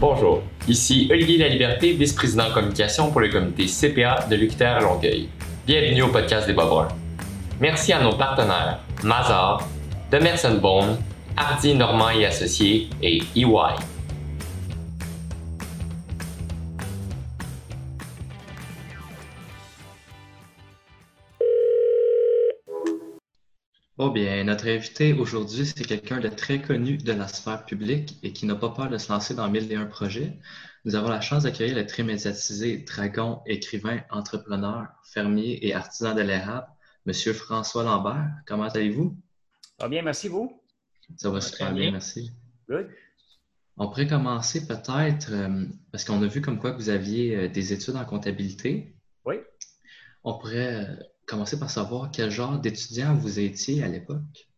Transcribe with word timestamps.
Bonjour, 0.00 0.44
ici 0.68 1.08
Olivier 1.10 1.38
Laliberté, 1.38 1.92
vice-président 1.92 2.52
communication 2.54 3.10
pour 3.10 3.20
le 3.20 3.30
comité 3.30 3.66
CPA 3.66 4.26
de 4.30 4.36
l'UQTR 4.36 4.80
Longueuil. 4.80 5.28
Bienvenue 5.66 6.02
au 6.02 6.08
podcast 6.08 6.46
des 6.46 6.52
Bas 6.52 6.88
Merci 7.58 7.92
à 7.92 8.00
nos 8.00 8.12
partenaires 8.12 8.78
Mazar, 9.02 9.66
Demerson 10.12 10.60
Bone, 10.62 10.98
Hardy 11.36 11.74
Normand 11.74 12.10
et 12.10 12.26
Associés 12.26 12.88
et 13.02 13.22
EY. 13.34 13.97
Bon, 23.98 24.10
bien, 24.10 24.44
notre 24.44 24.68
invité 24.68 25.12
aujourd'hui, 25.12 25.66
c'est 25.66 25.82
quelqu'un 25.82 26.20
de 26.20 26.28
très 26.28 26.62
connu 26.62 26.98
de 26.98 27.10
la 27.10 27.26
sphère 27.26 27.64
publique 27.64 28.16
et 28.22 28.32
qui 28.32 28.46
n'a 28.46 28.54
pas 28.54 28.68
peur 28.68 28.88
de 28.88 28.96
se 28.96 29.10
lancer 29.10 29.34
dans 29.34 29.50
mille 29.50 29.72
et 29.72 29.74
un 29.74 29.86
projets. 29.86 30.38
Nous 30.84 30.94
avons 30.94 31.08
la 31.08 31.20
chance 31.20 31.42
d'accueillir 31.42 31.74
le 31.74 31.84
très 31.84 32.04
médiatisé 32.04 32.76
dragon, 32.86 33.42
écrivain, 33.44 34.02
entrepreneur, 34.10 34.86
fermier 35.02 35.66
et 35.66 35.74
artisan 35.74 36.14
de 36.14 36.20
l'érable, 36.20 36.68
Monsieur 37.06 37.32
François 37.32 37.82
Lambert. 37.82 38.30
Comment 38.46 38.68
allez-vous? 38.68 39.16
Ça 39.80 39.86
va 39.86 39.88
bien, 39.88 40.02
merci 40.02 40.28
vous? 40.28 40.62
Ça 41.16 41.30
va 41.30 41.40
super 41.40 41.74
bien, 41.74 41.90
merci. 41.90 42.30
Good. 42.68 42.88
On 43.78 43.88
pourrait 43.88 44.06
commencer 44.06 44.68
peut-être, 44.68 45.32
euh, 45.32 45.64
parce 45.90 46.04
qu'on 46.04 46.22
a 46.22 46.26
vu 46.28 46.40
comme 46.40 46.60
quoi 46.60 46.70
que 46.70 46.76
vous 46.76 46.90
aviez 46.90 47.34
euh, 47.34 47.48
des 47.48 47.72
études 47.72 47.96
en 47.96 48.04
comptabilité. 48.04 48.94
Oui. 49.24 49.40
On 50.22 50.38
pourrait 50.38 50.84
euh, 50.84 50.96
commencer 51.28 51.58
par 51.58 51.70
savoir 51.70 52.10
quel 52.10 52.30
genre 52.30 52.58
d'étudiant 52.58 53.14
vous 53.14 53.38
étiez 53.38 53.84
à 53.84 53.88
l'époque. 53.88 54.48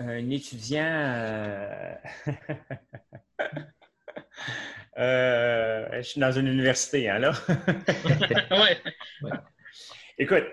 Un 0.00 0.28
étudiant. 0.30 0.82
Euh, 0.84 1.94
euh, 4.98 5.88
je 5.92 6.02
suis 6.02 6.20
dans 6.20 6.32
une 6.32 6.48
université, 6.48 7.08
hein, 7.08 7.18
là. 7.20 7.32
ouais. 8.50 8.82
Écoute, 10.18 10.44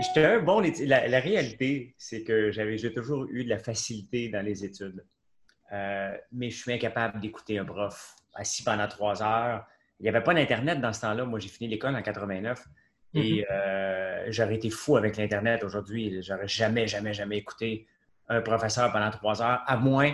j'étais 0.00 0.24
un 0.24 0.40
bon. 0.40 0.60
La, 0.60 1.08
la 1.08 1.20
réalité, 1.20 1.94
c'est 1.98 2.22
que 2.22 2.50
j'avais 2.50 2.78
j'ai 2.78 2.92
toujours 2.92 3.26
eu 3.28 3.44
de 3.44 3.48
la 3.48 3.58
facilité 3.58 4.28
dans 4.28 4.44
les 4.44 4.64
études. 4.64 5.04
Euh, 5.72 6.16
mais 6.32 6.50
je 6.50 6.56
suis 6.56 6.72
incapable 6.72 7.20
d'écouter 7.20 7.58
un 7.58 7.64
prof 7.64 8.16
assis 8.34 8.62
pendant 8.62 8.88
trois 8.88 9.22
heures. 9.22 9.66
Il 10.00 10.04
n'y 10.04 10.08
avait 10.08 10.22
pas 10.22 10.32
d'Internet 10.32 10.80
dans 10.80 10.92
ce 10.92 11.02
temps-là. 11.02 11.24
Moi, 11.24 11.40
j'ai 11.40 11.48
fini 11.48 11.68
l'école 11.68 11.94
en 11.94 12.02
89. 12.02 12.64
Et 13.14 13.40
mm-hmm. 13.40 13.46
euh, 13.50 14.26
j'aurais 14.28 14.56
été 14.56 14.70
fou 14.70 14.96
avec 14.96 15.16
l'Internet 15.16 15.64
aujourd'hui. 15.64 16.22
J'aurais 16.22 16.48
jamais, 16.48 16.86
jamais, 16.86 17.14
jamais 17.14 17.38
écouté 17.38 17.86
un 18.28 18.42
professeur 18.42 18.92
pendant 18.92 19.10
trois 19.10 19.40
heures, 19.40 19.62
à 19.66 19.76
moins 19.76 20.12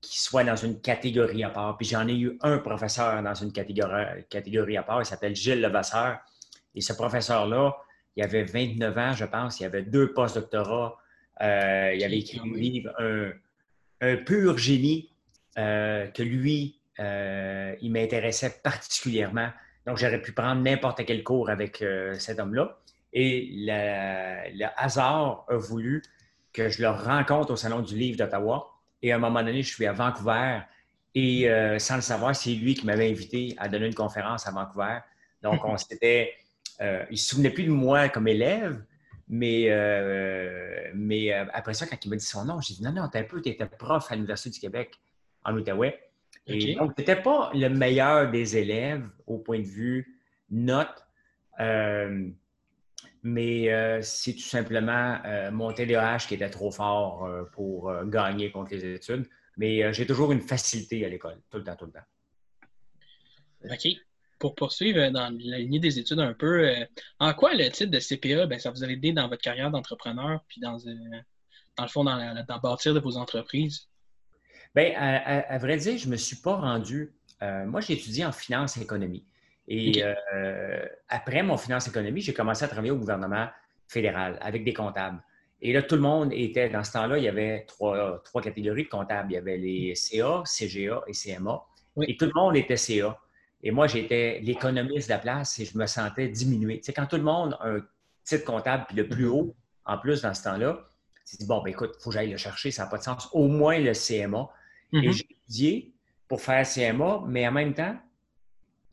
qu'il 0.00 0.20
soit 0.20 0.44
dans 0.44 0.56
une 0.56 0.80
catégorie 0.80 1.44
à 1.44 1.50
part. 1.50 1.76
Puis 1.78 1.86
j'en 1.86 2.06
ai 2.06 2.14
eu 2.14 2.38
un 2.42 2.58
professeur 2.58 3.22
dans 3.22 3.34
une 3.34 3.52
catégorie, 3.52 4.24
catégorie 4.28 4.76
à 4.76 4.82
part. 4.82 5.00
Il 5.00 5.06
s'appelle 5.06 5.34
Gilles 5.34 5.62
Levasseur. 5.62 6.18
Et 6.74 6.82
ce 6.82 6.92
professeur-là, 6.92 7.74
il 8.16 8.22
avait 8.22 8.44
29 8.44 8.98
ans, 8.98 9.12
je 9.14 9.24
pense. 9.24 9.60
Il 9.60 9.64
avait 9.64 9.82
deux 9.82 10.12
post-doctorats. 10.12 10.98
Euh, 11.40 11.92
il 11.94 12.04
avait 12.04 12.18
écrit 12.18 12.40
un 12.40 12.54
livre, 12.54 12.92
un, 14.00 14.16
pur 14.16 14.58
génie, 14.58 15.08
euh, 15.56 16.06
que 16.08 16.22
lui, 16.22 16.78
il 16.98 17.90
m'intéressait 17.90 18.60
particulièrement. 18.62 19.48
Donc, 19.86 19.98
j'aurais 19.98 20.20
pu 20.20 20.32
prendre 20.32 20.62
n'importe 20.62 21.04
quel 21.04 21.22
cours 21.22 21.50
avec 21.50 21.82
euh, 21.82 22.14
cet 22.18 22.38
homme-là. 22.38 22.78
Et 23.12 23.48
le, 23.52 24.66
hasard 24.76 25.44
a 25.48 25.56
voulu 25.56 26.02
que 26.52 26.68
je 26.68 26.82
le 26.82 26.88
rencontre 26.88 27.52
au 27.52 27.56
Salon 27.56 27.80
du 27.80 27.96
Livre 27.96 28.18
d'Ottawa. 28.18 28.70
Et 29.02 29.12
à 29.12 29.16
un 29.16 29.18
moment 29.18 29.42
donné, 29.42 29.62
je 29.62 29.72
suis 29.72 29.86
à 29.86 29.92
Vancouver. 29.92 30.60
Et 31.14 31.48
euh, 31.48 31.78
sans 31.78 31.96
le 31.96 32.00
savoir, 32.00 32.34
c'est 32.34 32.54
lui 32.54 32.74
qui 32.74 32.86
m'avait 32.86 33.10
invité 33.10 33.54
à 33.58 33.68
donner 33.68 33.86
une 33.86 33.94
conférence 33.94 34.46
à 34.46 34.52
Vancouver. 34.52 34.98
Donc, 35.42 35.64
on 35.64 35.76
s'était. 35.76 36.32
Euh, 36.80 37.04
il 37.10 37.12
ne 37.12 37.16
se 37.16 37.28
souvenait 37.28 37.50
plus 37.50 37.64
de 37.64 37.70
moi 37.70 38.08
comme 38.08 38.26
élève, 38.26 38.82
mais, 39.28 39.68
mais 40.94 41.32
après 41.32 41.74
ça, 41.74 41.86
quand 41.86 42.02
il 42.04 42.08
m'a 42.08 42.16
dit 42.16 42.24
son 42.24 42.44
nom, 42.44 42.60
j'ai 42.60 42.74
dit 42.74 42.82
non, 42.82 42.92
non, 42.92 43.08
t'es 43.08 43.20
un 43.20 43.24
peu, 43.24 43.40
tu 43.40 43.50
étais 43.50 43.66
prof 43.66 44.10
à 44.10 44.14
l'Université 44.14 44.50
du 44.50 44.60
Québec 44.60 44.98
en 45.44 45.54
Outaouais. 45.54 46.00
Et 46.46 46.74
donc, 46.74 46.94
tu 46.94 47.00
n'étais 47.00 47.20
pas 47.20 47.50
le 47.54 47.68
meilleur 47.68 48.30
des 48.30 48.56
élèves 48.56 49.08
au 49.26 49.38
point 49.38 49.60
de 49.60 49.66
vue 49.66 50.20
note, 50.50 51.06
euh, 51.60 52.28
mais 53.22 53.72
euh, 53.72 54.00
c'est 54.02 54.34
tout 54.34 54.40
simplement 54.40 55.18
euh, 55.24 55.50
mon 55.50 55.72
TDAH 55.72 56.26
qui 56.28 56.34
était 56.34 56.50
trop 56.50 56.70
fort 56.70 57.28
pour 57.52 57.92
gagner 58.04 58.50
contre 58.50 58.74
les 58.74 58.96
études. 58.96 59.26
Mais 59.56 59.92
j'ai 59.92 60.06
toujours 60.06 60.32
une 60.32 60.40
facilité 60.40 61.04
à 61.04 61.08
l'école, 61.08 61.40
tout 61.48 61.58
le 61.58 61.64
temps, 61.64 61.76
tout 61.76 61.86
le 61.86 61.92
temps. 61.92 62.00
OK. 63.70 63.88
Pour 64.40 64.54
poursuivre 64.56 65.08
dans 65.10 65.30
la 65.40 65.58
lignée 65.58 65.78
des 65.78 65.98
études 65.98 66.18
un 66.18 66.34
peu, 66.34 66.68
en 67.20 67.32
quoi 67.32 67.54
le 67.54 67.70
titre 67.70 67.90
de 67.90 68.00
CPA, 68.00 68.46
ben, 68.46 68.58
ça 68.58 68.70
vous 68.70 68.84
a 68.84 68.88
aidé 68.88 69.12
dans 69.12 69.28
votre 69.28 69.40
carrière 69.40 69.70
d'entrepreneur, 69.70 70.40
puis 70.48 70.60
dans, 70.60 70.76
dans 70.76 71.84
le 71.84 71.88
fond, 71.88 72.04
dans, 72.04 72.16
la, 72.16 72.42
dans 72.42 72.58
bâtir 72.58 72.92
de 72.92 73.00
vos 73.00 73.16
entreprises? 73.16 73.88
Bien, 74.74 74.92
à, 74.96 75.58
vrai 75.58 75.76
dire, 75.76 75.96
je 75.98 76.06
ne 76.06 76.12
me 76.12 76.16
suis 76.16 76.36
pas 76.36 76.56
rendu. 76.56 77.12
Euh, 77.42 77.64
moi, 77.64 77.80
j'ai 77.80 77.94
étudié 77.94 78.24
en 78.24 78.32
finance 78.32 78.76
et 78.76 78.82
économie. 78.82 79.24
Et 79.68 80.02
euh, 80.04 80.86
après 81.08 81.42
mon 81.42 81.56
finance 81.56 81.86
et 81.86 81.90
économie, 81.90 82.20
j'ai 82.20 82.34
commencé 82.34 82.64
à 82.64 82.68
travailler 82.68 82.90
au 82.90 82.96
gouvernement 82.96 83.48
fédéral 83.88 84.38
avec 84.40 84.64
des 84.64 84.74
comptables. 84.74 85.22
Et 85.62 85.72
là, 85.72 85.82
tout 85.82 85.94
le 85.94 86.00
monde 86.02 86.32
était, 86.32 86.68
dans 86.68 86.82
ce 86.84 86.92
temps-là, 86.92 87.18
il 87.18 87.24
y 87.24 87.28
avait 87.28 87.64
trois, 87.66 88.20
trois, 88.24 88.42
catégories 88.42 88.84
de 88.84 88.88
comptables. 88.88 89.30
Il 89.30 89.34
y 89.34 89.38
avait 89.38 89.56
les 89.56 89.94
CA, 89.94 90.42
CGA 90.44 91.02
et 91.06 91.12
CMA. 91.12 91.62
Et 92.02 92.16
tout 92.16 92.26
le 92.26 92.32
monde 92.34 92.56
était 92.56 92.76
CA. 92.76 93.18
Et 93.62 93.70
moi, 93.70 93.86
j'étais 93.86 94.40
l'économiste 94.42 95.08
de 95.08 95.14
la 95.14 95.18
place 95.18 95.58
et 95.58 95.64
je 95.64 95.78
me 95.78 95.86
sentais 95.86 96.28
diminué. 96.28 96.78
Tu 96.78 96.86
sais, 96.86 96.92
quand 96.92 97.06
tout 97.06 97.16
le 97.16 97.22
monde 97.22 97.56
a 97.60 97.68
un 97.68 97.80
titre 98.24 98.44
comptable, 98.44 98.84
puis 98.88 98.96
le 98.96 99.08
plus 99.08 99.26
mm-hmm. 99.26 99.30
haut, 99.30 99.56
en 99.86 99.98
plus, 99.98 100.22
dans 100.22 100.34
ce 100.34 100.42
temps-là, 100.42 100.84
tu 101.26 101.36
dis, 101.36 101.46
bon, 101.46 101.62
ben 101.62 101.70
écoute, 101.70 101.94
il 101.98 102.02
faut 102.02 102.10
que 102.10 102.14
j'aille 102.14 102.30
le 102.30 102.36
chercher, 102.36 102.70
ça 102.70 102.84
n'a 102.84 102.90
pas 102.90 102.98
de 102.98 103.02
sens. 103.02 103.28
Au 103.32 103.48
moins 103.48 103.78
le 103.78 103.92
CMA. 103.92 104.50
Et 104.94 104.98
mm-hmm. 104.98 105.12
j'ai 105.12 105.26
étudié 105.30 105.94
pour 106.28 106.40
faire 106.40 106.66
CMA, 106.66 107.24
mais 107.26 107.46
en 107.46 107.52
même 107.52 107.74
temps, 107.74 107.96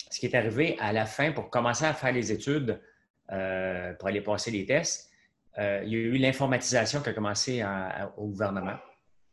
ce 0.10 0.20
qui 0.20 0.26
est 0.26 0.36
arrivé 0.36 0.76
à 0.80 0.92
la 0.92 1.06
fin, 1.06 1.32
pour 1.32 1.50
commencer 1.50 1.86
à 1.86 1.94
faire 1.94 2.12
les 2.12 2.32
études, 2.32 2.82
euh, 3.32 3.94
pour 3.94 4.10
aller 4.10 4.22
passer 4.22 4.52
les 4.52 4.66
tests, 4.66 5.10
euh, 5.58 5.82
il 5.86 5.92
y 5.92 5.96
a 5.96 6.00
eu 6.00 6.18
l'informatisation 6.18 7.02
qui 7.02 7.10
a 7.10 7.14
commencé 7.14 7.64
au 8.18 8.28
gouvernement. 8.28 8.78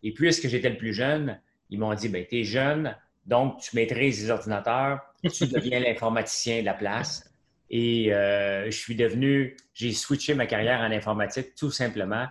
Et 0.03 0.13
puisque 0.13 0.47
j'étais 0.47 0.71
le 0.71 0.77
plus 0.77 0.95
jeune, 0.95 1.41
ils 1.71 1.79
m'ont 1.79 1.95
dit, 1.95 2.09
ben, 2.09 2.25
tu 2.29 2.41
es 2.41 2.45
jeune, 2.45 2.97
donc 3.27 3.61
tu 3.61 3.75
maîtrises 3.75 4.23
les 4.23 4.31
ordinateurs, 4.31 5.01
tu 5.33 5.47
deviens 5.49 5.81
l'informaticien 5.81 6.61
de 6.61 6.65
la 6.65 6.75
place. 6.75 7.25
Et 7.71 8.15
euh, 8.15 8.67
je 8.67 8.77
suis 8.77 8.95
devenu, 8.95 9.57
j'ai 9.75 9.93
switché 9.93 10.35
ma 10.35 10.47
carrière 10.47 10.81
en 10.81 10.91
informatique 10.91 11.55
tout 11.55 11.71
simplement 11.71 12.27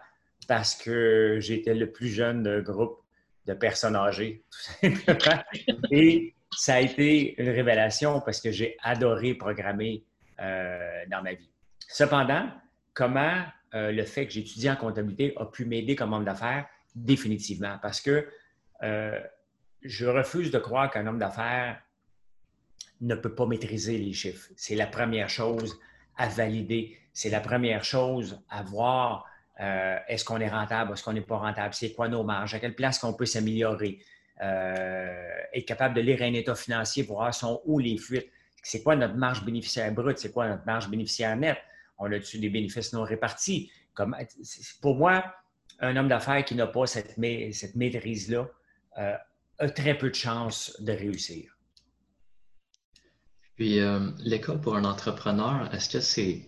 parce 0.48 0.76
que 0.76 1.38
j'étais 1.40 1.76
le 1.76 1.92
plus 1.92 2.08
jeune 2.08 2.44
de 2.44 2.62
groupe 2.62 3.00
de 3.48 3.54
personnes 3.54 3.96
âgées. 3.96 4.44
Et 5.92 6.36
ça 6.56 6.76
a 6.76 6.80
été 6.82 7.40
une 7.42 7.50
révélation 7.50 8.22
parce 8.22 8.42
que 8.42 8.52
j'ai 8.52 8.78
adoré 8.84 9.34
programmer 9.34 10.04
euh, 10.40 11.04
dans 11.10 11.22
ma 11.22 11.34
vie. 11.34 11.50
Cependant, 11.88 12.50
comment 12.94 13.44
euh, 13.74 13.92
le 13.92 14.04
fait 14.04 14.28
que 14.28 14.34
j'étudie 14.34 14.70
en 14.70 14.76
comptabilité 14.76 15.34
a 15.38 15.46
pu 15.46 15.66
m'aider 15.66 15.96
comme 15.96 16.14
homme 16.14 16.26
d'affaires? 16.26 16.68
Définitivement, 16.96 17.78
parce 17.82 18.02
que 18.02 18.28
euh, 18.84 19.20
je 19.82 20.06
refuse 20.06 20.52
de 20.52 20.60
croire 20.60 20.90
qu'un 20.90 21.06
homme 21.08 21.20
d'affaires 21.20 21.82
ne 23.02 23.16
peut 23.16 23.34
pas 23.34 23.46
maîtriser 23.46 23.98
les 23.98 24.14
chiffres. 24.14 24.50
C'est 24.56 24.76
la 24.76 24.88
première 24.88 25.30
chose 25.30 25.80
à 26.18 26.28
valider. 26.28 26.98
C'est 27.14 27.30
la 27.30 27.40
première 27.40 27.84
chose 27.84 28.42
à 28.50 28.64
voir 28.64 29.26
euh, 29.60 29.98
est-ce 30.08 30.24
qu'on 30.24 30.40
est 30.40 30.50
rentable? 30.50 30.94
Est-ce 30.94 31.04
qu'on 31.04 31.14
n'est 31.14 31.22
pas 31.22 31.38
rentable? 31.38 31.74
C'est 31.74 31.94
quoi 31.94 32.08
nos 32.08 32.24
marges? 32.24 32.54
À 32.54 32.60
quelle 32.60 32.76
place 32.76 33.00
qu'on 33.00 33.14
peut 33.14 33.26
s'améliorer? 33.26 34.00
Euh, 34.42 35.42
être 35.54 35.66
capable 35.66 35.96
de 35.96 36.02
lire 36.02 36.22
un 36.22 36.34
état 36.34 36.54
financier 36.56 37.04
pour 37.04 37.18
voir 37.18 37.34
sont 37.34 37.62
où 37.66 37.80
les 37.80 37.98
fuites. 37.98 38.30
C'est 38.62 38.84
quoi 38.84 38.96
notre 38.96 39.16
marge 39.16 39.44
bénéficiaire 39.44 39.92
brute? 39.92 40.20
C'est 40.20 40.32
quoi 40.32 40.48
notre 40.48 40.66
marge 40.66 40.90
bénéficiaire 40.90 41.36
nette? 41.36 41.58
On 41.98 42.12
a-tu 42.12 42.38
des 42.38 42.50
bénéfices 42.50 42.94
non 42.94 43.04
répartis? 43.04 43.72
Comme, 43.96 44.16
pour 44.82 44.96
moi, 44.96 45.26
un 45.80 45.96
homme 45.96 46.08
d'affaires 46.08 46.46
qui 46.46 46.54
n'a 46.54 46.68
pas 46.68 46.86
cette, 46.86 47.18
maîtrise-là 47.18 48.48
euh, 49.00 49.16
a 49.58 49.70
très 49.70 49.98
peu 49.98 50.10
de 50.10 50.16
chances 50.16 50.80
de 50.80 50.92
réussir. 50.92 51.58
Puis, 53.56 53.80
l'école 54.20 54.62
pour 54.62 54.76
un 54.76 54.84
entrepreneur, 54.84 55.74
est-ce 55.74 55.90
que 55.90 56.00
c'est 56.00 56.46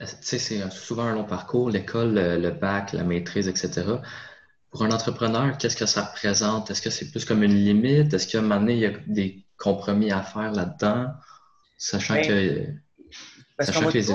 c'est 0.00 0.70
souvent 0.70 1.04
un 1.04 1.14
long 1.14 1.24
parcours, 1.24 1.70
l'école, 1.70 2.14
le, 2.14 2.50
bac, 2.50 2.92
la 2.92 3.02
maîtrise, 3.02 3.48
etc. 3.48 3.84
Pour 4.70 4.82
un 4.84 4.90
entrepreneur, 4.90 5.56
qu'est-ce 5.58 5.76
que 5.76 5.86
ça 5.86 6.04
représente? 6.04 6.70
Est-ce 6.70 6.82
que 6.82 6.90
c'est 6.90 7.10
plus 7.10 7.24
comme 7.24 7.42
une 7.42 7.54
limite? 7.54 8.14
Est-ce 8.14 8.28
qu'à 8.28 8.38
un 8.38 8.42
moment 8.42 8.60
donné, 8.60 8.74
il 8.74 8.80
y 8.80 8.86
a 8.86 8.92
des 9.06 9.44
compromis 9.56 10.12
à 10.12 10.22
faire 10.22 10.52
là-dedans, 10.52 11.12
sachant 11.76 12.14
ben, 12.14 12.26
que, 12.26 12.66
sachant 13.64 13.88
les 13.88 14.12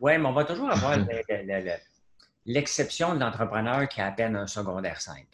Oui, 0.00 0.18
mais 0.18 0.26
on 0.26 0.32
va 0.32 0.44
toujours 0.44 0.70
avoir 0.70 0.98
l'exception 2.46 3.14
de 3.14 3.20
l'entrepreneur 3.20 3.88
qui 3.88 4.00
a 4.00 4.06
à 4.06 4.12
peine 4.12 4.34
un 4.34 4.46
secondaire 4.46 5.00
5. 5.00 5.24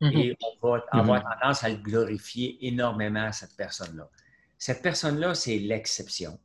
Mhm. 0.00 0.12
Et 0.12 0.36
on 0.42 0.66
va 0.66 0.84
avoir 0.92 1.22
mhm. 1.22 1.30
tendance 1.40 1.62
à 1.62 1.68
le 1.68 1.76
glorifier 1.76 2.58
énormément, 2.66 3.30
cette 3.32 3.54
personne-là. 3.56 4.08
Cette 4.58 4.82
personne-là, 4.82 5.34
c'est 5.34 5.58
l'exception 5.58 6.38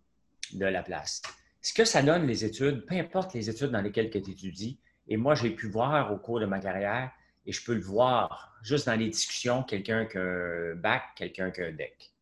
de 0.53 0.65
la 0.65 0.83
place. 0.83 1.21
Ce 1.65 1.73
que 1.73 1.83
ça 1.83 2.03
donne, 2.03 2.27
les 2.27 2.45
études, 2.45 2.85
peu 2.85 2.93
importe 2.93 3.33
les 3.33 3.49
études 3.49 3.71
dans 3.71 3.81
lesquelles 3.81 4.11
tu 4.11 4.19
étudies, 4.19 4.77
et 5.07 5.17
moi, 5.17 5.33
j'ai 5.33 5.49
pu 5.49 5.67
voir 5.67 6.13
au 6.13 6.17
cours 6.17 6.39
de 6.39 6.45
ma 6.45 6.59
carrière, 6.59 7.09
et 7.43 7.51
je 7.51 7.65
peux 7.65 7.73
le 7.73 7.81
voir 7.81 8.55
juste 8.61 8.85
dans 8.85 8.93
les 8.93 9.09
discussions, 9.09 9.63
quelqu'un 9.63 10.05
qui 10.05 10.19
a 10.19 10.21
un 10.21 10.75
bac, 10.75 11.01
quelqu'un 11.15 11.49
qui 11.49 11.61
a 11.61 11.65
un 11.65 11.71
deck. 11.71 12.13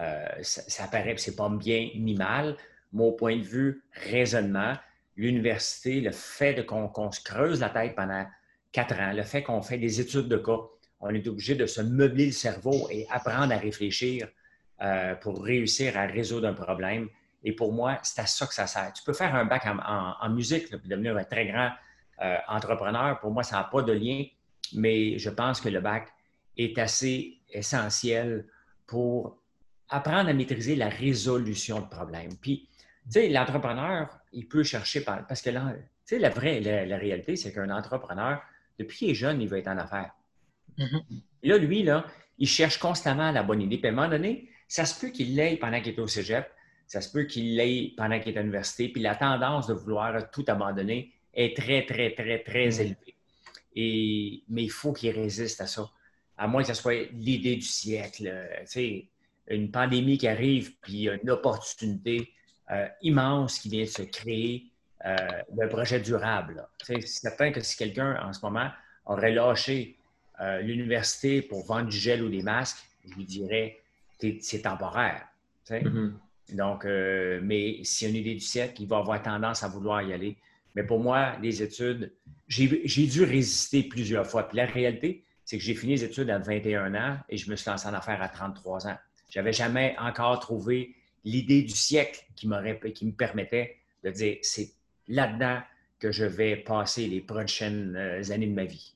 Euh, 0.00 0.26
ça, 0.42 0.62
ça, 0.66 0.88
paraît, 0.88 1.14
c'est 1.18 1.36
pas 1.36 1.48
bien 1.50 1.88
ni 1.94 2.16
mal. 2.16 2.56
Mon 2.90 3.12
point 3.12 3.36
de 3.36 3.44
vue, 3.44 3.84
raisonnement, 3.92 4.74
l'université, 5.14 6.00
le 6.00 6.10
fait 6.10 6.66
qu'on 6.66 7.12
se 7.12 7.22
creuse 7.22 7.60
la 7.60 7.70
tête 7.70 7.94
pendant 7.94 8.26
quatre 8.72 8.98
ans, 8.98 9.12
le 9.12 9.22
fait 9.22 9.44
qu'on 9.44 9.62
fait 9.62 9.78
des 9.78 10.00
études 10.00 10.26
de 10.26 10.36
cas, 10.36 10.58
on 10.98 11.14
est 11.14 11.28
obligé 11.28 11.54
de 11.54 11.66
se 11.66 11.80
meubler 11.80 12.26
le 12.26 12.32
cerveau 12.32 12.88
et 12.90 13.06
apprendre 13.08 13.54
à 13.54 13.56
réfléchir 13.56 14.26
euh, 14.82 15.14
pour 15.14 15.44
réussir 15.44 15.96
à 15.96 16.06
résoudre 16.06 16.48
un 16.48 16.54
problème. 16.54 17.08
Et 17.44 17.52
pour 17.52 17.72
moi, 17.72 17.98
c'est 18.02 18.22
à 18.22 18.26
ça 18.26 18.46
que 18.46 18.54
ça 18.54 18.66
sert. 18.66 18.92
Tu 18.94 19.04
peux 19.04 19.12
faire 19.12 19.34
un 19.34 19.44
bac 19.44 19.66
en, 19.66 20.30
musique 20.30 20.72
et 20.72 20.88
devenir 20.88 21.16
un 21.16 21.24
très 21.24 21.46
grand 21.46 21.70
euh, 22.22 22.36
entrepreneur. 22.48 23.20
Pour 23.20 23.30
moi, 23.32 23.42
ça 23.42 23.58
n'a 23.58 23.64
pas 23.64 23.82
de 23.82 23.92
lien, 23.92 24.24
mais 24.72 25.18
je 25.18 25.28
pense 25.28 25.60
que 25.60 25.68
le 25.68 25.80
bac 25.80 26.08
est 26.56 26.78
assez 26.78 27.38
essentiel 27.50 28.46
pour 28.86 29.38
apprendre 29.90 30.30
à 30.30 30.32
maîtriser 30.32 30.74
la 30.74 30.88
résolution 30.88 31.80
de 31.80 31.86
problèmes. 31.86 32.34
Puis, 32.40 32.68
tu 33.04 33.12
sais, 33.12 33.28
l'entrepreneur, 33.28 34.08
il 34.32 34.48
peut 34.48 34.62
chercher 34.62 35.02
parce 35.02 35.42
que 35.42 35.50
là, 35.50 35.74
tu 35.74 36.16
sais, 36.16 36.18
la 36.18 36.30
vraie, 36.30 36.60
la, 36.60 36.96
réalité, 36.96 37.36
c'est 37.36 37.52
qu'un 37.52 37.70
entrepreneur, 37.70 38.42
depuis 38.78 38.96
qu'il 38.96 39.10
est 39.10 39.14
jeune, 39.14 39.42
il 39.42 39.48
veut 39.48 39.58
être 39.58 39.68
en 39.68 39.76
affaires. 39.76 40.12
Mm-hmm. 40.78 41.02
Et 41.42 41.48
là, 41.48 41.58
lui, 41.58 41.82
là, 41.82 42.06
il 42.38 42.48
cherche 42.48 42.78
constamment 42.78 43.30
la 43.30 43.42
bonne 43.42 43.60
idée. 43.60 43.76
Puis 43.78 43.88
à 43.88 43.90
un 43.90 43.94
moment 43.94 44.08
donné, 44.08 44.48
ça 44.66 44.86
se 44.86 44.98
peut 44.98 45.12
qu'il 45.12 45.36
l'ait 45.36 45.56
pendant 45.56 45.80
qu'il 45.80 45.92
est 45.92 45.98
au 45.98 46.08
cégep, 46.08 46.50
ça 46.86 47.00
se 47.00 47.10
peut 47.10 47.24
qu'il 47.24 47.56
l'ait 47.56 47.92
pendant 47.96 48.20
qu'il 48.20 48.34
est 48.34 48.38
à 48.38 48.42
l'université, 48.42 48.88
puis 48.88 49.02
la 49.02 49.14
tendance 49.14 49.66
de 49.66 49.74
vouloir 49.74 50.30
tout 50.30 50.44
abandonner 50.48 51.12
est 51.34 51.56
très, 51.56 51.84
très, 51.84 52.14
très, 52.14 52.42
très 52.42 52.68
mm-hmm. 52.68 52.80
élevée. 52.80 53.14
Et, 53.76 54.42
mais 54.48 54.64
il 54.64 54.70
faut 54.70 54.92
qu'il 54.92 55.10
résiste 55.10 55.60
à 55.60 55.66
ça, 55.66 55.90
à 56.38 56.46
moins 56.46 56.62
que 56.62 56.68
ce 56.68 56.74
soit 56.74 57.10
l'idée 57.12 57.56
du 57.56 57.62
siècle. 57.62 58.32
Sais, 58.66 59.08
une 59.48 59.70
pandémie 59.70 60.18
qui 60.18 60.28
arrive, 60.28 60.74
puis 60.80 61.08
une 61.08 61.30
opportunité 61.30 62.32
euh, 62.70 62.88
immense 63.02 63.58
qui 63.58 63.68
vient 63.68 63.84
de 63.84 63.88
se 63.88 64.02
créer 64.02 64.70
euh, 65.04 65.16
d'un 65.50 65.68
projet 65.68 66.00
durable. 66.00 66.66
C'est 66.82 67.06
certain 67.06 67.52
que 67.52 67.60
si 67.60 67.76
quelqu'un, 67.76 68.18
en 68.24 68.32
ce 68.32 68.40
moment, 68.40 68.70
aurait 69.04 69.32
lâché 69.32 69.98
euh, 70.40 70.60
l'université 70.60 71.42
pour 71.42 71.66
vendre 71.66 71.88
du 71.88 71.96
gel 71.96 72.22
ou 72.22 72.30
des 72.30 72.42
masques, 72.42 72.78
je 73.06 73.14
lui 73.14 73.24
dirais 73.24 73.80
c'est 74.40 74.62
temporaire. 74.62 75.26
Mm-hmm. 75.68 76.12
Donc, 76.52 76.84
mais 76.84 77.82
s'il 77.84 78.08
y 78.08 78.10
a 78.10 78.14
une 78.14 78.20
idée 78.20 78.34
du 78.34 78.40
siècle, 78.40 78.74
il 78.80 78.86
va 78.86 78.98
avoir 78.98 79.22
tendance 79.22 79.62
à 79.62 79.68
vouloir 79.68 80.02
y 80.02 80.12
aller. 80.12 80.36
Mais 80.74 80.82
pour 80.82 81.00
moi, 81.00 81.36
les 81.40 81.62
études, 81.62 82.12
j'ai 82.48 83.06
dû 83.06 83.24
résister 83.24 83.84
plusieurs 83.84 84.26
fois. 84.26 84.48
Puis 84.48 84.56
la 84.56 84.66
réalité, 84.66 85.24
c'est 85.44 85.58
que 85.58 85.64
j'ai 85.64 85.74
fini 85.74 85.92
les 85.92 86.04
études 86.04 86.30
à 86.30 86.38
21 86.38 86.94
ans 86.94 87.18
et 87.28 87.36
je 87.36 87.50
me 87.50 87.56
suis 87.56 87.70
lancé 87.70 87.86
en 87.86 87.94
affaires 87.94 88.22
à 88.22 88.28
33 88.28 88.88
ans. 88.88 88.96
Je 89.30 89.38
n'avais 89.38 89.52
jamais 89.52 89.94
encore 89.98 90.38
trouvé 90.40 90.94
l'idée 91.24 91.62
du 91.62 91.74
siècle 91.74 92.24
qui, 92.36 92.48
qui 92.94 93.06
me 93.06 93.12
permettait 93.12 93.76
de 94.02 94.10
dire 94.10 94.38
c'est 94.42 94.70
là-dedans 95.08 95.60
que 95.98 96.12
je 96.12 96.24
vais 96.24 96.56
passer 96.56 97.06
les 97.06 97.20
prochaines 97.20 97.96
euh, 97.96 98.32
années 98.32 98.46
de 98.46 98.54
ma 98.54 98.64
vie. 98.64 98.94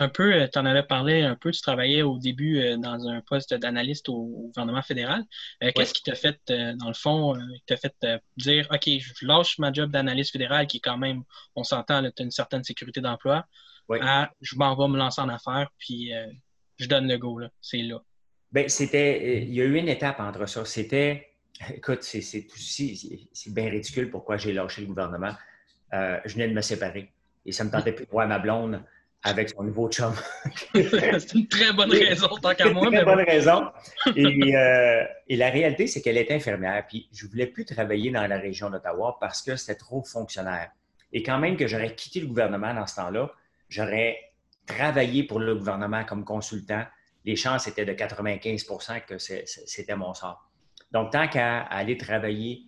Un 0.00 0.08
peu, 0.08 0.34
euh, 0.34 0.48
tu 0.52 0.58
en 0.58 0.66
avais 0.66 0.82
parlé 0.82 1.22
un 1.22 1.36
peu, 1.36 1.52
tu 1.52 1.60
travaillais 1.60 2.02
au 2.02 2.18
début 2.18 2.58
euh, 2.58 2.76
dans 2.76 3.06
un 3.06 3.20
poste 3.20 3.54
d'analyste 3.54 4.08
au, 4.08 4.50
gouvernement 4.52 4.82
fédéral. 4.82 5.24
Qu'est-ce 5.60 5.94
qui 5.94 6.02
t'a 6.02 6.14
fait, 6.14 6.40
dans 6.48 6.88
le 6.88 6.94
fond, 6.94 7.36
t'a 7.66 7.76
fait 7.76 7.94
dire 8.36 8.66
OK, 8.72 8.88
je 8.88 9.26
lâche 9.26 9.58
ma 9.58 9.72
job 9.72 9.90
d'analyste 9.92 10.32
fédéral 10.32 10.66
qui 10.66 10.78
est 10.78 10.80
quand 10.80 10.98
même, 10.98 11.22
on 11.54 11.62
s'entend, 11.62 12.02
tu 12.02 12.22
as 12.22 12.24
une 12.24 12.30
certaine 12.30 12.64
sécurité 12.64 13.00
d'emploi, 13.00 13.46
je 13.88 14.56
m'en 14.56 14.74
vais 14.74 14.88
me 14.88 14.98
lancer 14.98 15.20
en 15.20 15.28
affaires, 15.28 15.68
puis 15.78 16.12
je 16.78 16.86
donne 16.88 17.06
le 17.06 17.18
go, 17.18 17.40
c'est 17.60 17.82
là. 17.82 18.02
Bien, 18.52 18.66
c'était. 18.68 19.20
Euh, 19.22 19.44
il 19.44 19.54
y 19.54 19.60
a 19.60 19.64
eu 19.64 19.76
une 19.76 19.88
étape 19.88 20.18
entre 20.20 20.46
ça. 20.46 20.64
C'était. 20.64 21.28
Écoute, 21.74 22.02
c'est 22.02 22.20
c'est 22.22 23.54
bien 23.54 23.70
ridicule 23.70 24.10
pourquoi 24.10 24.36
j'ai 24.36 24.52
lâché 24.52 24.80
le 24.80 24.88
gouvernement. 24.88 25.32
Euh, 25.92 26.18
je 26.24 26.34
venais 26.34 26.48
de 26.48 26.54
me 26.54 26.60
séparer. 26.60 27.12
Et 27.46 27.52
ça 27.52 27.64
me 27.64 27.70
tentait 27.70 27.92
plus 27.96 28.06
de 28.06 28.10
voir 28.10 28.26
ma 28.26 28.38
blonde 28.38 28.82
avec 29.22 29.50
son 29.50 29.62
nouveau 29.62 29.88
chum. 29.90 30.14
c'est 30.74 31.34
une 31.34 31.46
très 31.46 31.72
bonne 31.72 31.90
raison, 31.90 32.28
tant 32.40 32.54
qu'à 32.54 32.70
moi. 32.72 32.86
Une 32.86 32.94
très 32.94 33.04
bonne 33.04 33.24
raison. 33.24 33.70
Et, 34.16 34.56
euh, 34.56 35.04
et, 35.28 35.36
la 35.36 35.50
réalité, 35.50 35.86
c'est 35.86 36.00
qu'elle 36.00 36.16
était 36.16 36.34
infirmière. 36.34 36.84
Puis 36.88 37.08
je 37.12 37.26
ne 37.26 37.30
voulais 37.30 37.46
plus 37.46 37.64
travailler 37.64 38.10
dans 38.10 38.26
la 38.26 38.38
région 38.38 38.70
d'Ottawa 38.70 39.18
parce 39.20 39.42
que 39.42 39.56
c'était 39.56 39.78
trop 39.78 40.02
fonctionnaire. 40.02 40.70
Et 41.12 41.22
quand 41.22 41.38
même 41.38 41.56
que 41.56 41.66
j'aurais 41.66 41.94
quitté 41.94 42.20
le 42.20 42.26
gouvernement 42.26 42.72
dans 42.72 42.86
ce 42.86 42.96
temps-là, 42.96 43.30
j'aurais 43.68 44.18
travaillé 44.66 45.24
pour 45.24 45.38
le 45.38 45.54
gouvernement 45.54 46.04
comme 46.04 46.24
consultant 46.24 46.84
les 47.24 47.36
chances 47.36 47.66
étaient 47.66 47.84
de 47.84 47.92
95% 47.92 49.04
que 49.04 49.18
c'était 49.18 49.96
mon 49.96 50.14
sort. 50.14 50.50
Donc, 50.92 51.12
tant 51.12 51.28
qu'à 51.28 51.60
aller 51.62 51.96
travailler 51.96 52.62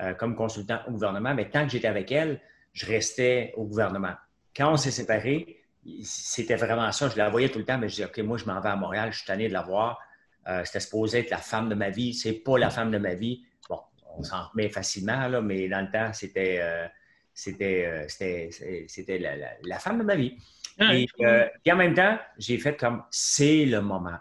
euh, 0.00 0.14
comme 0.14 0.34
consultant 0.34 0.80
au 0.86 0.92
gouvernement, 0.92 1.34
mais 1.34 1.48
tant 1.48 1.64
que 1.64 1.70
j'étais 1.72 1.88
avec 1.88 2.10
elle, 2.10 2.40
je 2.72 2.86
restais 2.86 3.52
au 3.56 3.64
gouvernement. 3.64 4.14
Quand 4.56 4.72
on 4.72 4.76
s'est 4.76 4.90
séparés, 4.90 5.57
c'était 6.02 6.56
vraiment 6.56 6.90
ça. 6.92 7.08
Je 7.08 7.16
la 7.16 7.28
voyais 7.28 7.48
tout 7.48 7.58
le 7.58 7.64
temps, 7.64 7.78
mais 7.78 7.88
je 7.88 7.96
disais, 7.96 8.06
OK, 8.06 8.18
moi, 8.18 8.38
je 8.38 8.44
m'en 8.44 8.60
vais 8.60 8.68
à 8.68 8.76
Montréal, 8.76 9.12
je 9.12 9.18
suis 9.18 9.26
tanné 9.26 9.48
de 9.48 9.52
la 9.52 9.62
voir. 9.62 10.00
Euh, 10.48 10.62
c'était 10.64 10.80
supposé 10.80 11.20
être 11.20 11.30
la 11.30 11.38
femme 11.38 11.68
de 11.68 11.74
ma 11.74 11.90
vie. 11.90 12.14
C'est 12.14 12.32
pas 12.32 12.58
la 12.58 12.70
femme 12.70 12.90
de 12.90 12.98
ma 12.98 13.14
vie. 13.14 13.44
Bon, 13.68 13.80
on 14.16 14.22
s'en 14.22 14.48
remet 14.48 14.68
facilement, 14.68 15.28
là, 15.28 15.40
mais 15.40 15.68
dans 15.68 15.80
le 15.80 15.90
temps, 15.90 16.12
c'était 16.12 16.58
euh, 16.60 16.86
c'était 17.34 19.18
la, 19.18 19.36
la, 19.62 19.78
femme 19.78 19.98
de 19.98 20.04
ma 20.04 20.16
vie. 20.16 20.36
Euh, 20.80 21.46
et, 21.64 21.72
en 21.72 21.76
même 21.76 21.94
temps, 21.94 22.18
j'ai 22.38 22.58
fait 22.58 22.76
comme 22.76 23.04
c'est 23.10 23.64
le 23.64 23.80
moment. 23.80 24.18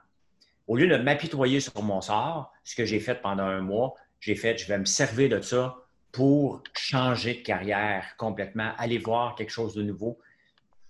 Au 0.68 0.76
lieu 0.76 0.88
de 0.88 0.98
m'apitoyer 0.98 1.60
sur 1.60 1.82
mon 1.82 2.02
sort, 2.02 2.52
ce 2.64 2.76
que 2.76 2.86
j'ai 2.86 3.00
fait 3.00 3.16
pendant 3.16 3.46
un 3.46 3.62
mois, 3.62 3.96
j'ai 4.20 4.36
fait 4.36 4.58
je 4.58 4.68
vais 4.68 4.78
me 4.78 4.86
servir 4.86 5.30
de 5.30 5.42
ça 5.42 5.78
pour 6.12 6.64
changer 6.76 7.36
de 7.36 7.42
carrière 7.42 8.16
complètement, 8.18 8.72
aller 8.78 8.98
voir 8.98 9.36
quelque 9.36 9.52
chose 9.52 9.74
de 9.74 9.84
nouveau. 9.84 10.20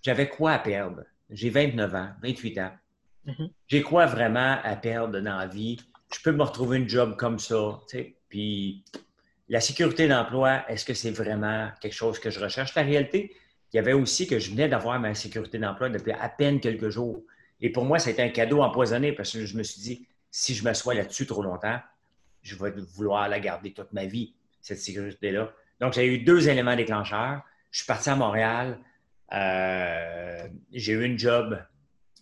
J'avais 0.02 0.28
quoi 0.28 0.52
à 0.52 0.58
perdre? 0.58 1.02
J'ai 1.30 1.50
29 1.50 1.94
ans, 1.94 2.10
28 2.22 2.58
ans. 2.58 2.72
Mm-hmm. 3.26 3.50
J'ai 3.66 3.82
quoi 3.82 4.06
vraiment 4.06 4.58
à 4.62 4.76
perdre 4.76 5.20
dans 5.20 5.38
la 5.38 5.46
vie? 5.46 5.78
Je 6.12 6.20
peux 6.22 6.32
me 6.32 6.42
retrouver 6.42 6.78
une 6.78 6.88
job 6.88 7.16
comme 7.16 7.38
ça. 7.38 7.80
Puis 8.28 8.84
la 9.48 9.60
sécurité 9.60 10.08
d'emploi, 10.08 10.64
est-ce 10.68 10.84
que 10.84 10.94
c'est 10.94 11.10
vraiment 11.10 11.70
quelque 11.80 11.94
chose 11.94 12.18
que 12.18 12.30
je 12.30 12.40
recherche? 12.40 12.74
La 12.74 12.82
réalité, 12.82 13.34
il 13.72 13.76
y 13.76 13.78
avait 13.78 13.92
aussi 13.92 14.26
que 14.26 14.38
je 14.38 14.50
venais 14.50 14.68
d'avoir 14.68 14.98
ma 14.98 15.14
sécurité 15.14 15.58
d'emploi 15.58 15.90
depuis 15.90 16.12
à 16.12 16.28
peine 16.28 16.60
quelques 16.60 16.88
jours. 16.88 17.22
Et 17.60 17.70
pour 17.70 17.84
moi, 17.84 17.98
c'était 17.98 18.22
un 18.22 18.28
cadeau 18.30 18.62
empoisonné 18.62 19.12
parce 19.12 19.32
que 19.32 19.44
je 19.44 19.56
me 19.56 19.62
suis 19.62 19.80
dit, 19.80 20.08
si 20.30 20.54
je 20.54 20.64
m'assois 20.64 20.94
là-dessus 20.94 21.26
trop 21.26 21.42
longtemps, 21.42 21.78
je 22.42 22.56
vais 22.56 22.72
vouloir 22.94 23.28
la 23.28 23.40
garder 23.40 23.72
toute 23.72 23.92
ma 23.92 24.06
vie, 24.06 24.34
cette 24.60 24.78
sécurité-là. 24.78 25.52
Donc, 25.80 25.92
j'ai 25.92 26.06
eu 26.06 26.18
deux 26.18 26.48
éléments 26.48 26.76
déclencheurs. 26.76 27.42
Je 27.70 27.78
suis 27.78 27.86
parti 27.86 28.08
à 28.08 28.16
Montréal. 28.16 28.78
Euh, 29.32 30.48
j'ai 30.72 30.92
eu 30.92 31.04
une 31.04 31.18
job 31.18 31.62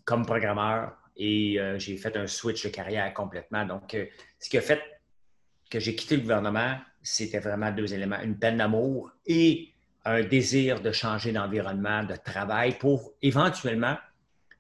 comme 0.05 0.27
programmeur 0.27 0.93
et 1.17 1.59
euh, 1.59 1.79
j'ai 1.79 1.97
fait 1.97 2.17
un 2.17 2.27
switch 2.27 2.65
de 2.65 2.69
carrière 2.69 3.13
complètement. 3.15 3.65
Donc, 3.65 3.95
euh, 3.95 4.07
ce 4.39 4.49
qui 4.49 4.59
a 4.59 4.61
fait 4.61 4.83
que 5.71 5.81
j'ai 5.81 5.95
quitté 5.95 6.17
le 6.17 6.23
gouvernement, 6.23 6.77
c'était 7.03 7.39
vraiment 7.39 7.71
deux 7.71 7.93
éléments, 7.95 8.21
une 8.21 8.39
peine 8.39 8.59
d'amour 8.59 9.11
et 9.27 9.73
un 10.05 10.23
désir 10.23 10.81
de 10.81 10.93
changer 10.93 11.33
d'environnement, 11.33 12.05
de 12.05 12.15
travail 12.17 12.79
pour 12.79 13.13
éventuellement 13.23 13.97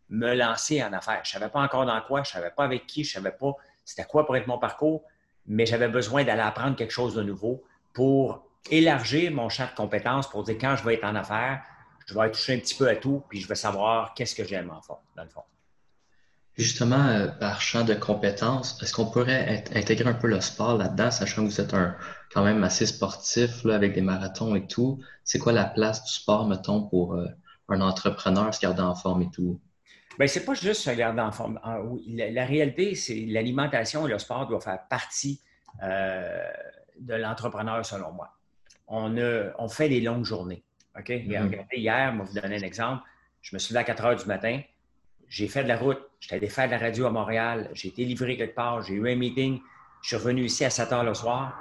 me 0.08 0.34
lancer 0.34 0.82
en 0.82 0.92
affaires. 0.92 1.22
Je 1.24 1.36
ne 1.36 1.40
savais 1.40 1.50
pas 1.50 1.60
encore 1.60 1.86
dans 1.86 2.00
quoi, 2.00 2.22
je 2.22 2.30
ne 2.30 2.32
savais 2.32 2.50
pas 2.50 2.64
avec 2.64 2.86
qui, 2.86 3.04
je 3.04 3.18
ne 3.18 3.24
savais 3.24 3.36
pas 3.36 3.52
c'était 3.84 4.04
quoi 4.04 4.26
pour 4.26 4.36
être 4.36 4.48
mon 4.48 4.58
parcours, 4.58 5.04
mais 5.46 5.64
j'avais 5.64 5.88
besoin 5.88 6.24
d'aller 6.24 6.42
apprendre 6.42 6.76
quelque 6.76 6.92
chose 6.92 7.14
de 7.14 7.22
nouveau 7.22 7.62
pour 7.92 8.44
élargir 8.68 9.30
mon 9.30 9.48
champ 9.48 9.66
de 9.66 9.76
compétences 9.76 10.28
pour 10.28 10.42
dire 10.42 10.56
quand 10.60 10.74
je 10.74 10.84
vais 10.84 10.94
être 10.94 11.04
en 11.04 11.14
affaires, 11.14 11.62
je 12.06 12.14
vais 12.14 12.30
toucher 12.30 12.54
un 12.54 12.58
petit 12.58 12.75
peu 12.75 12.88
à 12.88 12.96
tout, 12.96 13.22
puis 13.28 13.40
je 13.40 13.48
vais 13.48 13.54
savoir 13.54 14.14
qu'est-ce 14.14 14.34
que 14.34 14.44
j'aime 14.44 14.70
en 14.70 14.80
fond, 14.80 14.96
dans 15.16 15.25
le 15.25 15.28
fond. 15.28 15.42
Justement, 16.56 17.06
euh, 17.08 17.26
par 17.26 17.60
champ 17.60 17.84
de 17.84 17.92
compétences, 17.94 18.80
est-ce 18.82 18.94
qu'on 18.94 19.10
pourrait 19.10 19.64
intégrer 19.75 20.08
un 20.08 20.14
peu 20.14 20.28
le 20.28 20.40
sport 20.40 20.78
là-dedans, 20.78 21.10
sachant 21.10 21.44
que 21.44 21.50
vous 21.50 21.60
êtes 21.60 21.75
un, 21.75 21.96
quand 22.32 22.44
même 22.44 22.64
assez 22.64 22.86
sportif 22.86 23.62
là, 23.64 23.75
avec 23.75 23.92
des 23.92 24.00
marathons 24.00 24.54
et 24.54 24.66
tout? 24.66 25.00
C'est 25.22 25.38
quoi 25.38 25.52
la 25.52 25.66
place 25.66 26.02
du 26.04 26.12
sport, 26.12 26.48
mettons, 26.48 26.88
pour 26.88 27.14
euh, 27.14 27.26
un 27.68 27.80
entrepreneur 27.82 28.54
se 28.54 28.60
garder 28.60 28.80
en 28.80 28.94
forme 28.94 29.22
et 29.22 29.30
tout? 29.30 29.60
Bien, 30.16 30.28
c'est 30.28 30.46
pas 30.46 30.54
juste 30.54 30.80
se 30.80 30.90
garder 30.90 31.20
en 31.20 31.32
forme. 31.32 31.60
La, 32.06 32.46
réalité, 32.46 32.94
c'est 32.94 33.26
l'alimentation 33.26 34.06
et 34.06 34.10
le 34.10 34.18
sport 34.18 34.46
doivent 34.46 34.62
faire 34.62 34.88
partie 34.88 35.42
euh, 35.82 36.42
de 36.98 37.14
l'entrepreneur, 37.14 37.84
selon 37.84 38.12
moi. 38.12 38.30
On, 38.88 39.14
on 39.58 39.68
fait 39.68 39.90
des 39.90 40.00
longues 40.00 40.25
journées. 40.25 40.64
OK? 40.98 41.08
Mm-hmm. 41.08 41.42
Regardez, 41.42 41.76
hier, 41.76 42.12
je 42.12 42.18
vais 42.18 42.24
vous 42.24 42.40
donner 42.40 42.56
un 42.56 42.66
exemple. 42.66 43.02
Je 43.42 43.54
me 43.54 43.58
suis 43.58 43.72
levé 43.72 43.80
à 43.80 43.84
4 43.84 44.04
heures 44.04 44.16
du 44.16 44.26
matin 44.26 44.60
j'ai 45.28 45.48
fait 45.48 45.62
de 45.62 45.68
la 45.68 45.76
route, 45.76 46.00
j'étais 46.20 46.36
allé 46.36 46.48
faire 46.48 46.66
de 46.66 46.72
la 46.72 46.78
radio 46.78 47.06
à 47.06 47.10
Montréal, 47.10 47.70
j'ai 47.74 47.88
été 47.88 48.04
livré 48.04 48.36
quelque 48.36 48.54
part, 48.54 48.82
j'ai 48.82 48.94
eu 48.94 49.10
un 49.10 49.16
meeting, 49.16 49.60
je 50.02 50.08
suis 50.08 50.16
revenu 50.16 50.44
ici 50.44 50.64
à 50.64 50.70
7 50.70 50.92
heures 50.92 51.04
le 51.04 51.14
soir. 51.14 51.58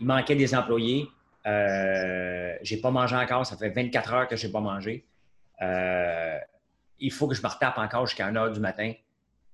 Il 0.00 0.06
manquait 0.06 0.36
des 0.36 0.54
employés. 0.54 1.08
Euh, 1.46 2.56
j'ai 2.62 2.78
pas 2.78 2.90
mangé 2.90 3.16
encore, 3.16 3.46
ça 3.46 3.56
fait 3.56 3.70
24 3.70 4.12
heures 4.12 4.28
que 4.28 4.36
je 4.36 4.46
n'ai 4.46 4.52
pas 4.52 4.60
mangé. 4.60 5.04
Euh, 5.62 6.38
il 6.98 7.12
faut 7.12 7.28
que 7.28 7.34
je 7.34 7.42
me 7.42 7.48
retape 7.48 7.78
encore 7.78 8.06
jusqu'à 8.06 8.26
1 8.26 8.36
heure 8.36 8.52
du 8.52 8.60
matin 8.60 8.92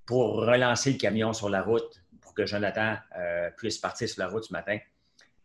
pour 0.06 0.36
relancer 0.36 0.92
le 0.92 0.98
camion 0.98 1.32
sur 1.32 1.48
la 1.48 1.62
route 1.62 2.02
pour 2.20 2.34
que 2.34 2.46
Jonathan 2.46 2.96
euh, 3.18 3.50
puisse 3.56 3.78
partir 3.78 4.08
sur 4.08 4.22
la 4.22 4.28
route 4.28 4.44
ce 4.44 4.52
matin. 4.52 4.78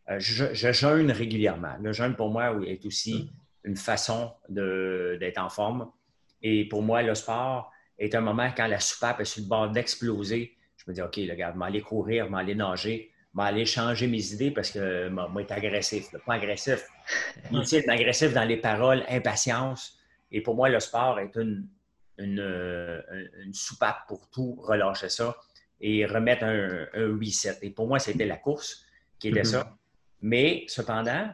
Euh, 0.10 0.20
je, 0.20 0.72
jeûne 0.72 1.12
régulièrement. 1.12 1.76
Le 1.82 1.94
jeûne, 1.94 2.16
pour 2.16 2.32
moi, 2.32 2.56
est 2.66 2.86
aussi 2.86 3.32
une 3.64 3.78
façon 3.78 4.32
d'être 4.50 5.38
en 5.38 5.50
forme. 5.50 5.92
Et 6.42 6.68
pour 6.68 6.82
moi, 6.82 7.02
le 7.04 7.14
sport 7.16 7.72
est 7.98 8.16
un 8.16 8.22
moment 8.22 8.50
quand 8.56 8.68
la 8.68 8.80
soupape 8.80 9.20
est 9.22 9.26
sur 9.26 9.44
le 9.44 9.48
bord 9.48 9.70
d'exploser. 9.70 10.56
Je 10.78 10.84
me 10.88 10.96
dis, 10.96 11.02
OK, 11.02 11.18
le 11.18 11.36
gars, 11.36 11.52
je 11.54 11.60
vais 11.60 11.66
aller 11.66 11.82
courir, 11.82 12.26
je 12.26 12.32
vais 12.32 12.38
aller 12.38 12.56
nager, 12.56 13.12
je 13.34 13.40
vais 13.40 13.48
aller 13.48 13.66
changer 13.66 14.08
mes 14.08 14.34
idées 14.34 14.52
parce 14.52 14.72
que 14.72 15.10
moi, 15.10 15.30
être 15.42 15.52
agressif. 15.52 16.10
Pas 16.26 16.36
agressif. 16.36 16.88
Inutile, 17.52 17.84
agressif 17.90 18.34
dans 18.34 18.46
les 18.46 18.58
paroles, 18.58 19.04
impatience. 19.10 20.00
Et 20.32 20.42
pour 20.42 20.56
moi, 20.56 20.70
le 20.70 20.80
sport 20.80 21.20
est 21.20 21.36
une, 21.36 21.68
une, 22.18 23.04
une 23.44 23.54
soupape 23.54 24.08
pour 24.08 24.30
tout 24.30 24.56
relâcher 24.62 25.10
ça 25.10 25.36
et 25.82 26.06
remettre 26.06 26.46
un, 26.46 26.88
reset. 27.20 27.58
Et 27.62 27.70
pour 27.70 27.88
moi, 27.88 28.00
c'était 28.00 28.26
la 28.26 28.38
course 28.38 28.86
qui 29.20 29.28
était 29.28 29.42
mm-hmm. 29.42 29.46
ça. 29.46 29.79
Mais 30.22 30.66
cependant, 30.68 31.30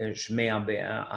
euh, 0.00 0.12
je 0.14 0.32
mets 0.34 0.50
en, 0.52 0.64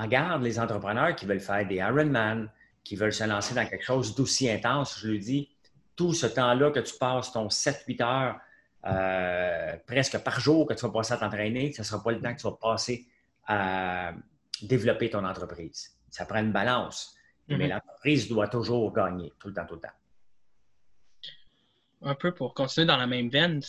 garde 0.08 0.44
les 0.44 0.60
entrepreneurs 0.60 1.15
qui 1.15 1.25
veulent 1.25 1.39
faire 1.39 1.68
des 1.68 1.75
Ironman, 1.75 2.50
qui 2.84 2.96
veulent 2.96 3.13
se 3.13 3.24
lancer 3.24 3.53
dans 3.53 3.65
quelque 3.65 3.86
chose 3.86 4.15
d'aussi 4.15 4.50
intense. 4.50 5.00
Je 5.00 5.08
lui 5.08 5.20
dis, 5.20 5.50
tout 5.96 6.13
ce 6.13 6.27
temps-là 6.27 6.72
que 6.72 6.79
tu 6.79 6.96
passes, 6.98 7.32
ton 7.32 7.48
7-8 7.48 8.03
heures 8.03 8.39
euh, 8.86 9.75
presque 9.86 10.18
par 10.20 10.39
jour 10.39 10.65
que 10.65 10.74
tu 10.74 10.86
vas 10.86 10.91
passer 10.91 11.13
à 11.13 11.18
t'entraîner, 11.18 11.74
ce 11.74 11.82
ne 11.82 11.86
sera 11.86 12.01
pas 12.01 12.12
le 12.12 12.22
temps 12.22 12.34
que 12.34 12.39
tu 12.39 12.48
vas 12.48 12.58
passer 12.60 13.08
à 13.46 14.13
développer 14.62 15.10
ton 15.10 15.25
entreprise. 15.25 15.98
Ça 16.10 16.25
prend 16.25 16.39
une 16.39 16.51
balance. 16.51 17.15
Mais 17.48 17.58
mm-hmm. 17.58 17.70
l'entreprise 17.70 18.29
doit 18.29 18.48
toujours 18.48 18.94
gagner, 18.94 19.34
tout 19.39 19.50
le 19.50 19.53
temps, 19.53 19.65
tout 19.65 19.75
le 19.75 19.82
temps. 19.82 19.88
Un 22.01 22.15
peu 22.15 22.34
pour 22.34 22.53
continuer 22.53 22.88
dans 22.88 22.98
la 22.98 23.08
même 23.08 23.29
veine, 23.29 23.62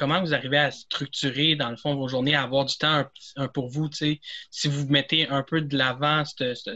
comment 0.00 0.22
vous 0.22 0.32
arrivez 0.32 0.56
à 0.56 0.70
structurer, 0.70 1.56
dans 1.56 1.68
le 1.68 1.76
fond, 1.76 1.94
vos 1.94 2.08
journées, 2.08 2.34
à 2.34 2.44
avoir 2.44 2.64
du 2.64 2.74
temps 2.78 3.04
pour 3.52 3.68
vous, 3.68 3.90
si 3.92 4.18
vous 4.64 4.88
mettez 4.88 5.28
un 5.28 5.42
peu 5.42 5.60
de 5.60 5.76
l'avant, 5.76 6.22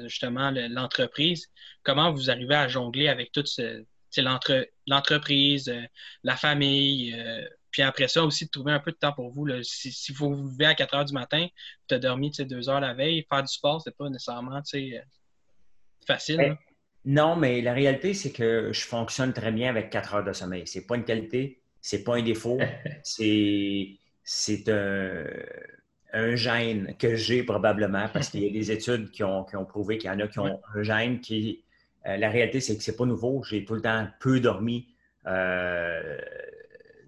justement, 0.05 0.53
l'entreprise, 0.69 1.47
comment 1.83 2.13
vous 2.13 2.31
arrivez 2.31 2.55
à 2.55 2.69
jongler 2.69 3.09
avec 3.09 3.33
toute 3.33 3.49
l'entreprise, 4.87 5.71
euh, 5.71 5.83
la 6.23 6.37
famille, 6.37 7.15
euh, 7.19 7.49
puis 7.71 7.81
après 7.81 8.09
ça 8.09 8.23
aussi 8.25 8.45
de 8.45 8.51
trouver 8.51 8.73
un 8.73 8.79
peu 8.79 8.93
de 8.93 8.97
temps 8.97 9.13
pour 9.13 9.31
vous. 9.31 9.49
Si, 9.63 10.13
vous 10.13 10.35
vous 10.35 10.51
levez 10.51 10.67
à 10.67 10.75
4 10.75 10.95
heures 10.95 11.05
du 11.07 11.15
matin, 11.15 11.49
tu 11.89 11.95
as 11.95 11.99
dormi 11.99 12.31
deux 12.31 12.69
heures 12.69 12.81
la 12.81 12.93
veille, 12.93 13.27
faire 13.29 13.43
du 13.43 13.53
sport, 13.53 13.81
c'est 13.83 13.97
pas 13.97 14.09
nécessairement 14.11 14.61
euh, 14.75 14.99
facile. 16.07 16.57
Non, 17.07 17.37
mais 17.37 17.63
la 17.63 17.73
réalité, 17.73 18.13
c'est 18.13 18.33
que 18.33 18.71
je 18.73 18.83
fonctionne 18.83 19.33
très 19.33 19.51
bien 19.51 19.71
avec 19.71 19.89
4 19.91 20.15
heures 20.15 20.25
de 20.25 20.33
sommeil. 20.35 20.67
C'est 20.67 20.87
pas 20.87 20.97
une 20.97 21.05
qualité, 21.05 21.64
c'est 21.85 22.03
pas 22.03 22.17
un 22.17 22.23
défaut, 22.23 22.59
c'est, 23.03 23.99
un, 24.69 26.35
gène 26.35 26.97
que 26.99 27.15
j'ai 27.15 27.43
probablement 27.43 28.09
parce 28.09 28.31
qu'il 28.31 28.43
y 28.43 28.49
a 28.49 28.51
des 28.51 28.73
études 28.73 29.11
qui 29.11 29.23
ont, 29.23 29.45
prouvé 29.69 29.99
qu'il 29.99 30.09
y 30.09 30.13
en 30.15 30.19
a 30.19 30.27
qui 30.27 30.39
ont 30.39 30.61
un 30.75 30.83
gène 30.83 31.21
qui. 31.21 31.63
Euh, 32.07 32.17
la 32.17 32.31
réalité, 32.31 32.61
c'est 32.61 32.77
que 32.79 32.83
c'est 32.83 32.97
pas 32.97 33.05
nouveau. 33.05 33.43
J'ai 33.43 33.67
tout 33.67 33.75
le 33.75 33.83
temps 33.83 34.09
peu 34.19 34.41
dormi 34.41 34.95
euh, 35.27 36.17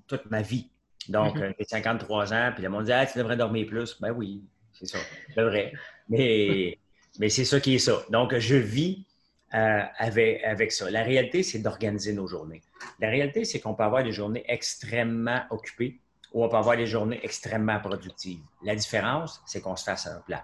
toute 0.06 0.30
ma 0.30 0.42
vie. 0.42 0.68
Donc, 1.08 1.38
mm-hmm. 1.38 1.54
j'ai 1.58 1.64
53 1.64 2.34
ans, 2.34 2.50
puis 2.52 2.62
le 2.62 2.68
monde 2.68 2.84
dit 2.84 2.92
ah, 2.92 3.06
tu 3.06 3.16
devrais 3.16 3.38
dormir 3.38 3.66
plus. 3.66 3.98
Ben 3.98 4.10
oui, 4.10 4.44
c'est 4.74 4.86
ça, 4.86 4.98
c'est 5.34 5.42
vrai. 5.42 5.72
Mais, 6.10 6.78
mais 7.18 7.30
c'est 7.30 7.46
ça 7.46 7.60
qui 7.60 7.76
est 7.76 7.78
ça. 7.78 8.04
Donc, 8.10 8.36
je 8.36 8.56
vis 8.56 9.06
euh, 9.56 9.82
avec, 9.98 10.72
ça. 10.72 10.90
La 10.90 11.02
réalité, 11.02 11.42
c'est 11.42 11.60
d'organiser 11.60 12.12
nos 12.12 12.26
journées. 12.26 12.62
La 13.00 13.08
réalité, 13.08 13.44
c'est 13.44 13.58
qu'on 13.60 13.74
peut 13.74 13.84
avoir 13.84 14.04
des 14.04 14.12
journées 14.12 14.44
extrêmement 14.48 15.42
occupées 15.50 15.98
ou 16.32 16.44
on 16.44 16.48
peut 16.48 16.56
avoir 16.56 16.76
des 16.76 16.86
journées 16.86 17.20
extrêmement 17.22 17.80
productives. 17.80 18.40
La 18.62 18.74
différence, 18.74 19.42
c'est 19.46 19.62
qu'on 19.62 19.76
se 19.76 19.84
fasse 19.84 20.06
un 20.06 20.20
plan. 20.20 20.40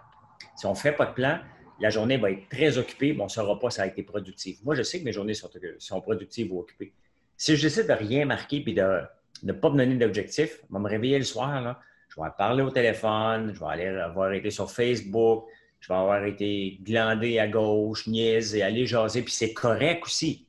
Si 0.57 0.65
on 0.65 0.71
ne 0.71 0.77
fait 0.77 0.93
pas 0.93 1.07
de 1.07 1.13
plan, 1.13 1.41
la 1.79 1.91
journée 1.91 2.17
va 2.17 2.31
être 2.31 2.49
très 2.49 2.79
occupée, 2.79 3.13
mais 3.13 3.21
on 3.21 3.25
ne 3.25 3.31
saura 3.31 3.59
pas 3.59 3.71
si 3.71 3.77
ça 3.77 3.83
a 3.83 3.87
été 3.87 4.03
productif. 4.03 4.59
Moi, 4.65 4.75
je 4.75 4.83
sais 4.83 5.01
que 5.01 5.05
mes 5.05 5.13
journées 5.13 5.35
sont, 5.35 5.51
sont 5.79 6.01
productives 6.01 6.53
ou 6.53 6.61
occupées. 6.61 6.95
Si 7.37 7.57
je 7.57 7.63
décide 7.63 7.89
de 7.89 7.93
rien 7.93 8.25
marquer 8.25 8.65
et 8.67 8.73
de 8.73 9.03
ne 9.43 9.53
pas 9.53 9.69
me 9.69 9.77
donner 9.77 9.97
d'objectif, 9.97 10.61
je 10.69 10.73
vais 10.73 10.81
me 10.81 10.89
réveiller 10.89 11.19
le 11.19 11.25
soir, 11.25 11.61
là, 11.61 11.81
je 12.09 12.21
vais 12.21 12.29
parler 12.39 12.63
au 12.63 12.71
téléphone, 12.71 13.53
je 13.55 13.61
vais 13.61 13.67
aller 13.67 13.87
avoir 13.87 14.33
été 14.33 14.51
sur 14.51 14.71
Facebook, 14.71 15.47
je 15.83 15.89
vais 15.89 15.99
avoir 15.99 16.25
été 16.25 16.79
glandé 16.81 17.41
à 17.41 17.49
gauche, 17.49 18.07
et 18.07 18.63
aller 18.63 18.87
jaser, 18.87 19.23
puis 19.23 19.33
c'est 19.33 19.53
correct 19.53 20.05
aussi. 20.05 20.47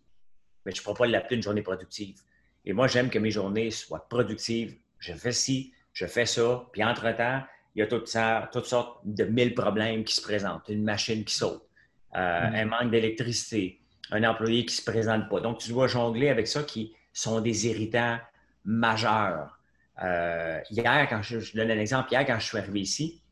Mais 0.63 0.71
je 0.71 0.79
ne 0.79 0.83
pourrais 0.83 0.95
pas 0.95 1.07
l'appeler 1.07 1.37
une 1.37 1.43
journée 1.43 1.63
productive. 1.63 2.17
Et 2.65 2.71
moi, 2.71 2.87
j'aime 2.87 3.09
que 3.09 3.17
mes 3.17 3.31
journées 3.31 3.71
soient 3.71 4.07
productives. 4.07 4.77
Je 4.99 5.11
fais 5.13 5.31
ci, 5.31 5.73
je 5.91 6.05
fais 6.05 6.27
ça, 6.27 6.63
puis 6.71 6.83
entre-temps, 6.83 7.41
il 7.73 7.79
y 7.79 7.81
a 7.81 7.87
toutes, 7.87 8.07
sortes 8.07 8.99
de 9.05 9.23
mille 9.23 9.55
problèmes 9.55 10.03
qui 10.03 10.13
se 10.13 10.21
présentent. 10.21 10.69
Une 10.69 10.83
machine 10.83 11.25
qui 11.25 11.33
saute, 11.33 11.67
euh, 12.15 12.19
mm-hmm. 12.19 12.55
un 12.55 12.65
manque 12.65 12.91
d'électricité, 12.91 13.81
un 14.11 14.23
employé 14.23 14.65
qui 14.65 14.75
ne 14.75 14.81
se 14.81 14.85
présente 14.85 15.29
pas. 15.29 15.39
Donc, 15.39 15.57
tu 15.57 15.69
dois 15.69 15.87
jongler 15.87 16.29
avec 16.29 16.47
ça 16.47 16.61
qui 16.61 16.93
sont 17.11 17.41
des 17.41 17.65
irritants 17.65 18.19
majeurs. 18.65 19.59
Euh, 20.03 20.59
hier, 20.69 21.07
quand 21.09 21.23
je, 21.23 21.39
je 21.39 21.57
donne 21.57 21.71
un 21.71 21.79
exemple, 21.79 22.11
hier, 22.11 22.23
quand 22.23 22.37
je 22.37 22.45
suis 22.45 22.57
arrivé 22.59 22.81
ici, 22.81 23.22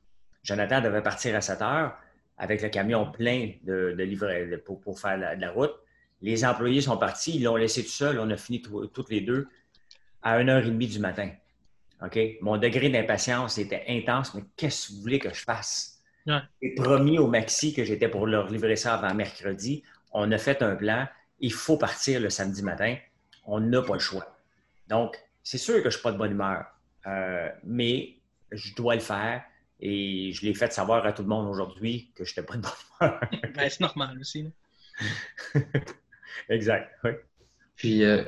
Jonathan 0.44 0.82
devait 0.82 1.02
partir 1.02 1.36
à 1.36 1.42
7 1.42 1.62
heures 1.62 1.98
avec 2.38 2.62
le 2.62 2.70
camion 2.70 3.12
plein 3.12 3.52
de, 3.64 3.96
de 3.98 4.56
pour, 4.58 5.00
faire 5.00 5.18
de 5.18 5.42
la 5.42 5.52
route. 5.52 5.74
Les 6.22 6.46
employés 6.46 6.82
sont 6.82 6.98
partis, 6.98 7.36
ils 7.36 7.44
l'ont 7.44 7.56
laissé 7.56 7.84
tout 7.84 7.90
seul. 7.90 8.20
On 8.20 8.30
a 8.30 8.38
fini 8.38 8.62
toutes 8.62 9.10
les 9.10 9.22
deux 9.22 9.48
à 10.22 10.40
1h30 10.40 10.92
du 10.92 11.00
matin. 11.00 11.30
OK? 12.04 12.20
Mon 12.42 12.58
degré 12.58 12.90
d'impatience 12.90 13.58
était 13.58 13.84
intense, 13.88 14.34
mais 14.34 14.44
qu'est-ce 14.56 14.88
que 14.88 14.94
vous 14.94 15.02
voulez 15.02 15.20
que 15.20 15.34
je 15.34 15.44
fasse? 15.44 16.02
J'ai 16.62 16.76
promis 16.76 17.18
au 17.18 17.28
Maxi 17.28 17.74
que 17.74 17.84
j'étais 17.84 18.08
pour 18.08 18.28
leur 18.28 18.50
livrer 18.50 18.76
ça 18.76 18.96
avant 18.96 19.14
mercredi. 19.14 19.84
On 20.12 20.32
a 20.32 20.38
fait 20.38 20.62
un 20.62 20.76
plan. 20.76 21.08
Il 21.40 21.54
faut 21.54 21.78
partir 21.78 22.20
le 22.20 22.30
samedi 22.30 22.62
matin. 22.64 22.96
On 23.46 23.60
n'a 23.60 23.82
pas 23.82 23.94
le 23.94 24.00
choix. 24.00 24.36
Donc, 24.88 25.18
c'est 25.44 25.58
sûr 25.58 25.76
que 25.76 25.82
je 25.82 25.86
ne 25.86 25.92
suis 25.92 26.02
pas 26.02 26.12
de 26.12 26.18
bonne 26.18 26.32
humeur, 26.32 26.66
euh, 27.08 27.50
mais 27.64 28.18
je 28.52 28.76
dois 28.76 28.96
le 28.96 29.02
faire. 29.02 29.44
Et 29.82 30.32
je 30.34 30.46
l'ai 30.46 30.54
fait 30.54 30.72
savoir 30.72 31.06
à 31.06 31.12
tout 31.12 31.24
le 31.24 31.28
monde 31.28 31.48
aujourd'hui 31.48 32.12
que 32.16 32.24
je 32.24 32.32
n'étais 32.32 32.44
pas 32.44 32.56
de 32.56 32.62
bonne 32.62 32.72
humeur. 33.02 33.20
Ben, 33.56 33.70
c'est 33.70 33.80
normal 33.80 34.18
aussi. 34.20 34.48
exact, 36.50 36.92
oui. 37.04 37.12
Puis, 37.76 38.04
euh, 38.04 38.24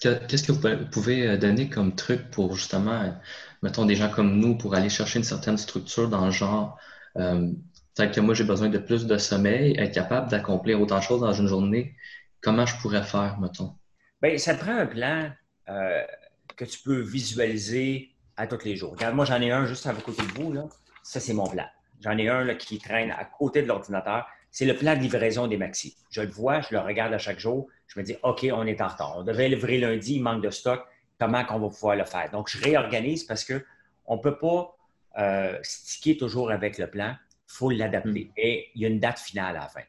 qu'est-ce 0.00 0.44
que 0.44 0.52
vous 0.52 0.86
pouvez 0.92 1.26
euh, 1.26 1.36
donner 1.36 1.68
comme 1.68 1.94
truc 1.96 2.30
pour 2.30 2.54
justement, 2.54 3.20
mettons, 3.62 3.84
des 3.84 3.96
gens 3.96 4.10
comme 4.10 4.38
nous, 4.38 4.56
pour 4.56 4.74
aller 4.76 4.88
chercher 4.88 5.18
une 5.18 5.24
certaine 5.24 5.58
structure 5.58 6.08
dans 6.08 6.26
le 6.26 6.30
genre, 6.30 6.78
euh, 7.16 7.50
que 7.96 8.20
moi 8.20 8.32
j'ai 8.32 8.44
besoin 8.44 8.68
de 8.68 8.78
plus 8.78 9.06
de 9.06 9.18
sommeil, 9.18 9.76
être 9.76 9.92
capable 9.92 10.30
d'accomplir 10.30 10.80
autant 10.80 10.98
de 10.98 11.02
choses 11.02 11.20
dans 11.20 11.32
une 11.32 11.48
journée, 11.48 11.96
comment 12.40 12.64
je 12.64 12.74
pourrais 12.76 13.02
faire, 13.02 13.38
mettons? 13.40 13.74
Bien, 14.22 14.38
ça 14.38 14.54
prend 14.54 14.76
un 14.76 14.86
plan 14.86 15.30
que 15.66 16.64
tu 16.64 16.78
peux 16.82 17.00
visualiser 17.00 18.14
à 18.36 18.46
tous 18.46 18.64
les 18.64 18.76
jours. 18.76 18.92
Regarde, 18.92 19.14
moi, 19.14 19.24
j'en 19.24 19.40
ai 19.40 19.50
un 19.50 19.66
juste 19.66 19.86
à 19.86 19.94
côté 19.94 20.22
de 20.22 20.32
vous. 20.40 20.52
Là. 20.52 20.66
Ça, 21.02 21.20
c'est 21.20 21.34
mon 21.34 21.46
plan. 21.46 21.66
J'en 22.00 22.16
ai 22.16 22.28
un 22.28 22.44
là, 22.44 22.54
qui 22.54 22.78
traîne 22.78 23.10
à 23.10 23.24
côté 23.24 23.62
de 23.62 23.68
l'ordinateur. 23.68 24.26
C'est 24.50 24.64
le 24.64 24.74
plan 24.74 24.96
de 24.96 25.00
livraison 25.00 25.46
des 25.46 25.56
maxi. 25.56 25.96
Je 26.10 26.22
le 26.22 26.28
vois, 26.28 26.60
je 26.60 26.68
le 26.72 26.80
regarde 26.80 27.12
à 27.12 27.18
chaque 27.18 27.38
jour. 27.38 27.68
Je 27.86 28.00
me 28.00 28.04
dis, 28.04 28.16
OK, 28.22 28.46
on 28.52 28.66
est 28.66 28.80
en 28.80 28.88
retard. 28.88 29.14
On 29.18 29.22
devrait 29.22 29.48
livrer 29.48 29.78
lundi, 29.78 30.16
il 30.16 30.22
manque 30.22 30.42
de 30.42 30.50
stock. 30.50 30.84
Comment 31.18 31.44
qu'on 31.44 31.58
va 31.58 31.68
pouvoir 31.68 31.96
le 31.96 32.04
faire? 32.04 32.30
Donc, 32.30 32.48
je 32.48 32.62
réorganise 32.62 33.24
parce 33.24 33.44
qu'on 33.44 34.16
ne 34.16 34.20
peut 34.20 34.38
pas 34.38 34.76
euh, 35.18 35.58
sticker 35.62 36.16
toujours 36.16 36.50
avec 36.50 36.78
le 36.78 36.88
plan. 36.88 37.14
Il 37.30 37.52
faut 37.52 37.70
l'adapter. 37.70 38.24
Mm. 38.26 38.32
Et 38.36 38.70
il 38.74 38.82
y 38.82 38.84
a 38.86 38.88
une 38.88 39.00
date 39.00 39.18
finale 39.18 39.56
à 39.56 39.60
la 39.60 39.68
fin 39.68 39.82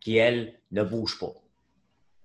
qui, 0.00 0.16
elle, 0.16 0.54
ne 0.70 0.82
bouge 0.82 1.18
pas. 1.18 1.32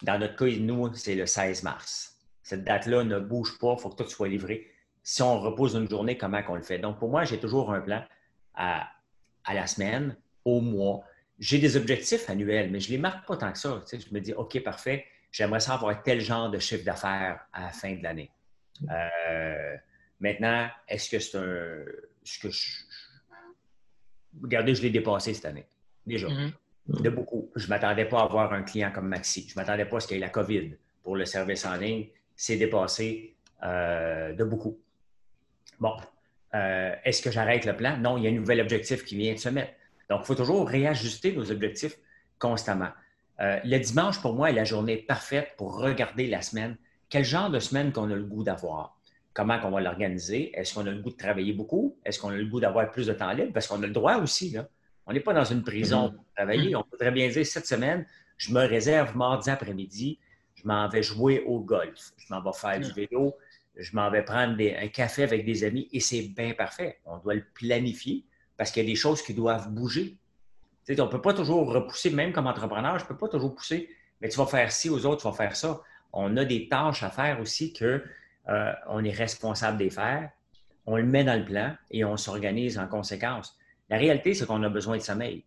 Dans 0.04 0.20
notre 0.20 0.36
cas, 0.36 0.46
nous, 0.60 0.94
c'est 0.94 1.16
le 1.16 1.25
16 1.25 1.63
mars. 1.63 2.18
Cette 2.44 2.63
date-là 2.63 3.04
ne 3.04 3.20
bouge 3.20 3.58
pas. 3.60 3.75
Il 3.77 3.82
faut 3.82 3.89
que 3.89 4.04
tout 4.04 4.10
soit 4.10 4.27
livré 4.27 4.68
si 5.08 5.22
on 5.22 5.40
repose 5.40 5.74
une 5.76 5.90
journée, 5.90 6.18
comment 6.18 6.42
on 6.50 6.56
le 6.56 6.62
fait? 6.62 6.80
Donc, 6.80 7.00
pour 7.00 7.08
moi, 7.08 7.24
j'ai 7.24 7.40
toujours 7.40 7.72
un 7.72 7.80
plan 7.80 8.04
à, 8.56 8.92
la 9.48 9.66
semaine, 9.66 10.18
au 10.44 10.60
mois. 10.60 11.02
J'ai 11.40 11.60
des 11.60 11.78
objectifs 11.78 12.30
annuels, 12.30 12.70
mais 12.70 12.82
je 12.82 12.90
ne 12.90 12.92
les 12.92 12.98
marque 12.98 13.26
pas 13.26 13.38
tant 13.38 13.54
que 13.54 13.58
ça. 13.58 13.82
je 13.90 14.14
me 14.14 14.20
dis, 14.20 14.34
OK, 14.34 14.62
parfait, 14.62 15.06
j'aimerais 15.32 15.62
savoir 15.62 16.04
tel 16.04 16.20
genre 16.20 16.52
de 16.52 16.60
chiffre 16.60 16.84
d'affaires 16.84 17.40
à 17.54 17.62
la 17.62 17.70
fin 17.70 17.96
de 17.96 18.04
l'année. 18.04 18.30
Euh, 18.92 19.78
maintenant, 20.20 20.68
est-ce 20.90 21.10
que 21.10 21.20
c'est 21.20 21.38
un. 21.38 21.86
Ce 22.26 22.40
que 22.40 22.50
je, 22.50 22.70
regardez, 24.44 24.76
je 24.76 24.82
l'ai 24.82 24.90
dépassé 24.90 25.34
cette 25.34 25.46
année, 25.46 25.68
déjà. 26.06 26.28
Mm-hmm. 26.28 27.02
De 27.02 27.10
beaucoup. 27.10 27.50
Je 27.56 27.64
ne 27.64 27.70
m'attendais 27.70 28.06
pas 28.06 28.20
à 28.20 28.24
avoir 28.24 28.52
un 28.52 28.64
client 28.64 28.92
comme 28.92 29.08
Maxi. 29.08 29.48
Je 29.48 29.54
ne 29.54 29.62
m'attendais 29.62 29.86
pas 29.86 29.98
à 29.98 30.00
ce 30.02 30.08
qu'il 30.08 30.18
y 30.18 30.20
ait 30.20 30.22
la 30.22 30.30
COVID 30.30 30.76
pour 31.02 31.16
le 31.16 31.24
service 31.24 31.66
en 31.66 31.78
ligne. 31.78 32.08
C'est 32.36 32.58
dépassé 32.58 33.38
euh, 33.64 34.34
de 34.34 34.44
beaucoup. 34.44 34.78
Bon, 35.80 35.96
euh, 36.56 36.96
est-ce 37.04 37.22
que 37.22 37.32
j'arrête 37.32 37.66
le 37.66 37.76
plan? 37.76 37.98
Non, 37.98 38.18
il 38.18 38.24
y 38.24 38.28
a 38.28 38.30
un 38.30 38.34
nouvel 38.34 38.62
objectif 38.62 39.04
qui 39.06 39.16
vient 39.16 39.34
de 39.34 39.40
se 39.40 39.50
mettre. 39.50 39.74
Donc, 40.10 40.22
il 40.24 40.26
faut 40.26 40.36
toujours 40.36 40.68
réajuster 40.68 41.34
nos 41.34 41.52
objectifs 41.52 41.98
constamment. 42.40 42.90
Euh, 43.40 43.60
le 43.64 43.78
dimanche, 43.78 44.22
pour 44.22 44.34
moi, 44.34 44.50
est 44.50 44.54
la 44.54 44.64
journée 44.64 44.98
parfaite 44.98 45.54
pour 45.58 45.78
regarder 45.78 46.28
la 46.28 46.42
semaine. 46.42 46.78
Quel 47.10 47.24
genre 47.24 47.50
de 47.50 47.60
semaine 47.60 47.92
qu'on 47.92 48.10
a 48.12 48.16
le 48.16 48.24
goût 48.24 48.44
d'avoir? 48.44 48.98
Comment 49.34 49.60
on 49.64 49.70
va 49.70 49.82
l'organiser? 49.82 50.58
Est-ce 50.58 50.74
qu'on 50.74 50.88
a 50.88 50.92
le 50.92 51.02
goût 51.02 51.12
de 51.12 51.18
travailler 51.18 51.54
beaucoup? 51.54 51.98
Est-ce 52.04 52.20
qu'on 52.20 52.30
a 52.30 52.36
le 52.36 52.46
goût 52.46 52.60
d'avoir 52.60 52.90
plus 52.90 53.06
de 53.06 53.14
temps 53.14 53.32
libre? 53.32 53.54
Parce 53.54 53.68
qu'on 53.68 53.82
a 53.84 53.88
le 53.88 53.94
droit 53.94 54.18
aussi. 54.18 54.50
Là. 54.50 54.68
On 55.06 55.14
n'est 55.14 55.20
pas 55.20 55.34
dans 55.34 55.46
une 55.46 55.64
prison 55.64 56.12
pour 56.12 56.26
travailler. 56.36 56.76
On 56.76 56.84
peut 56.84 56.98
très 56.98 57.12
bien 57.12 57.30
dire 57.30 57.46
cette 57.46 57.68
semaine, 57.68 58.06
je 58.38 58.52
me 58.52 58.66
réserve 58.66 59.16
mardi 59.16 59.50
après-midi, 59.50 60.20
je 60.56 60.68
m'en 60.68 60.90
vais 60.90 61.04
jouer 61.04 61.44
au 61.46 61.60
golf, 61.60 62.12
je 62.18 62.34
m'en 62.34 62.42
vais 62.42 62.58
faire 62.58 62.80
du 62.80 62.92
vélo, 62.92 63.36
je 63.77 63.96
m'en 63.96 64.10
vais 64.10 64.24
prendre 64.24 64.57
un 64.60 64.88
café 64.88 65.24
avec 65.24 65.46
des 65.46 65.63
amis 65.63 65.88
et 65.91 66.00
c'est 66.00 66.22
bien 66.36 66.53
parfait. 66.53 67.00
On 67.05 67.17
doit 67.17 67.36
le 67.36 67.46
planifier 67.53 68.25
parce 68.57 68.72
qu'il 68.72 68.84
y 68.84 68.88
a 68.88 68.89
des 68.89 68.96
choses 68.96 69.22
qui 69.22 69.34
doivent 69.34 69.69
bouger. 69.69 70.17
on 70.89 70.91
ne 70.91 71.07
peut 71.07 71.22
pas 71.22 71.34
toujours 71.34 71.72
repousser, 71.72 72.10
même 72.10 72.34
comme 72.34 72.48
entrepreneur, 72.48 72.98
je 72.98 73.03
ne 73.03 73.07
peux 73.07 73.17
pas 73.17 73.27
toujours 73.27 73.53
pousser, 73.53 73.89
mais 74.19 74.29
tu 74.29 74.38
vas 74.38 74.48
faire 74.48 74.72
ci 74.72 74.89
aux 74.89 75.05
autres, 75.05 75.22
tu 75.22 75.27
vas 75.27 75.34
faire 75.34 75.55
ça. 75.55 75.81
On 76.12 76.36
a 76.38 76.46
des 76.46 76.67
tâches 76.67 77.03
à 77.03 77.10
faire 77.10 77.39
aussi 77.39 77.72
qu'on 77.74 78.00
euh, 78.50 79.03
est 79.03 79.12
responsable 79.12 79.77
de 79.77 79.89
faire. 79.89 80.31
On 80.86 80.98
le 80.98 81.05
met 81.05 81.24
dans 81.24 81.38
le 81.38 81.46
plan 81.46 81.75
et 81.91 82.03
on 82.03 82.17
s'organise 82.17 82.79
en 82.79 82.88
conséquence. 82.88 83.57
La 83.89 83.98
réalité, 83.98 84.34
c'est 84.34 84.46
qu'on 84.46 84.63
a 84.63 84.69
besoin 84.69 84.98
de 84.98 85.01
sommeil. 85.01 85.46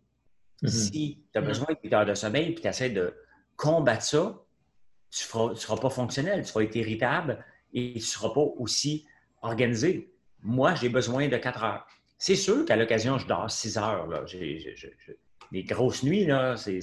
Mm-hmm. 0.63 0.69
Si 0.69 1.19
tu 1.33 1.37
as 1.37 1.41
besoin 1.41 1.67
de 1.69 1.77
8 1.83 1.93
heures 1.93 2.05
de 2.05 2.13
sommeil 2.13 2.51
et 2.51 2.55
tu 2.55 2.65
essaies 2.65 2.91
de 2.91 3.13
combattre 3.57 4.03
ça, 4.03 4.41
tu 5.09 5.25
ne 5.37 5.55
seras 5.55 5.77
pas 5.77 5.89
fonctionnel, 5.89 6.45
tu 6.45 6.53
vas 6.53 6.63
être 6.63 6.75
irritable, 6.75 7.43
et 7.73 7.91
il 7.91 7.95
ne 7.95 7.99
sera 7.99 8.33
pas 8.33 8.41
aussi 8.57 9.05
organisé. 9.41 10.09
Moi, 10.43 10.75
j'ai 10.75 10.89
besoin 10.89 11.27
de 11.27 11.37
4 11.37 11.63
heures. 11.63 11.87
C'est 12.17 12.35
sûr 12.35 12.65
qu'à 12.65 12.75
l'occasion, 12.75 13.17
je 13.17 13.27
dors 13.27 13.49
6 13.49 13.77
heures. 13.77 14.07
Là. 14.07 14.23
les 15.51 15.63
grosses 15.63 16.03
nuits, 16.03 16.27
c'est 16.57 16.81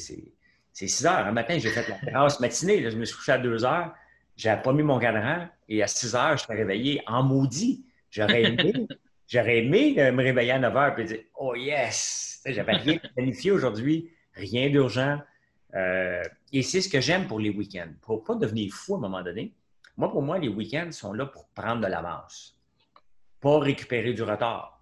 6 0.73 1.07
heures. 1.07 1.27
Un 1.27 1.33
matin, 1.33 1.59
j'ai 1.59 1.71
fait 1.71 1.89
la 1.89 1.95
terrasse 1.97 2.41
matinée. 2.41 2.91
je 2.91 2.97
me 2.97 3.05
suis 3.05 3.17
couché 3.17 3.33
à 3.33 3.39
2 3.39 3.65
heures. 3.65 3.95
Je 4.37 4.49
n'avais 4.49 4.63
pas 4.63 4.73
mis 4.73 4.83
mon 4.83 4.99
cadran. 4.99 5.49
Et 5.69 5.83
à 5.83 5.87
6 5.87 6.15
heures, 6.15 6.37
je 6.37 6.45
suis 6.45 6.53
réveillé 6.53 7.03
en 7.07 7.23
maudit. 7.23 7.85
J'aurais 8.11 8.43
aimé, 8.43 9.95
me 10.13 10.23
réveiller 10.23 10.53
à 10.53 10.59
9 10.59 10.77
heures 10.77 10.99
et 10.99 11.05
dire 11.05 11.21
Oh 11.37 11.55
yes! 11.55 12.41
J'avais 12.47 12.73
rien 12.73 12.99
planifié 13.15 13.51
aujourd'hui, 13.51 14.11
rien 14.35 14.71
d'urgent. 14.71 15.21
Euh, 15.75 16.23
et 16.53 16.63
c'est 16.63 16.81
ce 16.81 16.89
que 16.89 17.01
j'aime 17.01 17.27
pour 17.27 17.39
les 17.41 17.51
week-ends. 17.51 17.93
Pour 18.01 18.25
pas 18.25 18.35
devenir 18.35 18.73
fou 18.73 18.95
à 18.95 18.99
un 18.99 19.01
moment 19.01 19.23
donné, 19.23 19.53
moi, 19.99 20.11
pour 20.13 20.23
moi, 20.23 20.39
les 20.39 20.49
week-ends 20.49 20.93
sont 20.93 21.13
là 21.13 21.27
pour 21.27 21.49
prendre 21.49 21.83
de 21.83 21.89
l'avance, 21.89 22.57
pas 23.41 23.59
récupérer 23.59 24.15
du 24.15 24.23
retard. 24.23 24.81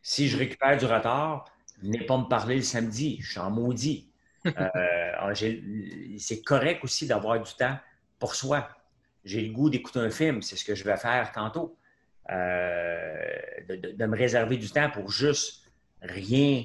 Si 0.00 0.28
je 0.28 0.38
récupère 0.38 0.78
du 0.78 0.86
retard, 0.86 1.44
venez 1.82 2.06
pas 2.06 2.16
me 2.16 2.24
parler 2.24 2.56
le 2.56 2.62
samedi, 2.62 3.18
je 3.20 3.32
suis 3.32 3.40
en 3.40 3.50
maudit. 3.50 4.10
Euh, 4.46 5.34
c'est 6.18 6.40
correct 6.42 6.84
aussi 6.84 7.08
d'avoir 7.08 7.42
du 7.42 7.52
temps 7.54 7.76
pour 8.20 8.36
soi. 8.36 8.68
J'ai 9.24 9.42
le 9.42 9.52
goût 9.52 9.68
d'écouter 9.68 9.98
un 9.98 10.10
film, 10.10 10.40
c'est 10.40 10.54
ce 10.54 10.64
que 10.64 10.76
je 10.76 10.84
vais 10.84 10.96
faire 10.96 11.32
tantôt. 11.32 11.76
Euh, 12.30 13.34
de, 13.68 14.06
me 14.06 14.16
réserver 14.16 14.56
du 14.56 14.70
temps 14.70 14.88
pour 14.88 15.10
juste 15.10 15.64
rien 16.00 16.62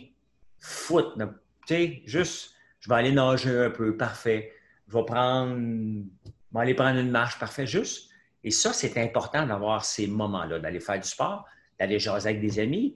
foutre. 0.59 1.17
Tu 1.17 1.73
sais, 1.73 2.01
juste, 2.05 2.53
je 2.81 2.89
vais 2.89 2.95
aller 2.95 3.11
nager 3.11 3.65
un 3.65 3.71
peu, 3.71 3.97
parfait. 3.97 4.53
Je 4.87 4.93
vais 4.93 5.05
prendre 5.05 6.05
on 6.51 6.57
va 6.57 6.61
aller 6.61 6.73
prendre 6.73 6.99
une 6.99 7.11
marche, 7.11 7.39
parfait, 7.39 7.65
juste. 7.65 8.09
Et 8.43 8.51
ça, 8.51 8.73
c'est 8.73 8.97
important 9.01 9.45
d'avoir 9.45 9.85
ces 9.85 10.07
moments-là, 10.07 10.59
d'aller 10.59 10.79
faire 10.79 10.99
du 10.99 11.07
sport, 11.07 11.45
d'aller 11.79 11.99
jaser 11.99 12.29
avec 12.29 12.41
des 12.41 12.59
amis. 12.59 12.95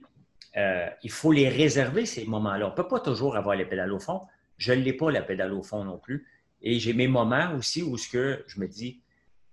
Euh, 0.56 0.88
il 1.02 1.10
faut 1.10 1.32
les 1.32 1.48
réserver, 1.48 2.06
ces 2.06 2.24
moments-là. 2.26 2.66
On 2.66 2.70
ne 2.70 2.74
peut 2.74 2.88
pas 2.88 3.00
toujours 3.00 3.36
avoir 3.36 3.56
les 3.56 3.64
pédales 3.64 3.92
au 3.92 3.98
fond. 3.98 4.20
Je 4.58 4.72
ne 4.72 4.80
l'ai 4.80 4.92
pas, 4.92 5.10
la 5.10 5.22
pédale 5.22 5.52
au 5.52 5.62
fond 5.62 5.84
non 5.84 5.98
plus. 5.98 6.26
Et 6.62 6.78
j'ai 6.78 6.92
mes 6.92 7.08
moments 7.08 7.54
aussi 7.54 7.82
où 7.82 7.96
ce 7.96 8.08
que 8.08 8.44
je 8.46 8.60
me 8.60 8.66
dis, 8.66 9.02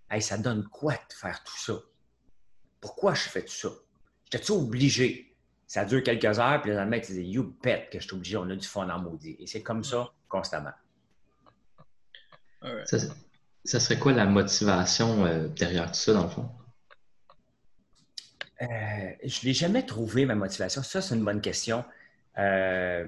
hey, 0.09 0.21
ça 0.21 0.37
donne 0.37 0.67
quoi 0.67 0.93
de 0.93 1.13
faire 1.13 1.43
tout 1.43 1.57
ça? 1.57 1.73
Pourquoi 2.81 3.13
je 3.13 3.29
fais 3.29 3.43
tout 3.43 3.53
ça? 3.53 3.69
J'étais-tu 4.25 4.51
obligé? 4.53 5.35
Ça 5.67 5.85
dure 5.85 6.03
quelques 6.03 6.39
heures, 6.39 6.61
puis 6.61 6.71
le 6.71 6.77
lendemain, 6.77 6.99
tu 6.99 7.13
dis, 7.13 7.23
you 7.23 7.55
bet 7.63 7.89
que 7.91 7.99
je 7.99 8.05
suis 8.05 8.15
obligé, 8.15 8.37
on 8.37 8.49
a 8.49 8.55
du 8.55 8.67
fond 8.67 8.89
en 8.89 8.99
maudit. 8.99 9.35
Et 9.39 9.47
c'est 9.47 9.61
comme 9.61 9.83
ça 9.83 10.11
constamment. 10.27 10.73
Ça 12.85 12.97
serait 13.63 13.97
quoi 13.97 14.11
la 14.11 14.25
motivation 14.25 15.25
euh, 15.25 15.47
derrière 15.47 15.87
tout 15.87 15.99
ça, 15.99 16.13
dans 16.13 16.23
le 16.23 16.29
fond? 16.29 16.49
Euh, 18.61 18.65
je 19.23 19.39
ne 19.41 19.45
l'ai 19.45 19.53
jamais 19.53 19.85
trouvé, 19.85 20.25
ma 20.25 20.35
motivation. 20.35 20.83
Ça, 20.83 21.01
c'est 21.01 21.15
une 21.15 21.23
bonne 21.23 21.41
question. 21.41 21.83
Euh, 22.37 23.05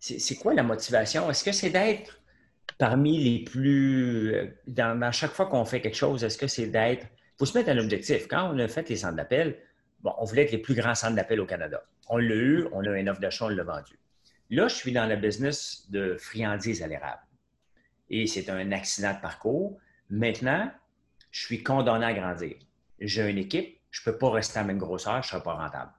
c'est 0.00 0.36
quoi 0.36 0.54
la 0.54 0.62
motivation? 0.62 1.28
Est-ce 1.30 1.42
que 1.42 1.52
c'est 1.52 1.70
d'être 1.70 2.20
parmi 2.78 3.22
les 3.22 3.44
plus. 3.44 4.34
Dans, 4.66 5.12
chaque 5.12 5.32
fois 5.32 5.46
qu'on 5.46 5.64
fait 5.64 5.80
quelque 5.80 5.96
chose, 5.96 6.22
est-ce 6.24 6.38
que 6.38 6.46
c'est 6.46 6.66
d'être. 6.66 7.06
Il 7.06 7.38
faut 7.38 7.46
se 7.46 7.56
mettre 7.56 7.70
un 7.70 7.78
objectif. 7.78 8.28
Quand 8.28 8.50
on 8.52 8.58
a 8.58 8.68
fait 8.68 8.88
les 8.88 8.96
centres 8.96 9.16
d'appel, 9.16 9.58
bon, 10.00 10.12
on 10.18 10.24
voulait 10.24 10.44
être 10.44 10.52
les 10.52 10.58
plus 10.58 10.74
grands 10.74 10.94
centres 10.94 11.16
d'appel 11.16 11.40
au 11.40 11.46
Canada. 11.46 11.82
On 12.08 12.18
l'a 12.18 12.34
eu, 12.34 12.66
on 12.72 12.80
a 12.80 12.98
une 12.98 13.08
offre 13.08 13.20
d'achat, 13.20 13.46
on 13.46 13.48
l'a 13.48 13.64
vendu. 13.64 13.98
Là, 14.50 14.68
je 14.68 14.74
suis 14.74 14.92
dans 14.92 15.06
le 15.06 15.16
business 15.16 15.86
de 15.90 16.16
friandises 16.18 16.82
à 16.82 16.86
l'érable 16.86 17.25
et 18.10 18.26
c'est 18.26 18.48
un 18.50 18.72
accident 18.72 19.14
de 19.14 19.20
parcours. 19.20 19.78
Maintenant, 20.10 20.70
je 21.30 21.44
suis 21.44 21.62
condamné 21.62 22.06
à 22.06 22.12
grandir. 22.14 22.56
J'ai 23.00 23.28
une 23.28 23.38
équipe, 23.38 23.78
je 23.90 24.00
ne 24.00 24.04
peux 24.04 24.18
pas 24.18 24.30
rester 24.30 24.58
à 24.58 24.62
la 24.62 24.68
même 24.68 24.78
grosseur, 24.78 25.22
je 25.22 25.28
ne 25.28 25.30
serai 25.30 25.42
pas 25.42 25.54
rentable. 25.54 25.92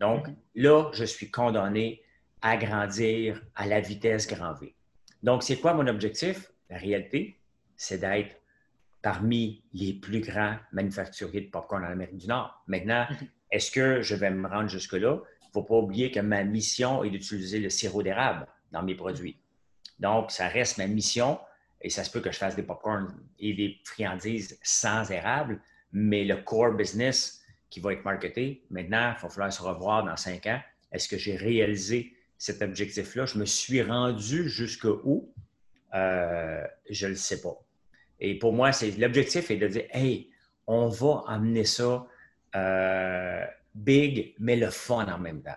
Donc, 0.00 0.28
mhm. 0.28 0.36
là, 0.56 0.90
je 0.92 1.04
suis 1.04 1.30
condamné 1.30 2.02
à 2.40 2.56
grandir 2.56 3.40
à 3.54 3.66
la 3.66 3.80
vitesse 3.80 4.26
grand 4.26 4.54
V. 4.54 4.74
Donc, 5.22 5.42
c'est 5.42 5.58
quoi 5.60 5.74
mon 5.74 5.86
objectif? 5.86 6.50
La 6.70 6.78
réalité, 6.78 7.38
c'est 7.76 7.98
d'être 7.98 8.36
parmi 9.02 9.62
les 9.72 9.92
plus 9.92 10.20
grands 10.20 10.56
manufacturiers 10.72 11.42
de 11.42 11.50
popcorn 11.50 11.84
en 11.84 11.88
Amérique 11.88 12.18
du 12.18 12.28
Nord. 12.28 12.62
Maintenant, 12.66 13.06
mhm. 13.10 13.28
est-ce 13.50 13.70
que 13.70 14.02
je 14.02 14.14
vais 14.14 14.30
me 14.30 14.48
rendre 14.48 14.68
jusque-là? 14.68 15.20
Il 15.42 15.46
ne 15.48 15.52
faut 15.52 15.62
pas 15.64 15.76
oublier 15.76 16.10
que 16.10 16.20
ma 16.20 16.44
mission 16.44 17.04
est 17.04 17.10
d'utiliser 17.10 17.60
le 17.60 17.68
sirop 17.68 18.02
d'érable 18.02 18.46
dans 18.70 18.82
mes 18.82 18.94
produits. 18.94 19.38
Donc, 19.98 20.30
ça 20.30 20.48
reste 20.48 20.78
ma 20.78 20.86
mission 20.86 21.38
et 21.80 21.90
ça 21.90 22.04
se 22.04 22.10
peut 22.10 22.20
que 22.20 22.30
je 22.30 22.38
fasse 22.38 22.56
des 22.56 22.62
popcorn 22.62 23.12
et 23.38 23.54
des 23.54 23.78
friandises 23.84 24.58
sans 24.62 25.10
érable, 25.10 25.60
mais 25.92 26.24
le 26.24 26.36
core 26.36 26.72
business 26.72 27.42
qui 27.70 27.80
va 27.80 27.92
être 27.92 28.04
marketé, 28.04 28.64
maintenant, 28.70 29.14
il 29.16 29.22
va 29.22 29.28
falloir 29.28 29.52
se 29.52 29.62
revoir 29.62 30.04
dans 30.04 30.16
cinq 30.16 30.46
ans. 30.46 30.60
Est-ce 30.92 31.08
que 31.08 31.16
j'ai 31.16 31.36
réalisé 31.36 32.14
cet 32.36 32.60
objectif-là? 32.62 33.26
Je 33.26 33.38
me 33.38 33.46
suis 33.46 33.82
rendu 33.82 34.48
jusqu'où? 34.48 35.32
Euh, 35.94 36.66
je 36.88 37.06
ne 37.06 37.12
le 37.12 37.16
sais 37.16 37.40
pas. 37.40 37.58
Et 38.20 38.38
pour 38.38 38.52
moi, 38.52 38.72
c'est 38.72 38.90
l'objectif 38.92 39.50
est 39.50 39.56
de 39.56 39.68
dire, 39.68 39.84
hey, 39.90 40.30
on 40.66 40.88
va 40.88 41.24
amener 41.26 41.64
ça 41.64 42.06
euh, 42.54 43.44
big, 43.74 44.34
mais 44.38 44.56
le 44.56 44.70
fun 44.70 45.06
en 45.06 45.18
même 45.18 45.42
temps. 45.42 45.56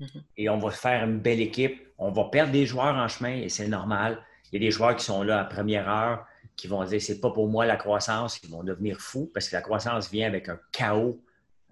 Mhm. 0.00 0.22
Et 0.36 0.48
on 0.48 0.58
va 0.58 0.70
faire 0.70 1.04
une 1.04 1.18
belle 1.18 1.40
équipe. 1.40 1.91
On 2.02 2.10
va 2.10 2.24
perdre 2.24 2.52
des 2.52 2.66
joueurs 2.66 2.96
en 2.96 3.06
chemin 3.06 3.34
et 3.36 3.48
c'est 3.48 3.68
normal. 3.68 4.18
Il 4.50 4.60
y 4.60 4.64
a 4.64 4.66
des 4.66 4.72
joueurs 4.72 4.96
qui 4.96 5.04
sont 5.04 5.22
là 5.22 5.40
à 5.40 5.44
première 5.44 5.88
heure 5.88 6.26
qui 6.56 6.66
vont 6.66 6.84
dire 6.84 7.00
c'est 7.00 7.20
pas 7.20 7.30
pour 7.30 7.48
moi 7.48 7.64
la 7.64 7.76
croissance, 7.76 8.40
ils 8.42 8.50
vont 8.50 8.64
devenir 8.64 9.00
fous 9.00 9.30
parce 9.32 9.48
que 9.48 9.56
la 9.56 9.62
croissance 9.62 10.10
vient 10.10 10.26
avec 10.26 10.48
un 10.48 10.58
chaos 10.72 11.22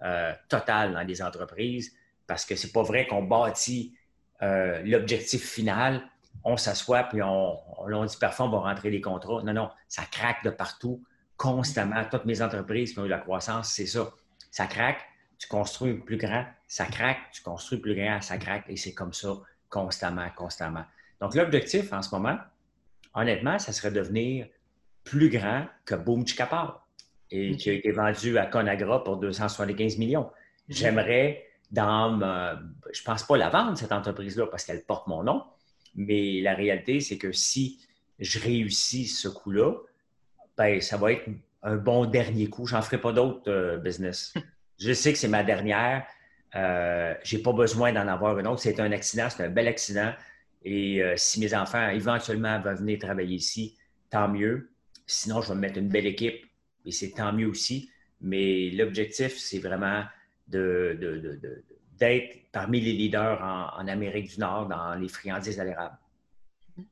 euh, 0.02 0.32
total 0.48 0.94
dans 0.94 1.02
les 1.02 1.20
entreprises 1.20 1.92
parce 2.26 2.44
que 2.44 2.54
c'est 2.54 2.72
pas 2.72 2.82
vrai 2.82 3.06
qu'on 3.06 3.24
bâtit 3.24 3.94
euh, 4.42 4.80
l'objectif 4.84 5.44
final, 5.44 6.02
on 6.44 6.56
s'assoit 6.56 7.02
puis 7.04 7.22
on, 7.22 7.58
on, 7.78 8.04
dit 8.04 8.16
parfois 8.18 8.46
on 8.46 8.50
va 8.50 8.58
rentrer 8.60 8.90
les 8.90 9.00
contrats. 9.00 9.42
Non, 9.42 9.52
non, 9.52 9.70
ça 9.88 10.04
craque 10.10 10.44
de 10.44 10.50
partout 10.50 11.02
constamment. 11.36 12.04
Toutes 12.10 12.24
mes 12.24 12.40
entreprises 12.40 12.92
qui 12.92 12.98
ont 13.00 13.04
eu 13.04 13.08
la 13.08 13.18
croissance, 13.18 13.72
c'est 13.72 13.86
ça. 13.86 14.10
Ça 14.50 14.66
craque, 14.66 15.00
tu 15.38 15.48
construis 15.48 15.94
plus 15.94 16.18
grand, 16.18 16.44
ça 16.68 16.86
craque, 16.86 17.18
tu 17.32 17.42
construis 17.42 17.78
plus 17.78 17.94
grand, 17.94 18.20
ça 18.20 18.38
craque, 18.38 18.64
et 18.68 18.76
c'est 18.76 18.94
comme 18.94 19.12
ça 19.12 19.36
constamment, 19.70 20.28
constamment. 20.36 20.84
Donc, 21.20 21.34
l'objectif 21.34 21.92
en 21.92 22.02
ce 22.02 22.14
moment, 22.14 22.36
honnêtement, 23.14 23.58
ça 23.58 23.72
serait 23.72 23.90
devenir 23.90 24.46
plus 25.04 25.30
grand 25.30 25.66
que 25.84 25.94
Boom 25.94 26.26
Chicapar, 26.26 26.86
et 27.30 27.56
qui 27.56 27.70
a 27.70 27.72
été 27.72 27.92
vendu 27.92 28.38
à 28.38 28.46
Conagra 28.46 29.02
pour 29.04 29.16
275 29.16 29.98
millions. 29.98 30.30
J'aimerais, 30.68 31.46
dans 31.70 32.18
je 32.92 33.00
ne 33.00 33.04
pense 33.04 33.22
pas 33.24 33.36
la 33.36 33.48
vendre, 33.48 33.78
cette 33.78 33.92
entreprise-là, 33.92 34.46
parce 34.46 34.64
qu'elle 34.64 34.84
porte 34.84 35.06
mon 35.06 35.22
nom, 35.22 35.44
mais 35.94 36.40
la 36.40 36.54
réalité, 36.54 37.00
c'est 37.00 37.18
que 37.18 37.32
si 37.32 37.80
je 38.18 38.38
réussis 38.38 39.06
ce 39.06 39.28
coup-là, 39.28 39.74
ben, 40.56 40.80
ça 40.80 40.96
va 40.96 41.12
être 41.12 41.28
un 41.62 41.76
bon 41.76 42.06
dernier 42.06 42.48
coup. 42.48 42.66
Je 42.66 42.74
n'en 42.74 42.82
ferai 42.82 43.00
pas 43.00 43.12
d'autres 43.12 43.50
euh, 43.50 43.78
business. 43.78 44.34
Je 44.78 44.92
sais 44.92 45.12
que 45.12 45.18
c'est 45.18 45.28
ma 45.28 45.42
dernière. 45.42 46.06
Euh, 46.56 47.14
je 47.22 47.36
n'ai 47.36 47.42
pas 47.42 47.52
besoin 47.52 47.92
d'en 47.92 48.08
avoir 48.08 48.38
une 48.38 48.46
autre. 48.46 48.60
C'est 48.60 48.80
un 48.80 48.92
accident, 48.92 49.28
c'est 49.30 49.44
un 49.44 49.48
bel 49.48 49.68
accident. 49.68 50.12
Et 50.64 51.02
euh, 51.02 51.14
si 51.16 51.40
mes 51.40 51.54
enfants 51.54 51.88
éventuellement 51.88 52.60
vont 52.60 52.74
venir 52.74 52.98
travailler 52.98 53.36
ici, 53.36 53.76
tant 54.10 54.28
mieux. 54.28 54.70
Sinon, 55.06 55.40
je 55.40 55.48
vais 55.48 55.54
me 55.54 55.60
mettre 55.60 55.78
une 55.78 55.88
belle 55.88 56.06
équipe 56.06 56.44
et 56.84 56.92
c'est 56.92 57.10
tant 57.10 57.32
mieux 57.32 57.48
aussi. 57.48 57.90
Mais 58.20 58.70
l'objectif, 58.70 59.38
c'est 59.38 59.58
vraiment 59.58 60.04
d'être 60.48 60.98
parmi 62.52 62.80
les 62.80 62.92
leaders 62.92 63.40
en, 63.42 63.86
Amérique 63.88 64.34
du 64.34 64.40
Nord 64.40 64.68
dans 64.68 64.94
les 64.94 65.08
friandises 65.08 65.58
à 65.60 65.64
l'érable. 65.64 65.96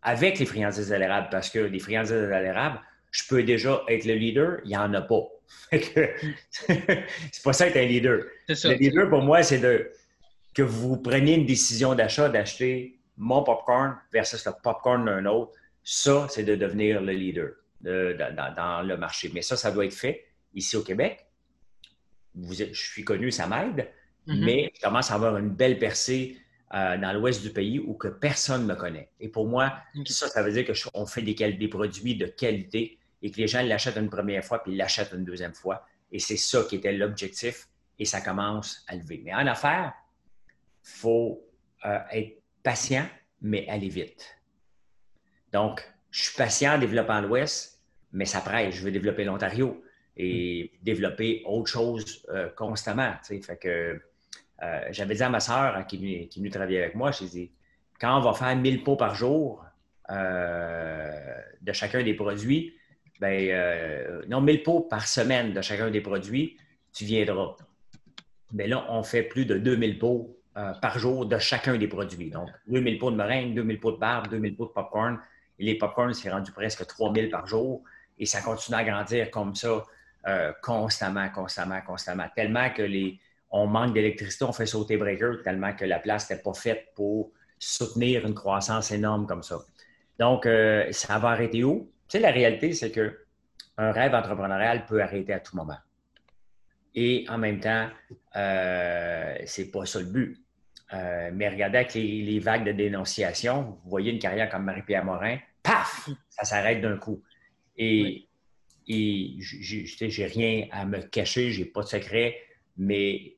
Avec 0.02 0.38
les 0.38 0.46
friandises 0.46 0.92
à 0.92 0.98
l'érable, 0.98 1.28
parce 1.30 1.50
que 1.50 1.58
les 1.58 1.78
friandises 1.78 2.12
à 2.12 2.40
l'érable, 2.40 2.80
je 3.10 3.22
peux 3.28 3.42
déjà 3.42 3.82
être 3.88 4.04
le 4.04 4.14
leader, 4.14 4.58
il 4.64 4.68
n'y 4.68 4.76
en 4.76 4.92
a 4.94 5.02
pas. 5.02 5.22
c'est 5.72 7.42
pas 7.44 7.52
ça 7.52 7.66
être 7.66 7.76
un 7.76 7.86
leader. 7.86 8.24
le 8.48 8.74
leader, 8.74 9.08
pour 9.08 9.22
moi, 9.22 9.42
c'est 9.42 9.58
de 9.58 9.90
que 10.54 10.62
vous 10.62 10.96
preniez 10.96 11.34
une 11.34 11.46
décision 11.46 11.94
d'achat, 11.94 12.28
d'acheter 12.28 12.98
mon 13.16 13.42
popcorn 13.42 13.96
versus 14.12 14.44
le 14.44 14.52
popcorn 14.62 15.04
d'un 15.04 15.26
autre. 15.26 15.52
Ça, 15.84 16.26
c'est 16.30 16.42
de 16.42 16.56
devenir 16.56 17.00
le 17.00 17.12
leader 17.12 17.50
dans, 17.80 18.82
le 18.86 18.96
marché. 18.96 19.30
Mais 19.32 19.42
ça, 19.42 19.56
ça 19.56 19.70
doit 19.70 19.86
être 19.86 19.94
fait 19.94 20.26
ici 20.54 20.76
au 20.76 20.82
Québec. 20.82 21.26
je 22.34 22.72
suis 22.72 23.04
connu, 23.04 23.30
ça 23.30 23.46
m'aide, 23.46 23.88
mm-hmm. 24.26 24.44
mais 24.44 24.72
je 24.74 24.80
commence 24.80 25.10
à 25.10 25.14
avoir 25.14 25.36
une 25.36 25.50
belle 25.50 25.78
percée 25.78 26.38
euh, 26.74 26.98
dans 26.98 27.12
l'ouest 27.12 27.42
du 27.42 27.50
pays 27.50 27.78
où 27.78 27.94
que 27.94 28.08
personne 28.08 28.62
ne 28.62 28.72
me 28.72 28.74
connaît. 28.74 29.10
Et 29.20 29.28
pour 29.28 29.46
moi, 29.46 29.74
ça, 30.06 30.28
ça 30.28 30.42
veut 30.42 30.52
dire 30.52 30.66
qu'on 30.66 31.06
fait 31.06 31.22
des, 31.22 31.34
des 31.34 31.68
produits 31.68 32.16
de 32.16 32.26
qualité 32.26 32.98
et 33.22 33.30
que 33.30 33.36
les 33.38 33.48
gens 33.48 33.62
l'achètent 33.62 33.96
une 33.96 34.10
première 34.10 34.44
fois 34.44 34.62
puis 34.62 34.76
l'achètent 34.76 35.12
une 35.12 35.24
deuxième 35.24 35.54
fois. 35.54 35.86
Et 36.10 36.18
c'est 36.18 36.36
ça 36.36 36.62
qui 36.64 36.76
était 36.76 36.92
l'objectif 36.92 37.68
et 37.98 38.04
ça 38.04 38.20
commence 38.20 38.84
à 38.88 38.96
lever. 38.96 39.20
Mais 39.24 39.34
en 39.34 39.46
affaires, 39.46 39.92
il 40.84 40.90
faut 40.90 41.44
euh, 41.84 41.98
être 42.12 42.42
patient, 42.62 43.06
mais 43.40 43.68
aller 43.68 43.88
vite. 43.88 44.36
Donc, 45.52 45.82
je 46.10 46.24
suis 46.24 46.36
patient 46.36 46.74
en 46.74 46.78
développant 46.78 47.20
l'Ouest, 47.20 47.80
mais 48.12 48.24
ça 48.24 48.40
presse. 48.40 48.74
Je 48.74 48.84
veux 48.84 48.90
développer 48.90 49.24
l'Ontario 49.24 49.82
et 50.16 50.72
développer 50.82 51.42
autre 51.46 51.70
chose 51.70 52.26
euh, 52.30 52.48
constamment. 52.56 53.14
Fait 53.22 53.40
que 53.60 54.00
euh, 54.62 54.80
j'avais 54.90 55.14
dit 55.14 55.22
à 55.22 55.28
ma 55.28 55.40
soeur 55.40 55.86
qui, 55.86 55.98
qui, 55.98 56.16
est 56.16 56.36
venue 56.36 56.50
travailler 56.50 56.82
avec 56.82 56.94
moi, 56.94 57.12
j'ai 57.12 57.26
dit, 57.26 57.52
quand 58.00 58.18
on 58.18 58.20
va 58.20 58.32
faire 58.32 58.56
1000 58.56 58.82
pots 58.82 58.96
par 58.96 59.14
jour 59.14 59.64
de 60.10 61.72
chacun 61.72 62.02
des 62.02 62.14
produits, 62.14 62.77
ben, 63.20 63.48
euh, 63.50 64.22
non, 64.28 64.40
1000 64.40 64.62
pots 64.62 64.80
par 64.80 65.06
semaine 65.06 65.52
de 65.52 65.60
chacun 65.60 65.90
des 65.90 66.00
produits, 66.00 66.56
tu 66.92 67.04
viendras. 67.04 67.56
Mais 68.52 68.66
là, 68.68 68.86
on 68.90 69.02
fait 69.02 69.22
plus 69.22 69.44
de 69.44 69.58
2000 69.58 69.98
pots 69.98 70.36
euh, 70.56 70.72
par 70.80 70.98
jour 70.98 71.26
de 71.26 71.38
chacun 71.38 71.76
des 71.76 71.88
produits. 71.88 72.30
Donc, 72.30 72.48
2000 72.68 72.98
pots 72.98 73.10
de 73.10 73.16
meringue, 73.16 73.54
2000 73.54 73.80
pots 73.80 73.92
de 73.92 73.98
barbe, 73.98 74.28
2000 74.28 74.56
pots 74.56 74.66
de 74.66 74.70
popcorn. 74.70 75.18
Les 75.58 75.76
popcorn, 75.76 76.14
c'est 76.14 76.30
rendu 76.30 76.52
presque 76.52 76.86
3000 76.86 77.30
par 77.30 77.46
jour. 77.46 77.82
Et 78.18 78.26
ça 78.26 78.40
continue 78.40 78.76
à 78.76 78.84
grandir 78.84 79.30
comme 79.30 79.54
ça 79.54 79.84
euh, 80.26 80.52
constamment, 80.62 81.28
constamment, 81.30 81.80
constamment. 81.80 82.26
Tellement 82.34 82.70
que 82.70 82.82
les, 82.82 83.18
on 83.50 83.66
manque 83.66 83.94
d'électricité, 83.94 84.44
on 84.44 84.52
fait 84.52 84.66
sauter 84.66 84.96
breaker, 84.96 85.42
tellement 85.42 85.72
que 85.72 85.84
la 85.84 85.98
place 85.98 86.30
n'était 86.30 86.42
pas 86.42 86.54
faite 86.54 86.88
pour 86.94 87.32
soutenir 87.58 88.24
une 88.26 88.34
croissance 88.34 88.92
énorme 88.92 89.26
comme 89.26 89.42
ça. 89.42 89.58
Donc, 90.20 90.48
ça 90.90 91.18
va 91.18 91.30
arrêter 91.30 91.62
où? 91.62 91.88
Tu 92.08 92.16
sais, 92.16 92.20
la 92.20 92.30
réalité, 92.30 92.72
c'est 92.72 92.90
qu'un 92.90 93.12
rêve 93.92 94.14
entrepreneurial 94.14 94.86
peut 94.86 95.02
arrêter 95.02 95.32
à 95.32 95.40
tout 95.40 95.56
moment. 95.56 95.76
Et 96.94 97.26
en 97.28 97.38
même 97.38 97.60
temps, 97.60 97.88
euh, 98.36 99.36
c'est 99.44 99.70
pas 99.70 99.84
ça 99.86 100.00
le 100.00 100.06
but. 100.06 100.42
Euh, 100.94 101.30
mais 101.34 101.48
regardez 101.48 101.78
avec 101.78 101.94
les, 101.94 102.38
vagues 102.38 102.64
de 102.64 102.72
dénonciation, 102.72 103.78
vous 103.84 103.90
voyez 103.90 104.10
une 104.10 104.18
carrière 104.18 104.48
comme 104.48 104.64
Marie-Pierre 104.64 105.04
Morin, 105.04 105.38
paf, 105.62 106.08
ça 106.30 106.44
s'arrête 106.44 106.80
d'un 106.80 106.96
coup. 106.96 107.22
Et, 107.76 108.26
et 108.86 109.36
j'ai 109.38 110.26
rien 110.26 110.66
à 110.72 110.86
me 110.86 111.02
cacher, 111.02 111.50
j'ai 111.50 111.66
pas 111.66 111.82
de 111.82 111.88
secret, 111.88 112.38
mais 112.78 113.36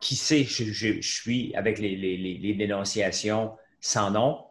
qui 0.00 0.16
sait, 0.16 0.44
je, 0.44 1.00
suis 1.02 1.54
avec 1.54 1.78
les, 1.78 1.94
les, 1.96 2.54
dénonciations 2.54 3.56
sans 3.80 4.10
nom. 4.10 4.44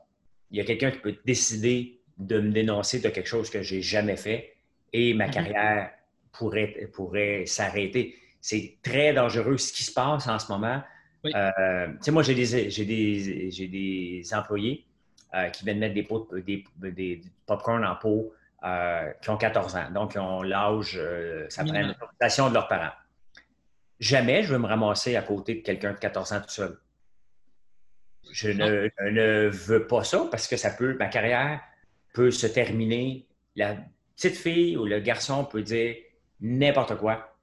Il 0.52 0.58
y 0.58 0.62
a 0.62 0.64
quelqu'un 0.64 0.92
qui 0.92 1.00
peut 1.00 1.16
décider 1.26 1.95
de 2.18 2.40
me 2.40 2.52
dénoncer 2.52 3.00
de 3.00 3.10
quelque 3.10 3.28
chose 3.28 3.50
que 3.50 3.62
j'ai 3.62 3.82
jamais 3.82 4.16
fait 4.16 4.56
et 4.94 5.14
ma 5.14 5.28
mhm. 5.28 5.32
carrière 5.34 5.92
pourrait, 6.32 6.90
pourrait 6.94 7.46
s'arrêter. 7.46 8.16
C'est 8.42 8.78
très 8.82 9.14
dangereux 9.14 9.58
ce 9.58 9.74
qui 9.74 9.84
se 9.84 9.92
passe 9.92 10.28
en 10.28 10.40
ce 10.40 10.52
moment. 10.52 10.82
Euh, 11.26 11.88
tu 11.88 11.98
sais, 12.02 12.12
moi, 12.12 12.24
j'ai 12.24 12.36
des, 12.36 12.46
des, 12.46 13.68
des 13.68 14.34
employés 14.34 14.86
euh, 15.34 15.50
qui 15.50 15.66
viennent 15.66 15.80
mettre 15.80 15.96
des, 15.96 16.04
pots, 16.04 16.30
des, 16.46 16.64
des 16.78 17.22
popcorn 17.48 17.84
en 17.84 17.96
pot 17.96 18.32
euh, 18.64 19.12
qui 19.22 19.30
ont 19.32 19.38
14 19.38 19.76
ans. 19.76 19.92
Donc, 19.92 20.14
ils 20.14 20.20
ont 20.20 20.44
l'âge, 20.44 21.00
ça 21.50 21.64
prend 21.64 21.74
une 21.74 21.88
de 21.88 22.54
leurs 22.54 22.68
parents. 22.68 22.94
Jamais 24.00 24.44
je 24.44 24.54
veux 24.54 24.60
me 24.60 24.68
ramasser 24.68 25.16
à 25.16 25.22
côté 25.22 25.56
de 25.56 25.62
quelqu'un 25.62 25.94
de 25.94 25.98
14 25.98 26.34
ans 26.34 26.42
tout 26.42 26.50
seul. 26.50 26.78
Je 28.32 28.50
ne, 28.50 28.90
je 29.00 29.06
ne, 29.06 29.48
veux 29.50 29.88
pas 29.88 30.04
ça 30.04 30.28
parce 30.30 30.48
que 30.48 30.58
ça 30.58 30.72
peut, 30.72 30.96
ma 31.00 31.08
carrière 31.08 31.62
peut 32.16 32.32
se 32.32 32.48
terminer. 32.48 33.28
La 33.56 33.78
petite 34.16 34.38
fille 34.38 34.78
ou 34.78 34.86
le 34.86 35.00
garçon 35.00 35.46
peut 35.46 35.62
dire 35.62 35.96
n'importe 36.40 36.98
quoi. 36.98 37.38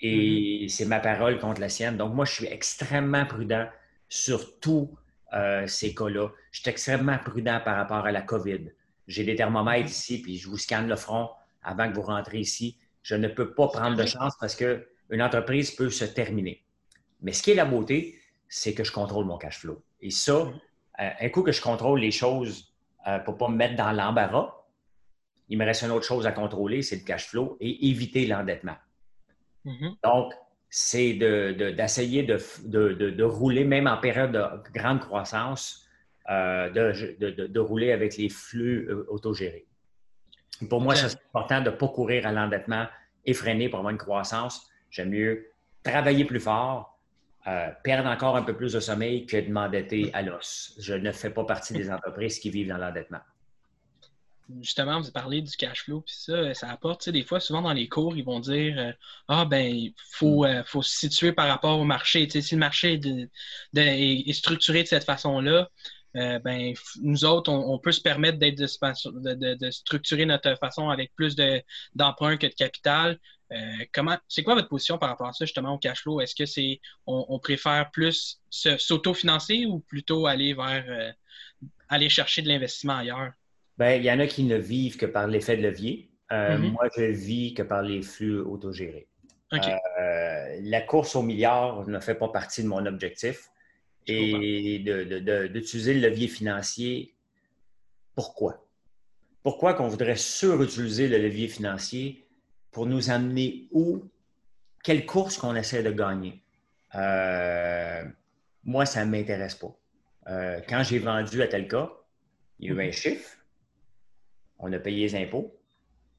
Et 0.00 0.64
mm-hmm. 0.64 0.68
c'est 0.68 0.86
ma 0.86 1.00
parole 1.00 1.38
contre 1.38 1.60
la 1.60 1.68
sienne. 1.68 1.96
Donc, 1.96 2.14
moi, 2.14 2.24
je 2.24 2.32
suis 2.32 2.46
extrêmement 2.46 3.26
prudent 3.26 3.68
sur 4.08 4.58
tous 4.58 4.90
euh, 5.34 5.66
ces 5.66 5.94
cas-là. 5.94 6.28
Je 6.50 6.60
suis 6.60 6.70
extrêmement 6.70 7.18
prudent 7.18 7.60
par 7.64 7.76
rapport 7.76 8.06
à 8.06 8.12
la 8.12 8.22
COVID. 8.22 8.72
J'ai 9.06 9.24
des 9.24 9.36
thermomètres 9.36 9.90
ici, 9.90 10.20
puis 10.20 10.36
je 10.38 10.48
vous 10.48 10.58
scanne 10.58 10.88
le 10.88 10.96
front 10.96 11.30
avant 11.62 11.88
que 11.88 11.94
vous 11.94 12.02
rentrez 12.02 12.40
ici. 12.40 12.78
Je 13.02 13.14
ne 13.14 13.28
peux 13.28 13.54
pas 13.54 13.68
prendre 13.68 13.96
de 13.96 14.06
chance 14.06 14.34
parce 14.40 14.56
qu'une 14.56 15.22
entreprise 15.22 15.70
peut 15.70 15.90
se 15.90 16.04
terminer. 16.04 16.64
Mais 17.22 17.32
ce 17.32 17.42
qui 17.42 17.52
est 17.52 17.54
la 17.54 17.64
beauté, 17.64 18.18
c'est 18.48 18.74
que 18.74 18.82
je 18.82 18.92
contrôle 18.92 19.26
mon 19.26 19.38
cash 19.38 19.58
flow. 19.58 19.82
Et 20.00 20.10
ça, 20.10 20.32
mm-hmm. 20.32 20.60
euh, 21.00 21.10
un 21.20 21.28
coup 21.28 21.42
que 21.42 21.52
je 21.52 21.60
contrôle 21.60 22.00
les 22.00 22.10
choses 22.10 22.72
euh, 23.06 23.18
pour 23.20 23.34
ne 23.34 23.38
pas 23.38 23.48
me 23.48 23.56
mettre 23.56 23.76
dans 23.76 23.92
l'embarras. 23.92 24.52
Il 25.48 25.58
me 25.58 25.64
reste 25.64 25.82
une 25.82 25.92
autre 25.92 26.06
chose 26.06 26.26
à 26.26 26.32
contrôler, 26.32 26.82
c'est 26.82 26.96
le 26.96 27.04
cash 27.04 27.28
flow 27.28 27.56
et 27.60 27.88
éviter 27.88 28.26
l'endettement. 28.26 28.76
Mm-hmm. 29.64 29.96
Donc, 30.02 30.32
c'est 30.68 31.14
d'essayer 31.14 32.24
de, 32.24 33.22
rouler, 33.22 33.64
même 33.64 33.86
en 33.86 33.96
période 33.98 34.32
de 34.32 34.72
grande 34.72 35.00
croissance, 35.00 35.86
euh, 36.28 36.70
de, 36.70 37.60
rouler 37.60 37.92
avec 37.92 38.16
les 38.16 38.28
flux 38.28 38.88
euh, 38.90 39.06
autogérés. 39.08 39.66
Pour 40.68 40.80
moi, 40.80 40.96
c'est 40.96 41.16
important 41.28 41.60
de 41.60 41.70
ne 41.70 41.76
pas 41.76 41.88
courir 41.88 42.26
à 42.26 42.32
l'endettement 42.32 42.86
effréné 43.24 43.68
pour 43.68 43.78
avoir 43.78 43.92
une 43.92 43.98
croissance. 43.98 44.68
J'aime 44.90 45.10
mieux 45.10 45.52
travailler 45.82 46.24
plus 46.24 46.40
fort, 46.40 46.95
euh, 47.48 47.68
perdre 47.84 48.08
encore 48.08 48.36
un 48.36 48.42
peu 48.42 48.56
plus 48.56 48.72
de 48.72 48.80
sommeil 48.80 49.24
que 49.24 49.36
de 49.36 49.52
m'endetter 49.52 50.10
à 50.14 50.22
l'os. 50.22 50.74
Je 50.80 50.94
ne 50.94 51.12
fais 51.12 51.30
pas 51.30 51.44
partie 51.44 51.74
des 51.74 51.88
entreprises 51.90 52.40
qui 52.40 52.50
vivent 52.50 52.68
dans 52.68 52.76
l'endettement. 52.76 53.20
Justement, 54.60 55.00
vous 55.00 55.12
parlez 55.12 55.42
du 55.42 55.56
cash 55.56 55.84
flow, 55.84 56.00
puis 56.00 56.14
ça, 56.16 56.54
ça 56.54 56.68
apporte, 56.68 57.08
des 57.08 57.22
fois, 57.22 57.38
souvent 57.38 57.62
dans 57.62 57.72
les 57.72 57.88
cours, 57.88 58.16
ils 58.16 58.24
vont 58.24 58.40
dire 58.40 58.76
euh, 58.78 58.92
Ah, 59.28 59.44
ben, 59.44 59.64
il 59.64 59.94
faut, 60.10 60.42
mm. 60.42 60.46
euh, 60.46 60.64
faut, 60.64 60.82
se 60.82 60.96
situer 60.96 61.32
par 61.32 61.46
rapport 61.46 61.78
au 61.78 61.84
marché. 61.84 62.28
si 62.28 62.54
le 62.54 62.58
marché 62.58 63.00
est, 63.74 64.32
structuré 64.32 64.82
de 64.82 64.88
cette 64.88 65.04
façon-là, 65.04 65.68
ben, 66.14 66.72
nous 67.02 67.24
autres, 67.24 67.52
on, 67.52 67.78
peut 67.78 67.92
se 67.92 68.00
permettre 68.00 68.38
d'être 68.38 68.58
de, 68.58 69.70
structurer 69.70 70.26
notre 70.26 70.56
façon 70.58 70.88
avec 70.88 71.14
plus 71.14 71.36
d'emprunt 71.94 72.36
que 72.38 72.46
de 72.46 72.54
capital. 72.54 73.20
Euh, 73.52 73.56
comment, 73.92 74.16
c'est 74.28 74.42
quoi 74.42 74.54
votre 74.54 74.68
position 74.68 74.98
par 74.98 75.08
rapport 75.08 75.28
à 75.28 75.32
ça, 75.32 75.44
justement, 75.44 75.74
au 75.74 75.78
cash 75.78 76.02
flow? 76.02 76.20
Est-ce 76.20 76.34
que 76.34 76.46
c'est, 76.46 76.80
on, 77.06 77.38
préfère 77.38 77.90
plus 77.90 78.40
s'autofinancer 78.50 79.66
ou 79.66 79.80
plutôt 79.80 80.26
aller 80.26 80.54
vers, 80.54 80.84
euh, 80.88 81.10
aller 81.88 82.08
chercher 82.08 82.42
de 82.42 82.48
l'investissement 82.48 82.96
ailleurs? 82.98 83.32
Bien, 83.78 83.94
il 83.94 84.04
y 84.04 84.10
en 84.10 84.18
a 84.18 84.26
qui 84.26 84.44
ne 84.44 84.56
vivent 84.56 84.96
que 84.96 85.06
par 85.06 85.26
l'effet 85.26 85.56
de 85.56 85.62
levier. 85.62 86.10
Euh, 86.32 86.56
mm-hmm. 86.56 86.70
Moi, 86.72 86.88
je 86.96 87.04
vis 87.04 87.54
que 87.54 87.62
par 87.62 87.82
les 87.82 88.02
flux 88.02 88.40
autogérés. 88.40 89.06
la 89.52 90.80
course 90.80 91.14
au 91.14 91.22
milliard 91.22 91.86
ne 91.86 92.00
fait 92.00 92.16
pas 92.16 92.28
partie 92.28 92.62
de 92.62 92.68
mon 92.68 92.84
objectif. 92.86 93.50
Et 94.08 94.78
d'utiliser 95.50 95.94
le 95.94 96.08
levier 96.08 96.28
financier, 96.28 97.14
pourquoi? 98.14 98.64
Pourquoi 99.42 99.74
qu'on 99.74 99.88
voudrait 99.88 100.16
surutiliser 100.16 101.08
le 101.08 101.18
levier 101.18 101.48
financier 101.48 102.25
pour 102.76 102.84
nous 102.84 103.08
amener 103.08 103.68
où, 103.70 104.04
quelle 104.84 105.06
course 105.06 105.38
qu'on 105.38 105.56
essaie 105.56 105.82
de 105.82 105.90
gagner. 105.90 106.42
Euh, 106.94 108.04
moi, 108.64 108.84
ça 108.84 109.02
ne 109.02 109.10
m'intéresse 109.10 109.54
pas. 109.54 109.74
Euh, 110.28 110.60
quand 110.68 110.82
j'ai 110.82 110.98
vendu 110.98 111.40
à 111.40 111.48
tel 111.48 111.68
cas, 111.68 111.90
il 112.58 112.68
y 112.68 112.70
a 112.70 112.74
eu 112.74 112.88
un 112.88 112.92
chiffre, 112.92 113.30
on 114.58 114.70
a 114.74 114.78
payé 114.78 115.08
les 115.08 115.16
impôts, 115.16 115.58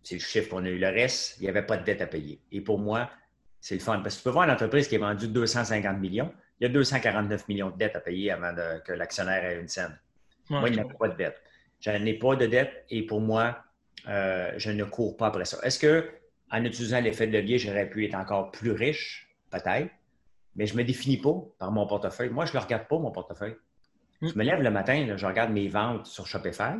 c'est 0.01 0.15
le 0.15 0.21
chiffre 0.21 0.49
qu'on 0.49 0.65
a 0.65 0.69
eu. 0.69 0.79
Le 0.79 0.87
reste, 0.87 1.35
il 1.37 1.43
n'y 1.43 1.49
avait 1.49 1.61
pas 1.61 1.77
de 1.77 1.83
dette 1.83 2.01
à 2.01 2.07
payer. 2.07 2.41
Et 2.51 2.59
pour 2.59 2.79
moi, 2.79 3.11
c'est 3.61 3.75
le 3.75 3.81
fun. 3.81 3.99
Parce 3.99 4.15
que 4.15 4.21
tu 4.21 4.23
peux 4.23 4.31
voir 4.31 4.45
une 4.45 4.51
entreprise 4.51 4.87
qui 4.87 4.95
a 4.95 4.99
vendu 4.99 5.27
250 5.27 5.99
millions, 5.99 6.33
il 6.59 6.63
y 6.63 6.65
a 6.65 6.73
249 6.73 7.47
millions 7.49 7.69
de 7.69 7.77
dettes 7.77 7.97
à 7.97 7.99
payer 7.99 8.31
avant 8.31 8.55
que 8.83 8.93
l'actionnaire 8.93 9.45
ait 9.45 9.61
une 9.61 9.67
scène. 9.67 9.95
moi, 10.49 10.67
il 10.69 10.73
n'y 10.73 10.79
a 10.79 10.85
pas 10.85 11.07
de 11.07 11.17
dette. 11.17 11.39
Je 11.81 11.91
n'ai 11.91 12.15
pas 12.15 12.35
de 12.35 12.47
dette 12.47 12.83
et 12.89 13.05
pour 13.05 13.21
moi, 13.21 13.63
euh, 14.07 14.53
je 14.57 14.71
ne 14.71 14.85
cours 14.85 15.15
pas 15.17 15.27
après 15.27 15.45
ça. 15.45 15.59
Est-ce 15.61 15.77
que 15.77 16.09
en 16.51 16.63
utilisant 16.63 17.01
l'effet 17.01 17.27
de 17.27 17.37
levier, 17.37 17.57
j'aurais 17.57 17.89
pu 17.89 18.05
être 18.05 18.15
encore 18.15 18.51
plus 18.51 18.71
riche? 18.71 19.29
Peut-être. 19.49 19.91
Mais 20.55 20.65
je 20.65 20.73
ne 20.73 20.79
me 20.79 20.83
définis 20.83 21.17
pas 21.17 21.35
par 21.59 21.71
mon 21.71 21.85
portefeuille. 21.87 22.29
Moi, 22.29 22.45
je 22.45 22.51
ne 22.51 22.57
le 22.57 22.63
regarde 22.63 22.87
pas, 22.87 22.97
mon 22.97 23.11
portefeuille. 23.11 23.55
Je 24.21 24.33
me 24.35 24.43
lève 24.43 24.61
le 24.61 24.71
matin, 24.71 25.15
je 25.15 25.25
regarde 25.25 25.51
mes 25.51 25.67
ventes 25.67 26.07
sur 26.07 26.25
Shopify, 26.25 26.73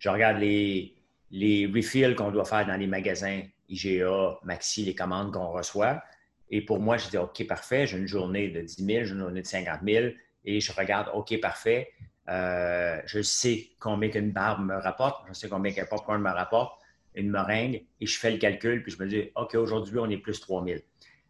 je 0.00 0.08
regarde 0.08 0.38
les, 0.38 0.96
les 1.30 1.66
refills 1.66 2.16
qu'on 2.16 2.32
doit 2.32 2.44
faire 2.44 2.66
dans 2.66 2.76
les 2.76 2.88
magasins 2.88 3.42
IGA, 3.68 4.38
Maxi, 4.42 4.84
les 4.84 4.94
commandes 4.94 5.32
qu'on 5.32 5.52
reçoit. 5.52 6.02
Et 6.50 6.60
pour 6.60 6.80
moi, 6.80 6.96
je 6.96 7.08
dis 7.08 7.18
OK, 7.18 7.46
parfait, 7.46 7.86
j'ai 7.86 7.98
une 7.98 8.08
journée 8.08 8.48
de 8.48 8.60
10 8.60 8.84
000, 8.84 9.04
j'ai 9.04 9.12
une 9.12 9.20
journée 9.20 9.42
de 9.42 9.46
50 9.46 9.80
000 9.86 10.06
et 10.44 10.60
je 10.60 10.72
regarde 10.72 11.08
OK, 11.14 11.40
parfait. 11.40 11.92
Euh, 12.28 13.00
je 13.06 13.22
sais 13.22 13.70
combien 13.80 14.10
qu'une 14.10 14.32
barbe 14.32 14.64
me 14.64 14.74
rapporte, 14.74 15.24
je 15.28 15.32
sais 15.32 15.48
combien 15.48 15.72
qu'un 15.72 15.86
popcorn 15.86 16.20
me 16.20 16.30
rapporte, 16.30 16.80
une 17.14 17.30
meringue, 17.30 17.82
et 18.00 18.06
je 18.06 18.18
fais 18.18 18.30
le 18.30 18.38
calcul, 18.38 18.82
puis 18.82 18.92
je 18.92 19.02
me 19.02 19.08
dis 19.08 19.30
OK, 19.34 19.54
aujourd'hui, 19.54 19.98
on 19.98 20.08
est 20.08 20.18
plus 20.18 20.40
3 20.40 20.64
000. 20.64 20.80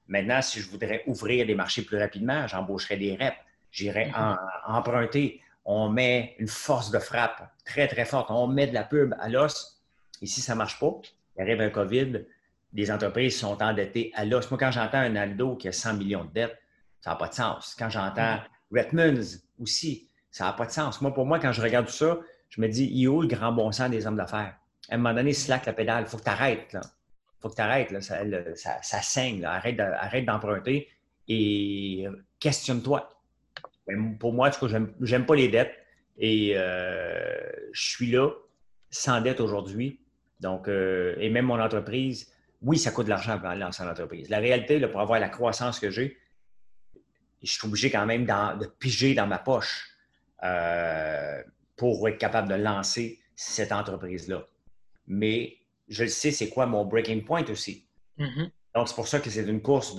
Maintenant, 0.08 0.42
si 0.42 0.60
je 0.60 0.68
voudrais 0.68 1.02
ouvrir 1.06 1.46
des 1.46 1.54
marchés 1.54 1.82
plus 1.82 1.98
rapidement, 1.98 2.46
j'embaucherais 2.46 2.96
des 2.96 3.14
reps, 3.14 3.36
j'irais 3.70 4.10
mm-hmm. 4.10 4.36
emprunter. 4.66 5.40
On 5.64 5.88
met 5.88 6.34
une 6.38 6.48
force 6.48 6.90
de 6.90 6.98
frappe 6.98 7.50
très, 7.64 7.86
très 7.86 8.04
forte. 8.04 8.30
On 8.30 8.48
met 8.48 8.66
de 8.66 8.74
la 8.74 8.84
pub 8.84 9.14
à 9.20 9.28
l'os. 9.28 9.80
Et 10.20 10.26
si 10.26 10.40
ça 10.40 10.54
ne 10.54 10.58
marche 10.58 10.78
pas, 10.78 11.00
il 11.36 11.42
arrive 11.42 11.60
un 11.60 11.70
COVID, 11.70 12.24
des 12.72 12.90
entreprises 12.90 13.38
sont 13.38 13.62
endettées 13.62 14.10
à 14.14 14.24
l'os. 14.24 14.50
Moi, 14.50 14.58
quand 14.58 14.70
j'entends 14.70 14.98
un 14.98 15.14
Aldo 15.16 15.56
qui 15.56 15.68
a 15.68 15.72
100 15.72 15.94
millions 15.94 16.24
de 16.24 16.32
dettes, 16.32 16.58
ça 17.00 17.10
n'a 17.10 17.16
pas 17.16 17.28
de 17.28 17.34
sens. 17.34 17.76
Quand 17.78 17.90
j'entends 17.90 18.36
mm. 18.36 18.76
Redmonds 18.76 19.38
aussi, 19.60 20.08
ça 20.30 20.46
n'a 20.46 20.52
pas 20.52 20.66
de 20.66 20.72
sens. 20.72 21.00
Moi, 21.00 21.12
pour 21.12 21.26
moi, 21.26 21.38
quand 21.38 21.52
je 21.52 21.62
regarde 21.62 21.86
tout 21.86 21.92
ça, 21.92 22.18
je 22.48 22.60
me 22.60 22.68
dis, 22.68 22.84
il 22.92 23.08
où 23.08 23.22
le 23.22 23.28
grand 23.28 23.52
bon 23.52 23.70
sens 23.72 23.90
des 23.90 24.06
hommes 24.06 24.16
d'affaires? 24.16 24.56
À 24.92 24.96
un 24.96 24.98
moment 24.98 25.14
donné, 25.14 25.32
slack 25.32 25.64
la 25.64 25.72
pédale. 25.72 26.04
Il 26.06 26.10
faut 26.10 26.18
que 26.18 26.24
tu 26.24 26.28
arrêtes. 26.28 26.74
Il 26.74 27.40
faut 27.40 27.48
que 27.48 27.54
tu 27.54 27.62
arrêtes. 27.62 27.98
Ça, 28.02 29.02
saigne. 29.02 29.42
Arrête, 29.42 30.26
d'emprunter 30.26 30.86
et 31.28 32.06
questionne-toi. 32.38 33.08
Ben, 33.86 34.18
pour 34.18 34.34
moi, 34.34 34.50
je 34.50 34.76
n'aime 34.76 35.24
pas 35.24 35.34
les 35.34 35.48
dettes 35.48 35.74
et 36.18 36.52
euh, 36.56 37.40
je 37.72 37.90
suis 37.90 38.10
là 38.10 38.28
sans 38.90 39.22
dette 39.22 39.40
aujourd'hui. 39.40 39.98
Donc, 40.40 40.68
euh, 40.68 41.16
et 41.18 41.30
même 41.30 41.46
mon 41.46 41.58
entreprise, 41.58 42.30
oui, 42.60 42.76
ça 42.76 42.90
coûte 42.90 43.06
de 43.06 43.10
l'argent 43.10 43.38
pour 43.38 43.48
lancer 43.48 43.84
l'entreprise. 43.84 44.28
La 44.28 44.40
réalité, 44.40 44.78
pour 44.88 45.00
avoir 45.00 45.18
la 45.20 45.30
croissance 45.30 45.80
que 45.80 45.90
j'ai, 45.90 46.18
je 47.42 47.50
suis 47.50 47.66
obligé 47.66 47.90
quand 47.90 48.04
même 48.04 48.26
de 48.26 48.66
piger 48.66 49.14
dans 49.14 49.26
ma 49.26 49.38
poche 49.38 49.88
euh, 50.44 51.42
pour 51.76 52.06
être 52.10 52.18
capable 52.18 52.48
de 52.48 52.56
lancer 52.56 53.20
cette 53.34 53.72
entreprise-là. 53.72 54.46
Mais 55.06 55.58
je 55.88 56.04
le 56.04 56.08
sais, 56.08 56.30
c'est 56.30 56.48
quoi 56.48 56.66
mon 56.66 56.84
breaking 56.84 57.22
point 57.22 57.44
aussi. 57.50 57.86
Mm-hmm. 58.18 58.50
Donc, 58.74 58.88
c'est 58.88 58.94
pour 58.94 59.08
ça 59.08 59.20
que 59.20 59.30
c'est 59.30 59.46
une 59.46 59.62
course 59.62 59.96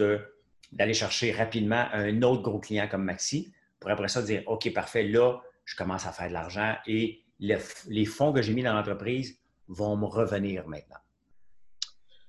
d'aller 0.72 0.94
chercher 0.94 1.32
rapidement 1.32 1.88
un 1.94 2.22
autre 2.22 2.42
gros 2.42 2.60
client 2.60 2.88
comme 2.88 3.04
Maxi 3.04 3.54
pour 3.80 3.92
après 3.92 4.08
ça 4.08 4.22
dire 4.22 4.44
OK, 4.48 4.72
parfait, 4.74 5.04
là, 5.04 5.40
je 5.66 5.76
commence 5.76 6.06
à 6.06 6.12
faire 6.12 6.30
de 6.30 6.34
l'argent 6.34 6.76
et 6.88 7.24
les 7.40 8.06
fonds 8.06 8.32
que 8.32 8.42
j'ai 8.42 8.54
mis 8.54 8.64
dans 8.64 8.74
l'entreprise 8.74 9.38
vont 9.68 9.98
me 9.98 10.06
revenir 10.06 10.68
maintenant. 10.68 10.98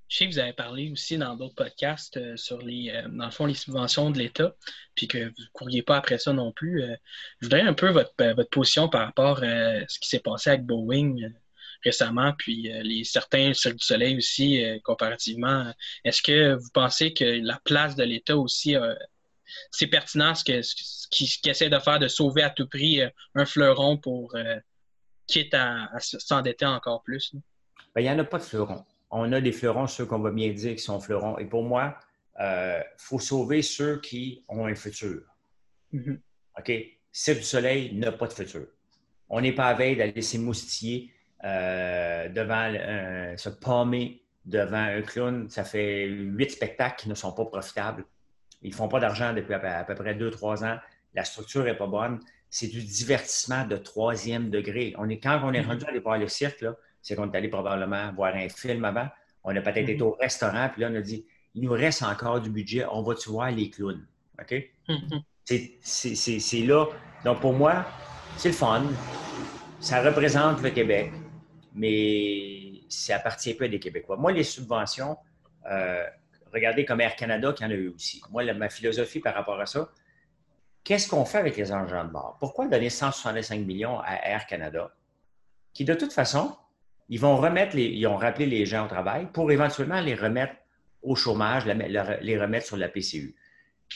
Je 0.08 0.18
sais 0.18 0.26
que 0.26 0.32
vous 0.32 0.38
avez 0.38 0.52
parlé 0.52 0.90
aussi 0.92 1.16
dans 1.16 1.34
d'autres 1.34 1.54
podcasts 1.54 2.18
euh, 2.18 2.36
sur 2.36 2.58
les, 2.58 2.90
euh, 2.90 3.08
dans 3.08 3.24
le 3.24 3.30
fond, 3.30 3.46
les 3.46 3.54
subventions 3.54 4.10
de 4.10 4.18
l'État, 4.18 4.54
puis 4.94 5.08
que 5.08 5.18
vous 5.18 5.24
ne 5.24 5.52
couriez 5.52 5.82
pas 5.82 5.96
après 5.96 6.18
ça 6.18 6.32
non 6.32 6.52
plus. 6.52 6.82
Euh, 6.82 6.94
je 7.40 7.46
voudrais 7.46 7.62
un 7.62 7.72
peu 7.72 7.88
votre, 7.88 8.12
votre 8.18 8.50
position 8.50 8.88
par 8.88 9.06
rapport 9.06 9.42
à 9.42 9.80
ce 9.88 9.98
qui 9.98 10.08
s'est 10.08 10.20
passé 10.20 10.50
avec 10.50 10.66
Boeing 10.66 11.16
récemment, 11.84 12.32
puis 12.36 12.70
les 12.82 13.04
certains 13.04 13.52
Cirque 13.54 13.76
du 13.76 13.84
Soleil 13.84 14.16
aussi, 14.16 14.62
comparativement. 14.82 15.72
Est-ce 16.04 16.22
que 16.22 16.54
vous 16.54 16.70
pensez 16.72 17.12
que 17.12 17.24
la 17.24 17.60
place 17.64 17.94
de 17.94 18.04
l'État 18.04 18.36
aussi, 18.36 18.74
c'est 19.70 19.86
pertinent 19.86 20.34
ce 20.34 20.44
qu'il 20.44 20.64
ce 20.64 21.48
essaie 21.48 21.68
de 21.68 21.78
faire, 21.78 21.98
de 21.98 22.08
sauver 22.08 22.42
à 22.42 22.50
tout 22.50 22.66
prix 22.66 23.02
un 23.34 23.44
fleuron 23.44 23.96
pour 23.98 24.34
quitte 25.26 25.54
à, 25.54 25.88
s'endetter 26.00 26.66
encore 26.66 27.02
plus? 27.02 27.34
Ben, 27.94 28.00
il 28.00 28.04
n'y 28.04 28.10
en 28.10 28.18
a 28.18 28.24
pas 28.24 28.38
de 28.38 28.44
fleuron 28.44 28.84
on 29.16 29.32
a 29.32 29.40
des 29.40 29.52
fleurons, 29.52 29.86
ceux 29.86 30.06
qu'on 30.06 30.18
va 30.18 30.32
bien 30.32 30.52
dire 30.52 30.74
qui 30.74 30.82
sont 30.82 30.98
fleurons. 30.98 31.38
Et 31.38 31.44
pour 31.44 31.62
moi, 31.62 31.96
il 32.36 32.42
euh, 32.42 32.80
faut 32.96 33.20
sauver 33.20 33.62
ceux 33.62 34.00
qui 34.00 34.42
ont 34.48 34.66
un 34.66 34.74
futur. 34.74 35.22
Mm-hmm. 35.92 36.18
OK? 36.58 36.72
Cirque 37.12 37.38
du 37.38 37.44
Soleil 37.44 37.94
n'a 37.94 38.10
pas 38.10 38.26
de 38.26 38.32
futur. 38.32 38.66
On 39.28 39.40
n'est 39.40 39.52
pas 39.52 39.68
à 39.68 39.74
veille 39.74 39.96
d'aller 39.96 40.20
s'émoustiller 40.20 41.12
euh, 41.44 42.28
devant, 42.28 43.36
se 43.36 43.48
palmer 43.48 44.22
devant 44.44 44.76
un 44.76 45.02
clown. 45.02 45.48
Ça 45.48 45.64
fait 45.64 46.06
huit 46.06 46.50
spectacles 46.50 47.02
qui 47.02 47.08
ne 47.08 47.14
sont 47.14 47.32
pas 47.32 47.44
profitables. 47.44 48.04
Ils 48.62 48.70
ne 48.70 48.74
font 48.74 48.88
pas 48.88 49.00
d'argent 49.00 49.32
depuis 49.32 49.54
à 49.54 49.84
peu 49.84 49.94
près 49.94 50.14
deux, 50.14 50.30
trois 50.30 50.64
ans. 50.64 50.78
La 51.14 51.24
structure 51.24 51.64
n'est 51.64 51.76
pas 51.76 51.86
bonne. 51.86 52.20
C'est 52.50 52.68
du 52.68 52.82
divertissement 52.82 53.66
de 53.66 53.76
troisième 53.76 54.50
degré. 54.50 54.94
On 54.96 55.08
est, 55.08 55.18
quand 55.18 55.40
on 55.42 55.52
est 55.52 55.60
mm-hmm. 55.60 55.66
rendu 55.66 55.84
à 55.84 55.88
aller 55.88 55.98
voir 55.98 56.18
le 56.18 56.28
cirque, 56.28 56.60
là, 56.60 56.76
c'est 57.04 57.14
qu'on 57.14 57.30
est 57.30 57.36
allé 57.36 57.48
probablement 57.48 58.12
voir 58.14 58.34
un 58.34 58.48
film 58.48 58.84
avant. 58.84 59.06
On 59.44 59.54
a 59.54 59.60
peut-être 59.60 59.76
été 59.76 59.96
mhm. 59.96 60.02
au 60.02 60.12
restaurant, 60.12 60.68
puis 60.72 60.80
là, 60.80 60.88
on 60.90 60.96
a 60.96 61.02
dit 61.02 61.24
il 61.54 61.62
nous 61.62 61.72
reste 61.72 62.02
encore 62.02 62.40
du 62.40 62.50
budget, 62.50 62.84
on 62.90 63.02
va-tu 63.02 63.28
voir 63.28 63.50
les 63.50 63.70
clowns? 63.70 64.04
OK? 64.40 64.70
Mhm. 64.88 65.22
C'est 65.44 66.62
là. 66.62 66.86
Donc, 67.24 67.40
pour 67.40 67.52
moi, 67.52 67.86
c'est 68.38 68.48
le 68.48 68.54
fun. 68.54 68.84
Ça 69.78 70.02
représente 70.02 70.62
le 70.62 70.70
Québec, 70.70 71.12
mais 71.74 72.80
ça 72.88 73.16
appartient 73.16 73.54
peu 73.54 73.68
des 73.68 73.80
Québécois. 73.80 74.16
Moi, 74.16 74.32
les 74.32 74.44
subventions, 74.44 75.16
euh, 75.70 76.04
regardez 76.52 76.84
comme 76.84 77.00
Air 77.00 77.16
Canada 77.16 77.52
qui 77.52 77.64
en 77.64 77.70
a 77.70 77.74
eu 77.74 77.88
aussi. 77.88 78.22
Moi, 78.30 78.52
ma 78.54 78.68
philosophie 78.68 79.20
par 79.20 79.34
rapport 79.34 79.60
à 79.60 79.66
ça, 79.66 79.90
qu'est-ce 80.84 81.08
qu'on 81.08 81.24
fait 81.24 81.38
avec 81.38 81.56
les 81.56 81.72
engins 81.72 82.04
de 82.04 82.10
bord? 82.10 82.36
Pourquoi 82.38 82.68
donner 82.68 82.90
165 82.90 83.60
millions 83.60 83.98
à 84.00 84.14
Air 84.28 84.46
Canada, 84.46 84.94
qui 85.72 85.84
de 85.84 85.94
toute 85.94 86.12
façon, 86.12 86.56
ils 87.08 87.20
vont 87.20 87.36
remettre 87.36 87.76
les, 87.76 87.86
ils 87.86 88.06
ont 88.06 88.16
rappelé 88.16 88.46
les 88.46 88.66
gens 88.66 88.84
au 88.84 88.88
travail 88.88 89.26
pour 89.32 89.50
éventuellement 89.50 90.00
les 90.00 90.14
remettre 90.14 90.54
au 91.02 91.16
chômage, 91.16 91.66
les 91.66 92.38
remettre 92.38 92.66
sur 92.66 92.76
la 92.76 92.88
PCU. 92.88 93.36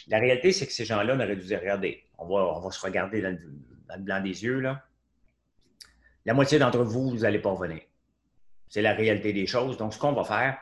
La 0.06 0.18
réalité, 0.18 0.52
c'est 0.52 0.66
que 0.66 0.72
ces 0.72 0.84
gens-là, 0.84 1.14
on 1.16 1.20
aurait 1.20 1.36
dû 1.36 1.46
dire, 1.46 1.60
regardez, 1.60 2.04
on 2.18 2.26
va, 2.26 2.56
on 2.56 2.60
va 2.60 2.70
se 2.70 2.80
regarder 2.80 3.22
dans 3.22 3.36
le, 3.36 4.02
blanc 4.02 4.20
des 4.20 4.44
yeux, 4.44 4.60
là. 4.60 4.84
La 6.28 6.34
moitié 6.34 6.58
d'entre 6.58 6.82
vous, 6.82 7.08
vous 7.08 7.18
n'allez 7.20 7.38
pas 7.38 7.48
revenir. 7.48 7.80
C'est 8.68 8.82
la 8.82 8.92
réalité 8.92 9.32
des 9.32 9.46
choses. 9.46 9.78
Donc, 9.78 9.94
ce 9.94 9.98
qu'on 9.98 10.12
va 10.12 10.24
faire, 10.24 10.58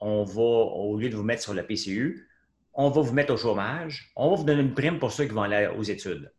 on 0.00 0.24
va, 0.24 0.42
au 0.42 0.98
lieu 0.98 1.08
de 1.08 1.14
vous 1.14 1.22
mettre 1.22 1.40
sur 1.40 1.54
la 1.54 1.62
PCU, 1.62 2.28
on 2.72 2.90
va 2.90 3.00
vous 3.00 3.12
mettre 3.12 3.32
au 3.32 3.36
chômage, 3.36 4.10
on 4.16 4.30
va 4.30 4.36
vous 4.38 4.42
donner 4.42 4.62
une 4.62 4.74
prime 4.74 4.98
pour 4.98 5.12
ceux 5.12 5.26
qui 5.26 5.30
vont 5.30 5.42
aller 5.42 5.68
aux 5.78 5.84
études. 5.84 6.32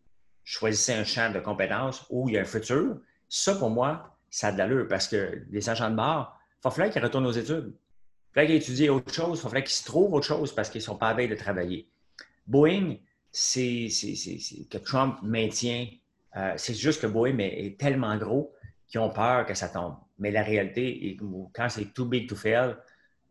Choisissez 0.43 0.91
un 0.91 1.05
champ 1.05 1.31
de 1.31 1.39
compétences 1.39 2.05
où 2.09 2.27
il 2.27 2.35
y 2.35 2.37
a 2.37 2.41
un 2.41 2.43
futur. 2.43 2.97
Ça, 3.29 3.55
pour 3.55 3.69
moi, 3.69 4.17
ça 4.29 4.49
a 4.49 4.51
de 4.51 4.57
l'allure 4.57 4.89
parce 4.89 5.07
que 5.07 5.45
les 5.49 5.69
agents 5.69 5.89
de 5.89 5.95
bord, 5.95 6.37
il 6.59 6.63
va 6.65 6.69
falloir 6.69 6.91
qu'ils 6.91 7.01
retournent 7.01 7.27
aux 7.27 7.31
études. 7.31 7.71
Il 7.71 8.35
va 8.35 8.41
falloir 8.41 8.47
qu'ils 8.47 8.73
étudient 8.73 8.93
autre 8.93 9.13
chose, 9.13 9.39
il 9.39 9.43
va 9.43 9.49
falloir 9.51 9.63
qu'ils 9.63 9.73
se 9.73 9.85
trouvent 9.85 10.13
autre 10.13 10.27
chose 10.27 10.53
parce 10.53 10.69
qu'ils 10.69 10.79
ne 10.79 10.85
sont 10.85 10.97
pas 10.97 11.07
à 11.07 11.13
veille 11.13 11.29
de 11.29 11.35
travailler. 11.35 11.87
Boeing, 12.45 12.97
c'est 13.31 13.87
que 14.69 14.79
Trump 14.79 15.19
maintient. 15.23 15.87
Euh, 16.35 16.53
c'est 16.57 16.73
juste 16.73 17.01
que 17.01 17.07
Boeing 17.07 17.37
est, 17.39 17.79
tellement 17.79 18.17
gros 18.17 18.51
qu'ils 18.87 18.99
ont 18.99 19.09
peur 19.09 19.45
que 19.45 19.53
ça 19.53 19.69
tombe. 19.69 19.95
Mais 20.19 20.31
la 20.31 20.43
réalité, 20.43 21.17
quand 21.53 21.69
c'est 21.69 21.93
too 21.93 22.05
big 22.05 22.27
to 22.29 22.35
fail, 22.35 22.75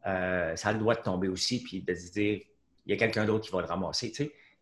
euh, 0.06 0.54
ça 0.56 0.68
a 0.68 0.72
le 0.72 0.78
droit 0.78 0.94
de 0.94 1.02
tomber 1.02 1.28
aussi, 1.28 1.62
puis 1.62 1.80
de 1.82 1.94
se 1.94 2.12
dire, 2.12 2.40
il 2.86 2.90
y 2.90 2.92
a 2.92 2.96
quelqu'un 2.96 3.24
d'autre 3.24 3.44
qui 3.46 3.52
va 3.52 3.60
le 3.60 3.66
ramasser. 3.66 4.12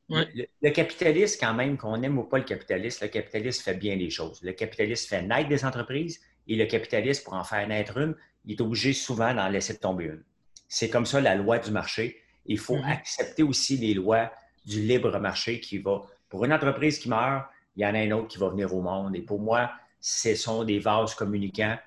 Le, 0.09 0.25
le, 0.61 0.71
capitaliste, 0.71 1.41
quand 1.41 1.55
même, 1.55 1.77
qu'on 1.77 2.01
aime 2.03 2.19
ou 2.19 2.25
pas 2.25 2.39
le 2.39 2.45
capitaliste, 2.45 3.01
le 3.01 3.09
capitaliste 3.09 3.63
fait 3.63 3.75
bien 3.75 3.97
les 3.97 4.11
choses. 4.11 4.43
Le 4.43 4.53
capitaliste 4.53 5.09
fait 5.09 5.23
naître 5.23 5.49
des 5.49 5.65
entreprises, 5.65 6.21
et 6.47 6.57
le 6.57 6.67
capitaliste, 6.67 7.25
pour 7.25 7.35
en 7.35 7.45
faire 7.45 7.67
naître 7.67 7.97
une, 7.99 8.15
il 8.45 8.53
est 8.53 8.61
obligé 8.61 8.93
souvent 8.93 9.35
d'en 9.35 9.49
laisser 9.49 9.79
tomber 9.79 10.05
une. 10.05 10.23
C'est 10.69 10.91
comme 10.91 11.07
ça 11.07 11.21
la 11.21 11.35
loi 11.35 11.59
du 11.59 11.71
marché. 11.71 12.19
Il 12.47 12.59
faut 12.59 12.77
mhm. 12.77 12.85
accepter 12.85 13.43
aussi 13.43 13.77
les 13.77 13.95
lois 13.95 14.33
du 14.65 14.81
libre 14.81 15.19
marché 15.19 15.61
qui 15.61 15.79
va. 15.79 16.03
Pour 16.29 16.45
une 16.45 16.53
entreprise 16.53 16.99
qui 16.99 17.09
meurt, 17.09 17.47
il 17.77 17.83
y 17.83 17.87
en 17.87 17.95
a 17.95 18.03
une 18.03 18.13
autre 18.13 18.29
qui 18.29 18.39
va 18.39 18.49
venir 18.49 18.75
au 18.75 18.81
monde. 18.81 19.15
Et 19.15 19.23
pour 19.23 19.41
moi, 19.41 19.71
ce 20.03 20.35
sont 20.35 20.65
des 20.65 20.81
vases 20.81 21.15
communicants. 21.15 21.79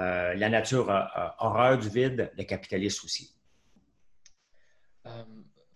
Euh, 0.00 0.34
la 0.34 0.48
nature 0.48 0.90
a, 0.90 1.36
horreur 1.38 1.78
du 1.78 1.88
vide, 1.88 2.32
le 2.36 2.44
capitaliste 2.44 3.04
aussi. 3.04 3.34
Euh, 5.06 5.22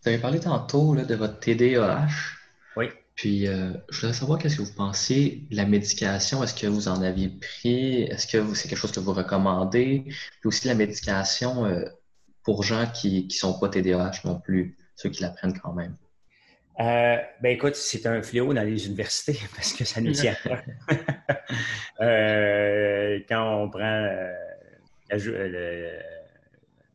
vous 0.02 0.08
avez 0.08 0.18
parlé 0.18 0.40
tantôt 0.40 0.96
de 0.96 1.14
votre 1.14 1.38
TDAH. 1.38 2.08
Oui. 2.76 2.86
Puis, 3.14 3.46
euh, 3.46 3.74
je 3.90 4.00
voudrais 4.00 4.14
savoir 4.14 4.38
qu'est-ce 4.38 4.56
que 4.56 4.62
vous 4.62 4.74
pensez 4.74 5.46
de 5.50 5.56
la 5.56 5.66
médication. 5.66 6.42
Est-ce 6.42 6.54
que 6.54 6.66
vous 6.66 6.88
en 6.88 7.02
aviez 7.02 7.28
pris? 7.28 8.02
Est-ce 8.04 8.26
que 8.26 8.54
c'est 8.54 8.68
quelque 8.68 8.78
chose 8.78 8.92
que 8.92 9.00
vous 9.00 9.12
recommandez? 9.12 10.04
Puis 10.06 10.46
aussi 10.46 10.66
la 10.66 10.74
médication 10.74 11.66
pour 12.42 12.62
gens 12.62 12.86
qui 12.86 13.26
ne 13.26 13.30
sont 13.30 13.58
pas 13.58 13.68
TDAH 13.68 14.22
non 14.24 14.40
plus, 14.40 14.76
ceux 14.96 15.10
qui 15.10 15.22
la 15.22 15.30
prennent 15.30 15.58
quand 15.58 15.74
même. 15.74 15.96
Euh, 16.80 17.16
ben 17.42 17.50
écoute, 17.50 17.76
c'est 17.76 18.06
un 18.06 18.22
fléau 18.22 18.52
dans 18.54 18.62
les 18.62 18.86
universités 18.86 19.38
parce 19.54 19.72
que 19.72 19.84
ça 19.84 20.00
nous 20.00 20.12
tient. 20.12 20.36
euh, 22.00 23.20
quand 23.28 23.62
on 23.62 23.70
prend 23.70 23.80
euh, 23.82 24.32
la 25.10 25.18
jou 25.18 25.32
le, 25.32 25.98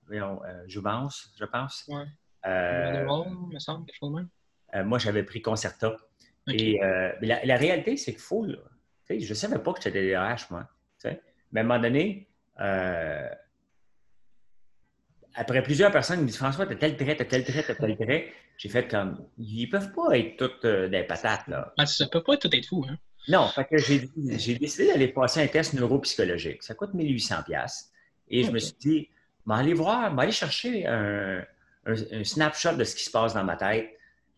voyons, 0.08 0.41
euh, 0.46 0.63
Jouvence, 0.67 1.34
je 1.39 1.46
pense. 1.46 1.86
Ouais. 1.88 2.06
Euh, 2.46 3.04
me 3.52 3.60
semble, 3.60 3.86
quelque 3.86 3.98
chose 4.00 4.12
de 4.12 4.15
même. 4.15 4.30
euh, 4.76 4.84
moi, 4.84 5.00
j'avais 5.00 5.24
pris 5.24 5.41
Concerta. 5.41 5.96
Et 6.50 6.82
euh, 6.82 7.12
la, 7.22 7.43
la 7.46 7.58
réalité, 7.58 7.98
c'est 7.98 8.13
qu'il 8.13 8.22
faut. 8.22 8.46
Là, 8.46 8.58
je 9.10 9.15
ne 9.15 9.34
savais 9.34 9.60
pas 9.60 9.74
que 9.74 9.82
j'étais 9.82 10.10
DRH, 10.10 10.50
moi. 10.50 10.67
Mais 11.52 11.60
à 11.62 11.63
un 11.63 11.67
moment 11.67 11.80
donné, 11.82 12.28
euh, 12.60 13.30
après 15.36 15.62
plusieurs 15.62 15.91
personnes 15.91 16.22
me 16.22 16.26
disent 16.26 16.38
François, 16.38 16.65
tu 16.65 16.74
as 16.74 16.76
tel 16.78 16.98
trait, 16.98 17.15
tu 17.15 17.22
as 17.22 17.26
tel 17.26 17.43
trait, 17.43 17.63
tu 17.63 17.72
as 17.72 17.76
tel 17.76 17.96
trait. 17.98 18.34
J'ai 18.58 18.70
fait 18.70 18.88
comme. 18.88 19.28
Ils 19.38 19.67
peuvent 19.70 19.91
pas 19.93 20.17
être 20.17 20.38
tous 20.38 20.65
euh, 20.67 20.89
des 20.89 21.04
patates, 21.04 21.48
là. 21.48 21.74
Ah, 21.78 21.86
ça 21.86 22.08
peut 22.08 22.24
pas 22.24 22.38
tout 22.38 22.50
être 22.56 22.65
fou. 22.65 22.86
Hein? 22.89 22.98
Non, 23.28 23.48
fait 23.50 23.66
que 23.66 23.78
j'ai 23.78 24.10
j'ai 24.38 24.56
décidé 24.58 24.88
d'aller 24.88 25.10
passer 25.10 25.42
un 25.42 25.48
test 25.48 25.74
neuropsychologique. 25.74 26.63
Ça 26.63 26.74
coûte 26.76 26.94
1800 26.94 27.44
pièces 27.44 27.92
Et 28.30 28.44
je 28.44 28.52
me 28.52 28.60
suis 28.60 28.76
dit, 28.80 29.10
m'en 29.46 29.56
aller 29.56 29.74
voir, 29.74 30.12
m'en 30.13 30.22
aller 30.22 30.32
chercher 30.32 30.86
un, 30.88 31.44
un- 31.86 31.96
un 32.20 32.24
snapshot 32.24 32.74
de 32.76 32.84
ce 32.84 32.96
qui 32.96 33.04
se 33.04 33.12
passe 33.12 33.34
dans 33.34 33.44
ma 33.44 33.56
tête 33.58 33.90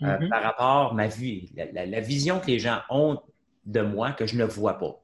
euh, 0.03 0.17
Mhm. 0.19 0.29
par 0.29 0.43
rapport 0.43 0.91
à 0.91 0.93
ma 0.93 1.07
vie, 1.07 1.51
la, 1.55 1.65
la- 1.71 1.85
la 1.85 1.99
vision 1.99 2.39
que 2.39 2.47
les 2.47 2.59
gens 2.59 2.81
ont 2.89 3.19
de 3.65 3.81
moi 3.81 4.11
que 4.13 4.25
je 4.25 4.35
ne 4.37 4.45
vois 4.45 4.77
pas. 4.79 5.01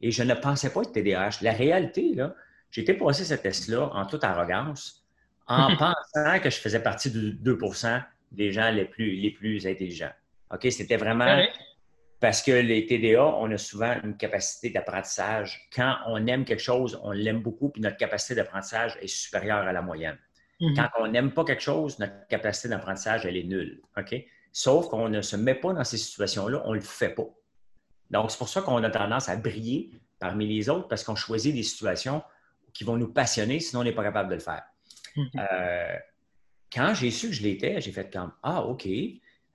Et 0.00 0.10
je 0.10 0.22
ne 0.22 0.34
pensais 0.34 0.70
pas 0.72 0.82
être 0.82 0.92
TDAH. 0.92 1.38
La 1.42 1.52
réalité, 1.52 2.14
là, 2.14 2.34
j'ai 2.70 2.82
été 2.82 2.94
passer 2.94 3.24
ce 3.24 3.34
test-là 3.34 3.90
en 3.92 4.06
toute 4.06 4.24
arrogance, 4.24 5.04
en 5.46 5.76
pensant 5.76 6.38
que 6.42 6.50
je 6.50 6.56
faisais 6.58 6.80
partie 6.82 7.10
du 7.10 7.32
2% 7.32 8.00
des 8.32 8.52
gens 8.52 8.70
les 8.70 8.84
plus, 8.84 9.12
les 9.16 9.30
plus 9.30 9.66
intelligents. 9.66 10.12
OK? 10.52 10.66
C'était 10.70 10.96
vraiment. 10.96 11.24
Parce 12.20 12.42
que 12.42 12.50
les 12.50 12.86
TDA, 12.86 13.24
on 13.24 13.50
a 13.52 13.58
souvent 13.58 13.94
une 14.02 14.16
capacité 14.16 14.70
d'apprentissage. 14.70 15.68
Quand 15.74 15.96
on 16.06 16.26
aime 16.26 16.44
quelque 16.44 16.62
chose, 16.62 16.98
on 17.02 17.12
l'aime 17.12 17.42
beaucoup, 17.42 17.68
puis 17.68 17.80
notre 17.80 17.96
capacité 17.96 18.34
d'apprentissage 18.34 18.98
est 19.00 19.06
supérieure 19.06 19.58
à 19.58 19.72
la 19.72 19.82
moyenne. 19.82 20.18
Mhm. 20.60 20.74
Quand 20.74 20.88
on 20.98 21.08
n'aime 21.08 21.32
pas 21.32 21.44
quelque 21.44 21.62
chose, 21.62 21.98
notre 22.00 22.26
capacité 22.26 22.68
d'apprentissage, 22.68 23.24
elle 23.24 23.36
est 23.36 23.44
nulle. 23.44 23.80
OK? 23.96 24.16
Sauf 24.52 24.88
qu'on 24.88 25.08
ne 25.08 25.22
se 25.22 25.36
met 25.36 25.54
pas 25.54 25.72
dans 25.72 25.84
ces 25.84 25.98
situations-là, 25.98 26.62
on 26.64 26.70
ne 26.70 26.76
le 26.76 26.80
fait 26.80 27.10
pas. 27.10 27.28
Donc, 28.10 28.30
c'est 28.30 28.38
pour 28.38 28.48
ça 28.48 28.62
qu'on 28.62 28.82
a 28.82 28.90
tendance 28.90 29.28
à 29.28 29.36
briller 29.36 29.90
parmi 30.18 30.46
les 30.48 30.68
autres 30.68 30.88
parce 30.88 31.04
qu'on 31.04 31.14
choisit 31.14 31.54
des 31.54 31.62
situations 31.62 32.22
qui 32.72 32.82
vont 32.82 32.96
nous 32.96 33.12
passionner, 33.12 33.60
sinon 33.60 33.82
on 33.82 33.84
n'est 33.84 33.92
pas 33.92 34.02
capable 34.02 34.30
de 34.30 34.34
le 34.34 34.40
faire. 34.40 34.64
Mhm. 35.16 35.28
Euh, 35.38 35.96
quand 36.72 36.94
j'ai 36.94 37.10
su 37.10 37.28
que 37.28 37.34
je 37.34 37.42
l'étais, 37.42 37.80
j'ai 37.80 37.92
fait 37.92 38.12
comme 38.12 38.32
Ah, 38.42 38.64
OK. 38.64 38.88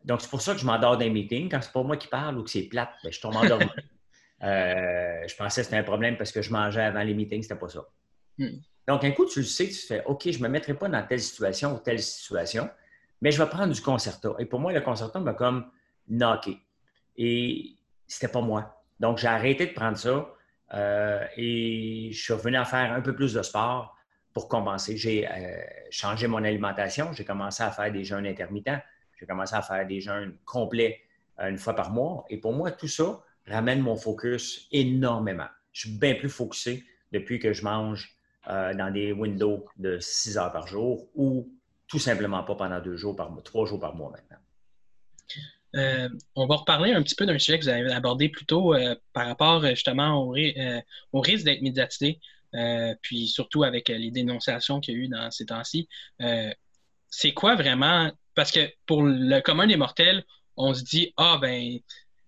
Donc, 0.03 0.21
c'est 0.21 0.29
pour 0.29 0.41
ça 0.41 0.53
que 0.53 0.59
je 0.59 0.65
m'endors 0.65 0.97
dans 0.97 1.03
les 1.03 1.09
meetings. 1.09 1.49
Quand 1.49 1.61
c'est 1.61 1.71
pas 1.71 1.83
moi 1.83 1.97
qui 1.97 2.07
parle 2.07 2.37
ou 2.37 2.43
que 2.43 2.49
c'est 2.49 2.63
plate, 2.63 2.91
ben, 3.03 3.11
je 3.11 3.19
tombe 3.19 3.35
endormi. 3.35 3.65
Euh, 4.41 5.25
je 5.25 5.33
pensais 5.37 5.61
que 5.61 5.65
c'était 5.65 5.77
un 5.77 5.83
problème 5.83 6.17
parce 6.17 6.33
que 6.33 6.41
je 6.41 6.51
mangeais 6.51 6.83
avant 6.83 7.01
les 7.03 7.13
meetings, 7.13 7.43
c'était 7.43 7.55
pas 7.55 7.69
ça. 7.69 7.85
Hmm. 8.37 8.57
Donc, 8.85 9.05
un 9.05 9.11
coup, 9.11 9.25
tu 9.25 9.39
le 9.39 9.45
sais, 9.45 9.69
tu 9.69 9.75
fais 9.75 10.03
OK, 10.03 10.29
je 10.29 10.37
ne 10.37 10.43
me 10.43 10.49
mettrai 10.49 10.73
pas 10.73 10.89
dans 10.89 11.01
telle 11.07 11.21
situation 11.21 11.73
ou 11.73 11.79
telle 11.79 12.01
situation, 12.01 12.69
mais 13.21 13.31
je 13.31 13.41
vais 13.41 13.47
prendre 13.49 13.71
du 13.71 13.81
concerto. 13.81 14.37
Et 14.39 14.45
pour 14.45 14.59
moi, 14.59 14.73
le 14.73 14.81
concerto 14.81 15.17
m'a 15.21 15.33
comme 15.33 15.71
knocké. 16.09 16.57
Et 17.15 17.77
c'était 18.05 18.27
pas 18.27 18.41
moi. 18.41 18.83
Donc, 18.99 19.17
j'ai 19.17 19.27
arrêté 19.27 19.67
de 19.67 19.71
prendre 19.71 19.97
ça 19.97 20.29
euh, 20.73 21.25
et 21.37 22.09
je 22.11 22.21
suis 22.21 22.33
revenu 22.33 22.57
à 22.57 22.65
faire 22.65 22.91
un 22.91 23.01
peu 23.01 23.15
plus 23.15 23.33
de 23.33 23.41
sport 23.41 23.95
pour 24.33 24.49
compenser. 24.49 24.97
J'ai 24.97 25.27
euh, 25.27 25.61
changé 25.89 26.27
mon 26.27 26.43
alimentation. 26.43 27.13
J'ai 27.13 27.23
commencé 27.23 27.63
à 27.63 27.71
faire 27.71 27.91
des 27.91 28.03
jeûnes 28.03 28.25
intermittents. 28.25 28.79
J'ai 29.23 29.27
commencé 29.27 29.55
à 29.55 29.61
faire 29.61 29.87
des 29.87 30.01
jeûnes 30.01 30.35
complets 30.43 30.99
euh, 31.39 31.47
une 31.47 31.57
fois 31.57 31.73
par 31.73 31.91
mois. 31.91 32.25
Et 32.29 32.35
pour 32.35 32.51
moi, 32.51 32.71
tout 32.71 32.89
ça 32.89 33.23
ramène 33.47 33.79
mon 33.79 33.95
focus 33.95 34.67
énormément. 34.69 35.47
Je 35.71 35.87
suis 35.87 35.97
bien 35.97 36.15
plus 36.15 36.27
focusé 36.27 36.83
depuis 37.13 37.39
que 37.39 37.53
je 37.53 37.63
mange 37.63 38.17
euh, 38.49 38.73
dans 38.73 38.91
des 38.91 39.13
windows 39.13 39.65
de 39.77 39.97
6 39.97 40.37
heures 40.37 40.51
par 40.51 40.67
jour 40.67 41.07
ou 41.15 41.49
tout 41.87 41.99
simplement 41.99 42.43
pas 42.43 42.55
pendant 42.55 42.81
deux 42.81 42.97
jours 42.97 43.15
par 43.15 43.31
mois, 43.31 43.41
trois 43.41 43.65
jours 43.65 43.79
par 43.79 43.95
mois 43.95 44.11
maintenant. 44.11 44.37
Euh, 45.75 46.09
on 46.35 46.45
va 46.47 46.57
reparler 46.57 46.91
un 46.91 47.01
petit 47.01 47.15
peu 47.15 47.25
d'un 47.25 47.39
sujet 47.39 47.57
que 47.57 47.63
vous 47.63 47.69
avez 47.69 47.93
abordé 47.93 48.27
plus 48.27 48.45
tôt 48.45 48.75
par 49.13 49.25
rapport 49.25 49.65
justement 49.67 50.21
au, 50.21 50.35
au 51.13 51.21
risque 51.21 51.45
d'être 51.45 51.61
médiatisé, 51.61 52.19
puis 53.01 53.27
surtout 53.29 53.63
avec 53.63 53.87
les 53.87 54.11
dénonciations 54.11 54.81
qu'il 54.81 54.95
y 54.95 54.97
a 54.97 54.99
eu 54.99 55.07
dans 55.07 55.31
ces 55.31 55.45
temps-ci. 55.45 55.87
C'est 57.09 57.33
quoi 57.33 57.55
vraiment? 57.55 58.11
Parce 58.35 58.51
que 58.51 58.71
pour 58.85 59.03
le 59.03 59.39
commun 59.41 59.67
des 59.67 59.77
mortels, 59.77 60.23
on 60.57 60.73
se 60.73 60.83
dit 60.83 61.13
Ah, 61.17 61.37
ben, 61.41 61.77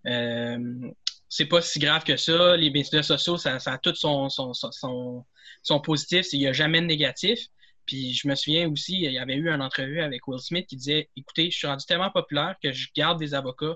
euh, 0.05 0.91
c'est 1.29 1.45
pas 1.45 1.61
si 1.61 1.79
grave 1.79 2.03
que 2.03 2.17
ça, 2.17 2.55
les 2.55 2.69
médias 2.69 3.03
sociaux, 3.03 3.37
ça, 3.37 3.59
ça 3.59 3.73
a 3.73 3.77
tout 3.77 3.95
son, 3.95 4.29
son, 4.29 4.53
son, 4.53 5.79
positif, 5.81 6.27
il 6.33 6.39
n'y 6.39 6.47
a 6.47 6.53
jamais 6.53 6.81
de 6.81 6.85
négatif. 6.85 7.39
Puis 7.85 8.13
je 8.13 8.27
me 8.27 8.35
souviens 8.35 8.69
aussi, 8.69 8.93
il 8.93 9.11
y 9.11 9.19
avait 9.19 9.35
eu 9.35 9.49
une 9.49 9.61
entrevue 9.61 10.01
avec 10.01 10.27
Will 10.27 10.39
Smith 10.39 10.67
qui 10.67 10.75
disait 10.75 11.09
Écoutez, 11.15 11.51
je 11.51 11.57
suis 11.57 11.67
rendu 11.67 11.85
tellement 11.85 12.09
populaire 12.09 12.55
que 12.61 12.71
je 12.71 12.87
garde 12.95 13.19
des 13.19 13.33
avocats 13.33 13.75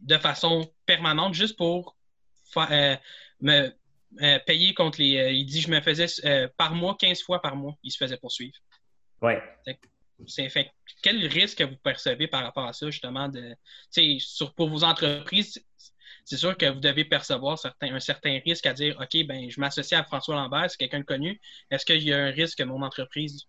de 0.00 0.18
façon 0.18 0.72
permanente 0.86 1.34
juste 1.34 1.56
pour 1.56 1.96
euh, 2.56 2.96
me 3.40 3.70
euh, 4.20 4.38
payer 4.46 4.74
contre 4.74 5.00
les. 5.00 5.16
euh, 5.16 5.30
il 5.30 5.46
dit 5.46 5.60
Je 5.60 5.70
me 5.70 5.80
faisais 5.80 6.06
par 6.56 6.74
mois, 6.74 6.96
15 6.98 7.22
fois 7.22 7.40
par 7.40 7.56
mois, 7.56 7.74
il 7.82 7.90
se 7.90 7.96
faisait 7.96 8.16
poursuivre. 8.16 8.56
Oui. 9.22 9.34
Fait. 10.28 10.70
Quel 11.02 11.26
risque 11.26 11.58
que 11.58 11.64
vous 11.64 11.76
percevez 11.76 12.28
par 12.28 12.42
rapport 12.42 12.66
à 12.66 12.72
ça, 12.72 12.90
justement, 12.90 13.28
de, 13.28 13.54
sur, 14.18 14.54
pour 14.54 14.68
vos 14.68 14.84
entreprises? 14.84 15.64
C'est 16.24 16.36
sûr 16.36 16.56
que 16.56 16.66
vous 16.66 16.80
devez 16.80 17.04
percevoir 17.04 17.58
certains, 17.58 17.92
un 17.94 18.00
certain 18.00 18.38
risque 18.44 18.66
à 18.66 18.72
dire 18.72 18.96
OK, 19.00 19.26
ben, 19.26 19.50
je 19.50 19.58
m'associe 19.60 20.00
à 20.00 20.04
François 20.04 20.36
Lambert, 20.36 20.70
c'est 20.70 20.76
quelqu'un 20.76 21.00
de 21.00 21.04
connu. 21.04 21.40
Est-ce 21.70 21.84
qu'il 21.84 22.02
y 22.02 22.12
a 22.12 22.18
un 22.18 22.30
risque 22.30 22.58
que 22.58 22.62
mon 22.62 22.80
entreprise 22.82 23.46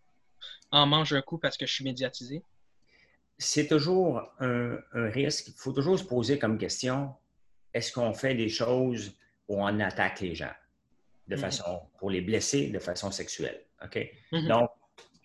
en 0.71 0.87
mange 0.87 1.13
un 1.13 1.21
coup 1.21 1.37
parce 1.37 1.55
que 1.55 1.65
je 1.67 1.73
suis 1.73 1.83
médiatisé? 1.83 2.43
C'est 3.37 3.67
toujours 3.67 4.21
un, 4.39 4.77
un 4.93 5.09
risque. 5.09 5.49
Il 5.49 5.53
faut 5.53 5.71
toujours 5.71 5.99
se 5.99 6.03
poser 6.03 6.39
comme 6.39 6.57
question 6.57 7.13
est-ce 7.73 7.91
qu'on 7.91 8.13
fait 8.13 8.35
des 8.35 8.49
choses 8.49 9.15
où 9.47 9.61
on 9.63 9.79
attaque 9.79 10.21
les 10.21 10.35
gens 10.35 10.53
de 11.27 11.35
Mhm. 11.35 11.41
façon 11.41 11.81
pour 11.99 12.09
les 12.09 12.21
blesser 12.21 12.67
de 12.69 12.79
façon 12.79 13.11
sexuelle? 13.11 13.61
OK? 13.83 13.99
Mhm. 14.31 14.47
Donc, 14.47 14.69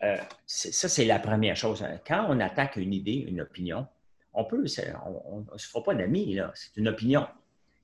euh, 0.02 0.16
ça, 0.46 0.88
c'est 0.88 1.04
la 1.04 1.18
première 1.18 1.56
chose. 1.56 1.84
Quand 2.06 2.26
on 2.28 2.38
attaque 2.40 2.76
une 2.76 2.92
idée, 2.94 3.24
une 3.28 3.40
opinion, 3.40 3.86
on 4.34 4.44
peut, 4.44 4.66
c'est- 4.66 4.92
on 5.06 5.44
ne 5.52 5.58
se 5.58 5.66
fera 5.68 5.82
pas 5.82 5.94
d'amis, 5.94 6.34
là. 6.34 6.52
C'est 6.54 6.76
une 6.76 6.88
opinion. 6.88 7.26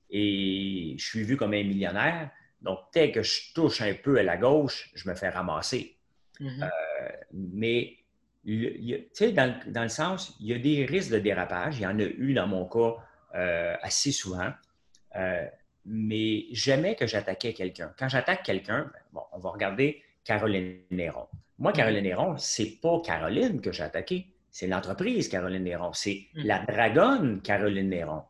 Et 0.09 0.95
je 0.97 1.05
suis 1.05 1.23
vu 1.23 1.35
comme 1.37 1.53
un 1.53 1.63
millionnaire. 1.63 2.29
Donc, 2.61 2.79
dès 2.93 3.11
que 3.11 3.21
je 3.23 3.53
touche 3.53 3.81
un 3.81 3.93
peu 3.93 4.17
à 4.19 4.23
la 4.23 4.37
gauche, 4.37 4.91
je 4.95 5.09
me 5.09 5.15
fais 5.15 5.29
ramasser. 5.29 5.97
Mhm. 6.39 6.69
Mais, 7.33 7.97
il 8.45 8.85
y 8.85 8.93
a- 8.93 8.99
tu 8.99 9.05
sais, 9.13 9.31
dans, 9.31 9.53
le- 9.65 9.71
dans 9.71 9.83
le 9.83 9.89
sens, 9.89 10.35
il 10.39 10.47
y 10.47 10.53
a 10.53 10.59
des 10.59 10.85
risques 10.85 11.11
de 11.11 11.19
dérapage. 11.19 11.79
Il 11.79 11.83
y 11.83 11.87
en 11.87 11.97
a 11.99 12.03
eu 12.03 12.33
dans 12.33 12.47
mon 12.47 12.65
cas 12.67 12.95
euh, 13.35 13.75
assez 13.81 14.11
souvent. 14.13 14.51
Euh, 15.17 15.45
mais 15.85 16.45
jamais 16.51 16.95
que 16.95 17.05
j'attaquais 17.05 17.53
quelqu'un. 17.53 17.93
Quand 17.99 18.07
j'attaque 18.07 18.43
quelqu'un, 18.43 18.83
ben, 18.93 18.99
bon, 19.11 19.21
on 19.33 19.39
va 19.39 19.49
regarder 19.49 20.01
Caroline 20.23 20.79
Néron. 20.91 21.27
Moi, 21.57 21.71
Caroline 21.73 22.03
Néron, 22.03 22.35
c'est 22.37 22.79
pas 22.81 22.99
Caroline 23.03 23.61
que 23.61 23.71
j'ai 23.71 23.83
attaqué, 23.83 24.27
c'est 24.51 24.67
l'entreprise 24.67 25.29
Caroline 25.29 25.63
Néron. 25.63 25.93
C'est 25.93 26.27
Mhm. 26.35 26.43
la 26.45 26.59
dragonne 26.59 27.41
Caroline 27.41 27.89
Néron. 27.89 28.23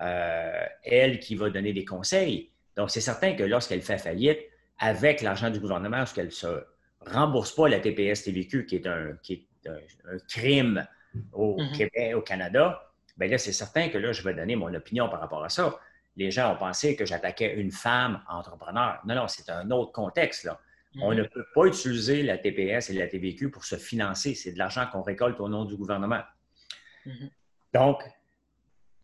Euh, 0.00 0.64
elle 0.84 1.18
qui 1.18 1.34
va 1.34 1.50
donner 1.50 1.72
des 1.72 1.84
conseils. 1.84 2.50
Donc, 2.76 2.90
c'est 2.90 3.00
certain 3.00 3.34
que 3.34 3.42
lorsqu'elle 3.42 3.80
fait 3.82 3.98
faillite, 3.98 4.38
avec 4.78 5.22
l'argent 5.22 5.50
du 5.50 5.58
gouvernement, 5.58 5.98
lorsqu'elle 5.98 6.26
ne 6.26 6.30
se 6.30 6.64
rembourse 7.00 7.52
pas 7.54 7.68
la 7.68 7.80
qui 8.66 8.76
est 8.76 8.86
un, 8.86 9.16
qui 9.22 9.32
est 9.64 9.68
un, 9.68 9.74
un 10.12 10.18
crime 10.28 10.86
au 11.32 11.58
Mhm. 11.60 11.72
Québec, 11.72 12.14
au 12.14 12.20
Canada, 12.20 12.80
bien 13.16 13.28
là, 13.28 13.38
c'est 13.38 13.52
certain 13.52 13.88
que 13.88 13.98
là, 13.98 14.12
je 14.12 14.22
vais 14.22 14.34
donner 14.34 14.54
mon 14.54 14.72
opinion 14.72 15.08
par 15.08 15.20
rapport 15.20 15.42
à 15.42 15.48
ça. 15.48 15.76
Les 16.16 16.30
gens 16.30 16.52
ont 16.52 16.56
pensé 16.56 16.94
que 16.94 17.04
j'attaquais 17.04 17.54
une 17.54 17.72
femme 17.72 18.22
entrepreneur. 18.28 19.00
Non, 19.04 19.14
non, 19.16 19.26
c'est 19.28 19.50
un 19.50 19.68
autre 19.72 19.90
contexte. 19.92 20.44
Là. 20.44 20.60
On 21.00 21.14
ne 21.14 21.22
peut 21.22 21.44
pas 21.54 21.64
utiliser 21.66 22.22
la 22.22 22.38
TPS 22.38 22.90
et 22.90 22.94
la 22.94 23.06
TVQ 23.06 23.50
pour 23.50 23.64
se 23.64 23.76
financer. 23.76 24.34
C'est 24.34 24.52
de 24.52 24.58
l'argent 24.58 24.86
qu'on 24.90 25.02
récolte 25.02 25.38
au 25.40 25.48
nom 25.48 25.64
du 25.64 25.76
gouvernement. 25.76 26.22
Mhm. 27.06 27.30
Donc, 27.74 28.02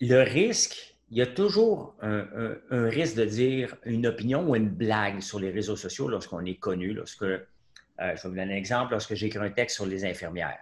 le 0.01 0.23
risque, 0.23 0.97
il 1.11 1.19
y 1.19 1.23
a 1.23 1.27
toujours 1.27 1.95
un, 2.01 2.27
un- 2.37 2.57
un 2.71 2.89
risque 2.89 3.17
de 3.17 3.25
dire 3.25 3.77
une 3.85 4.07
opinion 4.07 4.49
ou 4.49 4.57
une 4.57 4.69
blague 4.71 5.21
sur 5.21 5.39
les 5.39 5.51
réseaux 5.51 5.77
sociaux 5.77 6.09
lorsqu'on 6.09 6.45
est 6.45 6.57
connu. 6.57 6.93
Lorsque, 6.95 7.23
euh, 7.23 7.39
je 7.99 8.05
vais 8.05 8.15
vous 8.25 8.29
donner 8.31 8.55
un 8.55 8.57
exemple, 8.57 8.93
lorsque 8.93 9.15
j'écris 9.15 9.39
un 9.39 9.51
texte 9.51 9.77
sur 9.77 9.87
les 9.87 10.05
infirmières. 10.05 10.59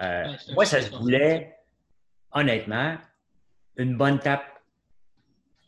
Euh, 0.00 0.24
Ouais, 0.28 0.36
moi, 0.54 0.64
ça 0.64 0.80
se 0.82 0.90
voulait, 0.94 1.56
honnêtement, 2.32 2.96
une 3.76 3.96
bonne 3.96 4.18
tape 4.20 4.44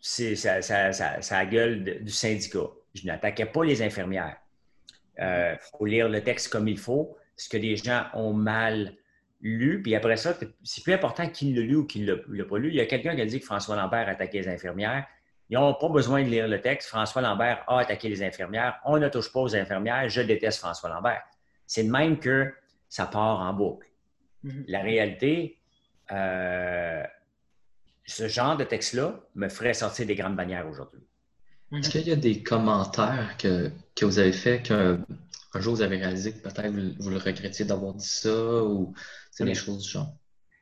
ça, 0.01 0.63
ça, 0.63 0.93
ça, 0.93 1.21
ça 1.21 1.39
la 1.39 1.47
gueule 1.47 1.83
de- 1.83 1.95
du 1.95 2.13
syndicat. 2.13 2.69
Je 2.97 3.07
n'attaquais 3.07 3.47
pas 3.47 3.65
les 3.65 3.83
infirmières. 3.83 4.37
Il 5.19 5.59
faut 5.73 5.87
lire 5.87 6.09
le 6.09 6.23
texte 6.23 6.49
comme 6.51 6.69
il 6.69 6.79
faut. 6.79 7.17
Ce 7.37 7.49
que 7.49 7.57
les 7.57 7.77
gens 7.77 8.07
ont 8.15 8.33
mal 8.33 8.95
lu, 9.41 9.83
puis 9.83 9.95
après 9.95 10.17
ça, 10.17 10.35
c'est 10.63 10.83
plus 10.83 10.95
important 10.95 11.29
qui 11.29 11.53
l'a 11.53 11.63
lu 11.63 11.77
ou 11.77 11.87
qui 11.87 12.01
ne 12.01 12.15
l'a 12.15 12.45
pas 12.45 12.59
lu. 12.59 12.69
Il 12.69 12.75
y 12.75 12.81
a 12.81 12.87
quelqu'un 12.87 13.15
qui 13.15 13.21
a 13.21 13.27
dit 13.27 13.41
que 13.41 13.45
François 13.45 13.77
Lambert 13.77 14.09
attaquait 14.09 14.41
les 14.41 14.49
infirmières. 14.49 15.07
Ils 15.49 15.59
n'ont 15.59 15.75
pas 15.75 15.89
besoin 15.89 16.23
de 16.23 16.29
lire 16.29 16.49
le 16.49 16.61
texte. 16.61 16.89
François 16.89 17.23
Lambert 17.23 17.63
a 17.69 17.81
attaqué 17.81 18.09
les 18.09 18.23
infirmières. 18.23 18.81
On 18.85 18.99
ne 18.99 19.09
touche 19.09 19.33
pas 19.33 19.41
aux 19.41 19.55
infirmières. 19.55 20.09
Je 20.09 20.23
déteste 20.23 20.59
François 20.59 20.89
Lambert. 20.89 21.23
C'est 21.67 21.85
de 21.85 21.91
même 21.91 22.19
que 22.19 22.53
ça 22.89 23.07
part 23.07 23.41
en 23.41 23.53
boucle. 23.53 23.87
Mm-hmm. 24.45 24.65
La 24.69 24.81
réalité, 24.81 25.59
euh, 26.11 27.03
ce 28.05 28.29
genre 28.29 28.57
de 28.57 28.65
texte-là 28.65 29.21
me 29.35 29.49
ferait 29.49 29.75
sortir 29.75 30.07
des 30.07 30.15
grandes 30.15 30.37
bannières 30.37 30.67
aujourd'hui. 30.69 31.07
Est-ce 31.73 31.91
qu'il 31.91 32.07
y 32.07 32.13
a 32.13 32.17
des 32.17 32.43
commentaires 32.43 33.37
que, 33.39 33.71
vous 34.01 34.19
avez 34.19 34.33
faits 34.33 34.65
qu'un 34.65 35.05
jour 35.57 35.75
vous 35.75 35.83
avez 35.83 35.97
réalisé 35.97 36.33
que 36.33 36.39
peut-être 36.39 36.73
vous, 37.01 37.11
le 37.11 37.19
regrettiez 37.19 37.65
d'avoir 37.65 37.95
dit 37.95 38.07
ça 38.07 38.63
ou 38.63 38.95
c'est 39.31 39.45
des 39.45 39.55
choses 39.55 39.83
du 39.83 39.89
genre? 39.89 40.15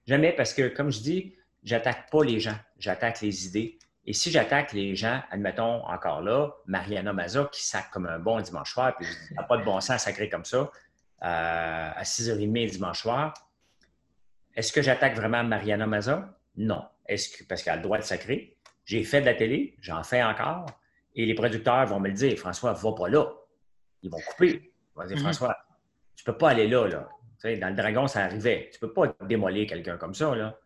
Jamais 0.07 0.33
parce 0.33 0.53
que, 0.53 0.69
comme 0.69 0.91
je 0.91 1.01
dis, 1.01 1.35
j'attaque 1.63 2.11
pas 2.11 2.25
les 2.25 2.41
gens, 2.41 2.57
j'attaque 2.79 3.21
les 3.21 3.47
idées. 3.47 3.79
Et 4.07 4.13
si 4.13 4.31
j'attaque 4.31 4.73
les 4.73 4.95
gens, 4.97 5.23
admettons 5.31 5.87
encore 5.87 6.21
là, 6.21 6.51
Mariana 6.67 7.13
Maza 7.13 7.49
qui 7.51 7.67
sac 7.67 7.91
comme 7.91 8.07
un 8.07 8.19
bon 8.19 8.41
dimanche 8.41 8.73
soir, 8.73 8.95
puis 8.97 9.07
n'a 9.35 9.45
pas 9.45 9.57
de 9.57 9.65
bon 9.65 9.81
sens 9.81 10.03
sacré 10.03 10.29
comme 10.29 10.45
ça, 10.45 10.59
euh, 10.59 11.91
à 11.97 12.03
6h30 12.03 12.71
dimanche 12.71 13.01
soir, 13.01 13.33
est-ce 14.55 14.73
que 14.73 14.83
j'attaque 14.83 15.17
vraiment 15.17 15.43
Mariana 15.43 15.87
Maza? 15.87 16.39
Non. 16.57 16.85
Est-ce 17.07 17.31
que, 17.31 17.45
parce 17.45 17.63
qu'elle 17.63 17.75
a 17.75 17.77
le 17.77 17.83
droit 17.83 17.99
de 17.99 18.05
sacrer? 18.05 18.57
J'ai 18.85 19.03
fait 19.05 19.21
de 19.21 19.27
la 19.27 19.35
télé, 19.35 19.75
j'en 19.81 20.03
fais 20.05 20.23
encore, 20.23 20.67
et 21.15 21.27
les 21.27 21.35
producteurs 21.35 21.87
vont 21.87 22.01
me 22.01 22.09
le 22.09 22.15
dire, 22.15 22.37
François, 22.39 22.73
va 22.73 22.93
pas 22.93 23.09
là. 23.09 23.27
Ils 24.03 24.11
vont 24.11 24.21
couper. 24.21 24.73
Ils 24.97 25.01
vont 25.01 25.07
dire, 25.07 25.17
mhm. 25.17 25.23
François, 25.23 25.57
tu 26.17 26.25
peux 26.25 26.37
pas 26.37 26.51
aller 26.51 26.69
là, 26.69 26.87
là. 26.89 27.09
dans 27.57 27.69
le 27.69 27.75
dragon, 27.77 28.07
ça 28.07 28.25
arrivait. 28.25 28.71
Tu 28.73 28.81
peux 28.81 28.93
pas 28.93 29.15
démolir 29.23 29.67
quelqu'un 29.69 29.97
comme 29.97 30.15
ça, 30.15 30.35
là. 30.35 30.59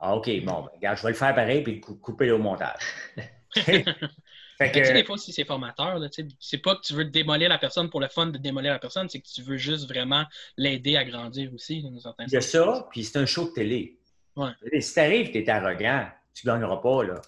Ah, 0.00 0.14
OK, 0.14 0.26
bon, 0.44 0.62
ben, 0.62 0.70
regarde, 0.74 0.96
je 0.98 1.02
vais 1.02 1.08
le 1.08 1.14
faire 1.16 1.34
pareil 1.34 1.62
puis 1.62 1.80
couper 1.80 2.30
au 2.30 2.38
montage. 2.38 2.82
fait 3.54 3.82
que... 3.82 4.92
des 4.92 5.04
fois, 5.04 5.18
si 5.18 5.32
c'est 5.32 5.44
formateur, 5.44 6.00
c'est 6.38 6.58
pas 6.58 6.76
que 6.76 6.82
tu 6.82 6.94
veux 6.94 7.04
démolir 7.04 7.48
la 7.48 7.58
personne 7.58 7.90
pour 7.90 8.00
le 8.00 8.06
fun 8.06 8.26
de 8.26 8.38
démolir 8.38 8.72
la 8.72 8.78
personne, 8.78 9.08
c'est 9.08 9.18
que 9.18 9.26
tu 9.26 9.42
veux 9.42 9.56
juste 9.56 9.88
vraiment 9.88 10.24
l'aider 10.56 10.96
à 10.96 11.04
grandir 11.04 11.52
aussi, 11.52 11.78
Il 11.80 12.32
y 12.32 12.36
a 12.36 12.40
ça, 12.40 12.86
puis 12.90 13.02
c'est 13.02 13.18
un 13.18 13.26
show 13.26 13.48
de 13.48 13.54
télé. 13.54 13.98
Ouais. 14.36 14.50
Si 14.80 14.94
t'arrives, 14.94 15.32
t'es 15.32 15.48
arrogant, 15.50 16.06
tu 16.32 16.46
gagneras 16.46 16.76
pas, 16.76 17.02
là. 17.02 17.20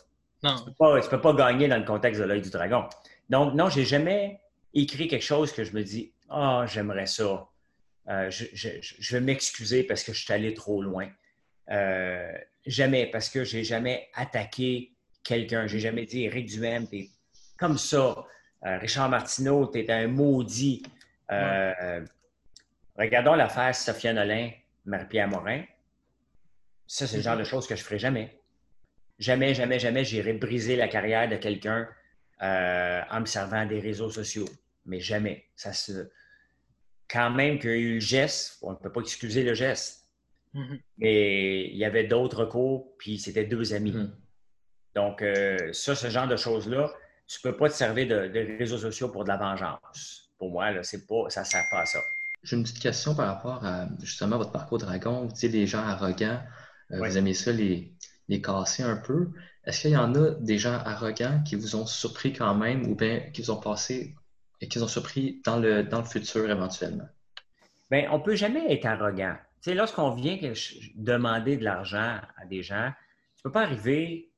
Non. 0.42 0.56
Tu 0.56 0.64
peux 0.64 0.72
pas, 0.72 1.00
peux 1.00 1.20
pas 1.20 1.32
gagner 1.34 1.68
dans 1.68 1.78
le 1.78 1.84
contexte 1.84 2.20
de 2.20 2.26
l'œil 2.26 2.40
du 2.40 2.50
dragon. 2.50 2.88
Donc, 3.28 3.54
non, 3.54 3.68
j'ai 3.68 3.84
jamais 3.84 4.40
écrit 4.74 5.08
quelque 5.08 5.24
chose 5.24 5.52
que 5.52 5.64
je 5.64 5.72
me 5.72 5.82
dis, 5.82 6.12
ah, 6.28 6.64
j'aimerais 6.66 7.06
ça. 7.06 7.46
Euh, 8.08 8.30
je, 8.30 8.46
je, 8.52 9.16
vais 9.16 9.20
m'excuser 9.20 9.84
parce 9.84 10.02
que 10.02 10.12
je 10.12 10.24
suis 10.24 10.32
allé 10.32 10.54
trop 10.54 10.82
loin. 10.82 11.08
Euh, 11.70 12.32
Jamais, 12.66 13.06
parce 13.06 13.30
que 13.30 13.42
j'ai 13.42 13.64
jamais 13.64 14.10
attaqué 14.12 14.92
quelqu'un. 15.24 15.66
J'ai 15.66 15.78
jamais 15.78 16.04
dit 16.04 16.24
Éric 16.24 16.46
Duhem, 16.46 16.86
t'es 16.86 17.08
comme 17.58 17.78
ça. 17.78 18.26
Euh, 18.66 18.76
Richard 18.76 19.08
Martineau, 19.08 19.66
t'es 19.66 19.90
un 19.90 20.06
maudit. 20.06 20.82
Regardons 22.98 23.34
l'affaire 23.34 23.74
Sophia 23.74 24.12
Nolin, 24.12 24.50
Marie-Pierre 24.84 25.28
Morin. 25.28 25.62
Ça, 26.86 27.06
c'est 27.06 27.16
le 27.16 27.22
genre 27.22 27.38
de 27.38 27.44
choses 27.44 27.66
que 27.66 27.74
je 27.76 27.82
ferai 27.82 27.98
jamais. 27.98 28.39
Jamais, 29.20 29.54
jamais, 29.54 29.78
jamais, 29.78 30.04
j'irai 30.04 30.32
briser 30.32 30.74
la 30.74 30.88
carrière 30.88 31.28
de 31.28 31.36
quelqu'un 31.36 31.88
euh, 32.42 33.00
en 33.08 33.20
me 33.20 33.26
servant 33.26 33.64
des 33.66 33.78
réseaux 33.78 34.10
sociaux. 34.10 34.48
Mais 34.86 34.98
jamais. 34.98 35.44
Ça 35.54 35.72
se... 35.72 36.10
Quand 37.08 37.30
même 37.30 37.60
qu'il 37.60 37.70
y 37.70 37.74
a 37.74 37.76
eu 37.76 37.94
le 37.94 38.00
geste, 38.00 38.58
on 38.62 38.72
ne 38.72 38.76
peut 38.76 38.90
pas 38.90 39.00
excuser 39.00 39.44
le 39.44 39.54
geste 39.54 40.00
Mm-hmm. 40.54 40.80
Mais 40.98 41.68
il 41.68 41.76
y 41.76 41.84
avait 41.84 42.04
d'autres 42.04 42.44
cours, 42.44 42.96
puis 42.98 43.18
c'était 43.18 43.44
deux 43.44 43.72
amis. 43.72 43.92
Mm-hmm. 43.92 44.10
Donc, 44.96 45.22
euh, 45.22 45.72
ça, 45.72 45.94
ce 45.94 46.08
genre 46.08 46.26
de 46.26 46.36
choses-là, 46.36 46.92
tu 47.26 47.38
ne 47.44 47.50
peux 47.50 47.56
pas 47.56 47.68
te 47.68 47.74
servir 47.74 48.08
de, 48.08 48.58
réseaux 48.58 48.78
sociaux 48.78 49.08
pour 49.08 49.24
de 49.24 49.28
la 49.28 49.36
vengeance. 49.36 50.30
Pour 50.38 50.50
moi, 50.50 50.72
là, 50.72 50.82
c'est 50.82 51.06
pas, 51.06 51.28
ça 51.28 51.42
ne 51.42 51.46
sert 51.46 51.64
pas 51.70 51.82
à 51.82 51.86
ça. 51.86 52.00
J'ai 52.42 52.56
une 52.56 52.62
petite 52.62 52.80
question 52.80 53.14
par 53.14 53.26
rapport 53.26 53.64
à 53.64 53.86
justement 54.02 54.38
votre 54.38 54.50
parcours 54.50 54.78
dragon. 54.78 55.26
Vous 55.26 55.32
dites 55.32 55.52
des 55.52 55.66
gens 55.66 55.80
arrogants, 55.80 56.40
euh, 56.90 56.98
vous 56.98 57.18
aimez 57.18 57.34
ça 57.34 57.52
les, 57.52 57.92
les 58.30 58.40
casser 58.40 58.82
un 58.82 58.96
peu. 58.96 59.28
Est-ce 59.66 59.82
qu'il 59.82 59.90
y 59.90 59.96
en 59.96 60.14
a 60.14 60.30
des 60.30 60.56
gens 60.56 60.78
arrogants 60.86 61.42
qui 61.44 61.56
vous 61.56 61.76
ont 61.76 61.86
surpris 61.86 62.32
quand 62.32 62.54
même 62.54 62.86
ou 62.90 62.94
bien 62.94 63.20
qui 63.32 63.42
vous 63.42 63.50
ont 63.50 63.60
passé 63.60 64.14
et 64.62 64.68
qui 64.68 64.78
vous 64.78 64.84
ont 64.84 64.88
surpris 64.88 65.42
dans 65.44 65.58
le, 65.58 65.82
dans 65.82 65.98
le 65.98 66.06
futur 66.06 66.50
éventuellement? 66.50 67.08
Bien, 67.90 68.08
on 68.10 68.18
ne 68.18 68.22
peut 68.22 68.36
jamais 68.36 68.72
être 68.72 68.86
arrogant 68.86 69.36
sais, 69.60 69.74
lorsqu'on 69.74 70.10
vient 70.10 70.38
demander 70.94 71.56
de 71.56 71.64
l'argent 71.64 72.20
à 72.36 72.46
des 72.46 72.62
gens, 72.62 72.90
tu 73.36 73.40
ne 73.40 73.42
peux 73.44 73.52
pas 73.52 73.62
arriver 73.62 74.30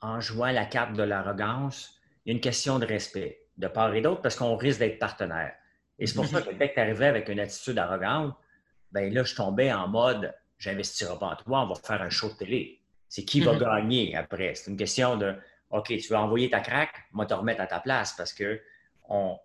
en 0.00 0.20
jouant 0.20 0.50
la 0.50 0.64
carte 0.64 0.94
de 0.94 1.02
l'arrogance. 1.02 2.00
Il 2.24 2.30
y 2.30 2.32
a 2.32 2.34
une 2.34 2.40
question 2.40 2.78
de 2.78 2.86
respect 2.86 3.46
de 3.56 3.68
part 3.68 3.94
et 3.94 4.00
d'autre 4.00 4.22
parce 4.22 4.36
qu'on 4.36 4.56
risque 4.56 4.78
d'être 4.78 4.98
partenaire. 4.98 5.54
Et 5.98 6.06
c'est 6.06 6.14
pour 6.14 6.26
ça 6.26 6.40
que 6.40 6.54
dès 6.54 6.70
que 6.70 6.74
tu 6.74 6.80
arrivais 6.80 7.06
avec 7.06 7.28
une 7.28 7.40
attitude 7.40 7.78
arrogante, 7.78 8.34
ben 8.92 9.12
là, 9.12 9.22
je 9.22 9.34
tombais 9.34 9.72
en 9.72 9.88
mode 9.88 10.34
j'investirai 10.58 11.18
pas 11.18 11.26
en 11.26 11.36
toi, 11.36 11.62
on 11.62 11.68
va 11.68 11.74
faire 11.74 12.02
un 12.02 12.10
show 12.10 12.28
de 12.28 12.34
télé. 12.34 12.79
C'est 13.10 13.24
qui 13.24 13.40
va 13.40 13.52
mhm. 13.52 13.58
gagner 13.58 14.16
après? 14.16 14.54
C'est 14.54 14.70
une 14.70 14.76
question 14.76 15.16
de 15.16 15.34
OK, 15.70 15.88
tu 15.88 16.08
veux 16.08 16.16
envoyer 16.16 16.48
ta 16.48 16.60
craque, 16.60 16.94
moi 17.12 17.26
te 17.26 17.34
remettre 17.34 17.60
à 17.60 17.66
ta 17.66 17.80
place 17.80 18.14
parce 18.16 18.32
que 18.32 18.60
on. 19.08 19.36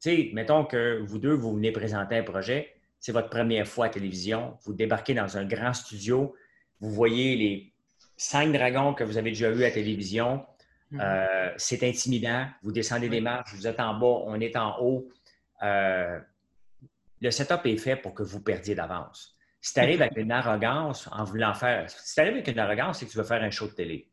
Tu 0.00 0.10
sais, 0.10 0.30
mettons 0.32 0.64
que 0.64 1.00
vous 1.02 1.18
deux, 1.18 1.34
vous 1.34 1.52
venez 1.54 1.72
présenter 1.72 2.16
un 2.16 2.22
projet, 2.22 2.76
c'est 3.00 3.10
votre 3.10 3.28
première 3.28 3.66
fois 3.66 3.86
à 3.86 3.88
télévision, 3.88 4.56
vous 4.62 4.72
débarquez 4.72 5.12
dans 5.12 5.36
un 5.36 5.44
grand 5.44 5.72
studio, 5.72 6.36
vous 6.80 6.90
voyez 6.90 7.34
les 7.34 7.72
cinq 8.16 8.52
dragons 8.52 8.94
que 8.94 9.02
vous 9.02 9.18
avez 9.18 9.30
déjà 9.30 9.50
vus 9.50 9.64
à 9.64 9.72
télévision, 9.72 10.46
mhm. 10.92 11.00
euh, 11.02 11.50
c'est 11.56 11.82
intimidant, 11.82 12.46
vous 12.62 12.70
descendez 12.70 13.08
des 13.08 13.20
marches, 13.20 13.52
vous 13.54 13.66
êtes 13.66 13.80
en 13.80 13.94
bas, 13.94 14.22
on 14.26 14.38
est 14.40 14.56
en 14.56 14.80
haut. 14.80 15.08
Euh, 15.64 16.20
le 17.20 17.30
setup 17.32 17.66
est 17.66 17.76
fait 17.76 17.96
pour 17.96 18.14
que 18.14 18.22
vous 18.22 18.40
perdiez 18.40 18.76
d'avance. 18.76 19.36
Si 19.60 19.74
tu 19.74 19.80
arrives 19.80 20.00
avec 20.00 20.16
une 20.16 20.30
arrogance 20.30 21.08
en 21.10 21.24
voulant 21.24 21.54
faire. 21.54 21.90
Si 21.90 22.14
tu 22.14 22.20
arrives 22.20 22.34
avec 22.34 22.48
une 22.48 22.58
arrogance, 22.58 22.98
c'est 22.98 23.06
que 23.06 23.10
tu 23.10 23.18
veux 23.18 23.24
faire 23.24 23.42
un 23.42 23.50
show 23.50 23.66
de 23.66 23.72
télé. 23.72 24.08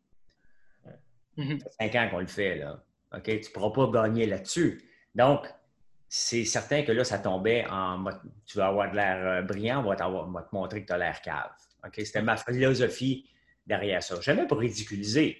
Mhm. 1.38 1.60
Ça 1.60 1.66
fait 1.66 1.92
cinq 1.92 1.96
ans 1.96 2.10
qu'on 2.10 2.20
le 2.20 2.28
fait, 2.28 2.56
là. 2.56 2.84
OK? 3.14 3.24
Tu 3.24 3.32
ne 3.34 3.54
pourras 3.54 3.72
pas 3.72 4.02
gagner 4.02 4.26
là-dessus. 4.26 4.82
Donc, 5.14 5.46
c'est 6.08 6.46
certain 6.46 6.84
que 6.84 6.92
là, 6.92 7.04
ça 7.04 7.20
tombait 7.20 7.66
en 7.70 8.06
tu 8.46 8.58
vas 8.58 8.68
avoir 8.68 8.92
de 8.92 8.96
l'air 8.96 9.18
euh, 9.28 9.42
brillant, 9.42 9.84
on 9.86 9.90
va, 9.90 9.96
te 9.96 10.56
montrer 10.56 10.82
que 10.82 10.88
tu 10.88 10.94
as 10.94 10.98
l'air 10.98 11.22
cave. 11.22 11.52
C'était 11.94 12.22
ma 12.22 12.38
philosophie 12.38 13.30
derrière 13.66 14.02
ça. 14.02 14.20
Jamais 14.22 14.48
pour 14.48 14.60
ridiculiser, 14.60 15.38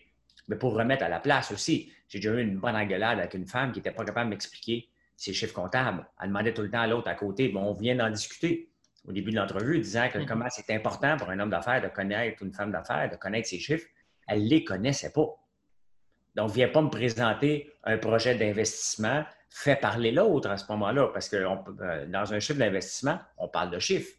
mais 0.48 0.58
pour 0.58 0.76
remettre 0.76 1.04
à 1.04 1.10
la 1.10 1.20
place 1.20 1.52
aussi. 1.52 1.92
J'ai 2.08 2.20
déjà 2.20 2.34
eu 2.34 2.42
une 2.42 2.58
bonne 2.58 2.76
engueulade 2.76 3.20
avec 3.20 3.34
une 3.34 3.48
femme 3.48 3.72
qui 3.72 3.80
n'était 3.80 3.92
pas 3.92 4.06
capable 4.06 4.30
de 4.30 4.36
m'expliquer 4.36 4.90
ses 5.16 5.34
chiffres 5.34 5.54
comptables. 5.54 6.08
Elle 6.22 6.28
demandait 6.28 6.54
tout 6.54 6.62
le 6.62 6.70
temps 6.70 6.82
à 6.82 6.88
l'autre 6.88 7.08
à 7.08 7.16
côté. 7.16 7.50
Bon, 7.50 7.62
on 7.62 7.74
vient 7.74 7.96
d'en 7.96 8.10
discuter 8.10 8.70
au 9.08 9.12
début 9.12 9.32
de 9.32 9.36
l'entrevue, 9.36 9.80
disant 9.80 10.10
que 10.10 10.18
mm-hmm. 10.18 10.26
comment 10.26 10.48
c'est 10.50 10.74
important 10.74 11.18
pour 11.18 11.30
un 11.30 11.40
homme 11.40 11.50
d'affaires 11.50 11.82
de 11.82 11.88
connaître 11.88 12.42
une 12.44 12.54
femme 12.54 12.72
d'affaires, 12.72 13.10
de 13.10 13.16
connaître 13.16 13.48
ses 13.48 13.60
chiffres. 13.60 13.86
Elle 14.28 14.44
ne 14.44 14.50
les 14.50 14.64
connaissait 14.64 15.12
pas. 15.12 15.28
Donc, 16.36 16.52
viens 16.52 16.68
pas 16.68 16.82
me 16.82 16.90
présenter 16.90 17.72
un 17.84 17.98
projet 17.98 18.36
d'investissement 18.36 19.24
fait 19.50 19.78
parler 19.78 20.12
l'autre 20.12 20.50
à 20.50 20.58
ce 20.58 20.70
moment-là, 20.72 21.08
parce 21.14 21.30
que 21.30 21.38
euh, 21.38 22.06
dans 22.08 22.34
un 22.34 22.40
chiffre 22.40 22.60
d'investissement, 22.60 23.20
on 23.38 23.48
parle 23.48 23.72
de 23.72 23.80
chiffres. 23.80 24.12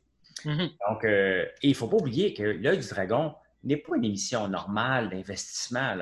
Mm-hmm. 0.44 0.70
Donc, 0.88 1.04
euh, 1.04 1.44
il 1.62 1.70
ne 1.70 1.74
faut 1.74 1.88
pas 1.88 1.96
oublier 1.96 2.32
que 2.32 2.42
l'œil 2.42 2.78
du 2.78 2.88
dragon 2.88 3.34
n'est 3.64 3.76
pas 3.76 3.96
une 3.96 4.04
émission 4.04 4.48
normale 4.48 5.10
d'investissement. 5.10 5.94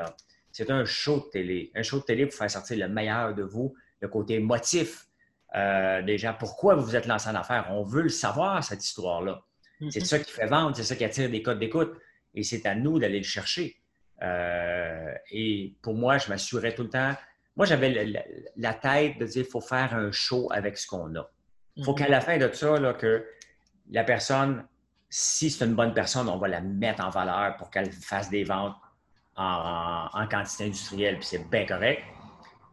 C'est 0.53 0.70
un 0.70 0.85
show 0.85 1.16
de 1.16 1.30
télé. 1.30 1.72
Un 1.74 1.82
show 1.82 1.99
de 1.99 2.05
télé 2.05 2.26
pour 2.26 2.35
faire 2.35 2.51
sortir 2.51 2.78
le 2.78 2.93
meilleur 2.93 3.35
de 3.35 3.43
vous, 3.43 3.74
le 4.01 4.09
côté 4.09 4.39
motif 4.39 5.07
euh, 5.55 6.02
des 6.02 6.18
gens. 6.18 6.34
Pourquoi 6.38 6.74
vous 6.74 6.84
vous 6.84 6.96
êtes 6.96 7.07
lancé 7.07 7.28
en 7.28 7.34
affaires? 7.34 7.66
On 7.70 7.82
veut 7.82 8.02
le 8.02 8.09
savoir, 8.09 8.62
cette 8.62 8.84
histoire-là. 8.84 9.42
Mm-hmm. 9.80 9.90
C'est 9.90 10.05
ça 10.05 10.18
qui 10.18 10.30
fait 10.30 10.46
vendre, 10.46 10.76
c'est 10.76 10.84
ça 10.84 10.96
qui 10.96 11.05
attire 11.05 11.30
des 11.30 11.42
codes 11.42 11.59
d'écoute. 11.59 11.92
Et 12.34 12.42
c'est 12.42 12.66
à 12.66 12.74
nous 12.74 12.98
d'aller 12.98 13.18
le 13.18 13.24
chercher. 13.24 13.76
et 15.30 15.74
pour 15.82 15.94
moi, 15.94 16.18
je 16.18 16.28
m'assurais 16.28 16.74
tout 16.74 16.82
le 16.82 16.90
temps 16.90 17.14
moi, 17.57 17.66
j'avais 17.66 18.12
la, 18.57 18.74
tête 18.74 19.18
de 19.18 19.26
dire 19.26 19.42
qu'il 19.42 19.50
faut 19.50 19.61
faire 19.61 19.94
un 19.94 20.11
show 20.11 20.48
avec 20.50 20.76
ce 20.76 20.86
qu'on 20.86 21.14
a. 21.14 21.30
Il 21.76 21.84
faut 21.84 21.92
mhm. 21.92 21.98
qu'à 21.98 22.09
la 22.09 22.20
fin 22.20 22.36
de 22.36 22.50
ça, 22.52 22.78
là, 22.80 22.94
que 22.94 23.26
la 23.90 24.02
personne, 24.02 24.66
si 25.09 25.50
c'est 25.50 25.64
une 25.64 25.74
bonne 25.74 25.94
personne, 25.94 26.28
on 26.28 26.38
va 26.38 26.48
la 26.48 26.61
mettre 26.61 27.05
en 27.05 27.11
valeur 27.11 27.57
pour 27.57 27.70
qu'elle 27.70 27.92
fasse 27.92 28.28
des 28.28 28.44
ventes 28.44 28.74
en, 29.36 30.26
quantité 30.28 30.64
industrielle, 30.64 31.16
puis 31.18 31.26
c'est 31.26 31.50
bien 31.50 31.66
correct. 31.66 32.02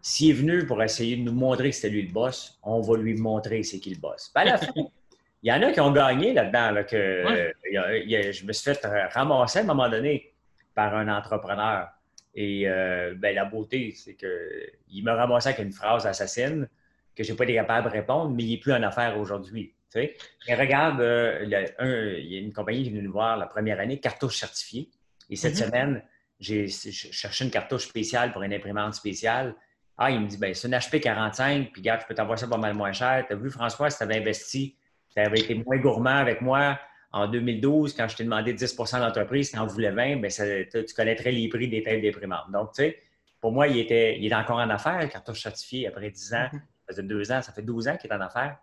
S'il 0.01 0.31
est 0.31 0.33
venu 0.33 0.65
pour 0.65 0.81
essayer 0.81 1.15
de 1.15 1.21
nous 1.21 1.31
montrer 1.33 1.69
que 1.69 1.75
c'était 1.75 1.89
lui 1.89 2.01
le 2.03 2.11
boss, 2.11 2.59
on 2.63 2.81
va 2.81 2.97
lui 2.97 3.15
montrer 3.15 3.63
c'est 3.63 3.79
qui 3.79 3.91
le 3.93 3.99
boss. 3.99 4.31
Ben, 4.33 4.41
à 4.41 4.45
la 4.45 4.57
fin, 4.57 4.71
il 4.75 5.49
y 5.49 5.51
en 5.51 5.61
a 5.61 5.71
qui 5.71 5.79
ont 5.79 5.91
gagné 5.91 6.33
là-dedans. 6.33 6.83
que, 6.83 7.51
je 7.63 8.45
me 8.45 8.53
suis 8.53 8.73
fait 8.73 8.85
ramasser 9.13 9.59
à 9.59 9.61
un 9.61 9.65
moment 9.65 9.89
donné 9.89 10.33
par 10.73 10.95
un 10.95 11.07
entrepreneur 11.07 11.89
et 12.33 12.63
euh, 12.67 13.13
ben, 13.15 13.35
la 13.35 13.45
beauté, 13.45 13.91
c'est 13.95 14.15
qu'il 14.15 15.03
me 15.03 15.11
ramassé 15.11 15.49
avec 15.49 15.59
une 15.59 15.73
phrase 15.73 16.05
assassine 16.05 16.67
que 17.15 17.23
je 17.23 17.31
n'ai 17.31 17.37
pas 17.37 17.43
été 17.43 17.55
capable 17.55 17.89
de 17.89 17.93
répondre, 17.93 18.29
mais 18.31 18.43
il 18.43 18.51
n'est 18.51 18.57
plus 18.57 18.71
en 18.73 18.81
affaire 18.83 19.17
aujourd'hui. 19.19 19.73
sais. 19.89 20.15
Et 20.47 20.55
regarde, 20.55 21.01
euh, 21.01 21.39
il 21.43 21.49
y 21.49 22.35
a 22.37 22.39
une 22.39 22.53
compagnie 22.53 22.83
qui 22.83 22.87
est 22.87 22.91
venue 22.91 23.03
nous 23.03 23.11
voir 23.11 23.35
la 23.37 23.47
première 23.47 23.79
année, 23.81 23.99
cartouche 23.99 24.37
certifiée. 24.37 24.89
Et 25.29 25.35
cette 25.35 25.59
Mhm. 25.59 25.65
semaine, 25.65 26.03
j'ai 26.39 26.67
cherché 26.69 27.43
une 27.43 27.51
cartouche 27.51 27.87
spéciale 27.87 28.31
pour 28.31 28.41
une 28.43 28.53
imprimante 28.53 28.93
spéciale. 28.93 29.53
Ah, 29.97 30.09
il 30.09 30.19
me 30.21 30.27
dit, 30.27 30.37
ben, 30.37 30.53
c'est 30.53 30.67
une 30.67 30.73
HP 30.75 30.99
45, 30.99 31.71
puis 31.71 31.81
regarde, 31.81 32.01
je 32.01 32.07
peux 32.07 32.15
t'envoyer 32.15 32.39
ça 32.39 32.47
pas 32.47 32.57
mal 32.57 32.73
moins 32.73 32.91
cher. 32.91 33.23
Tu 33.27 33.33
as 33.33 33.35
vu, 33.35 33.49
François, 33.49 33.89
si 33.89 33.97
tu 33.97 34.03
avais 34.03 34.17
investi, 34.17 34.75
tu 35.13 35.19
avais 35.21 35.39
été 35.39 35.53
moins 35.55 35.77
gourmand 35.77 36.17
avec 36.17 36.41
moi 36.41 36.79
en 37.11 37.27
2012, 37.27 37.93
quand 37.95 38.07
je 38.07 38.15
t'ai 38.15 38.23
demandé 38.23 38.53
10% 38.53 38.99
d'entreprise, 38.99 39.51
tu 39.51 39.57
en 39.59 39.67
voulais 39.67 39.91
20, 39.91 40.17
ben, 40.21 40.29
ça- 40.31 40.45
tu 40.65 40.93
connaîtrais 40.95 41.31
les 41.31 41.47
prix 41.49 41.67
des 41.67 41.83
têtes 41.83 42.01
d'imprimantes. 42.01 42.49
Donc, 42.51 42.69
tu 42.73 42.83
sais, 42.83 42.97
pour 43.39 43.51
moi, 43.51 43.67
il 43.67 43.77
était, 43.79 44.17
il 44.19 44.25
est 44.31 44.35
encore 44.35 44.57
en 44.57 44.69
affaires, 44.69 45.07
cartouche 45.09 45.41
certifiée, 45.41 45.87
après 45.87 46.09
10 46.09 46.33
ans. 46.33 46.47
Mhm. 46.53 46.59
Ça 46.61 46.93
faisait 46.95 47.03
deux 47.03 47.31
ans, 47.31 47.41
ça 47.41 47.51
fait 47.51 47.61
12 47.61 47.87
ans 47.87 47.97
qu'il 47.97 48.09
est 48.09 48.13
en 48.15 48.21
affaires. 48.21 48.57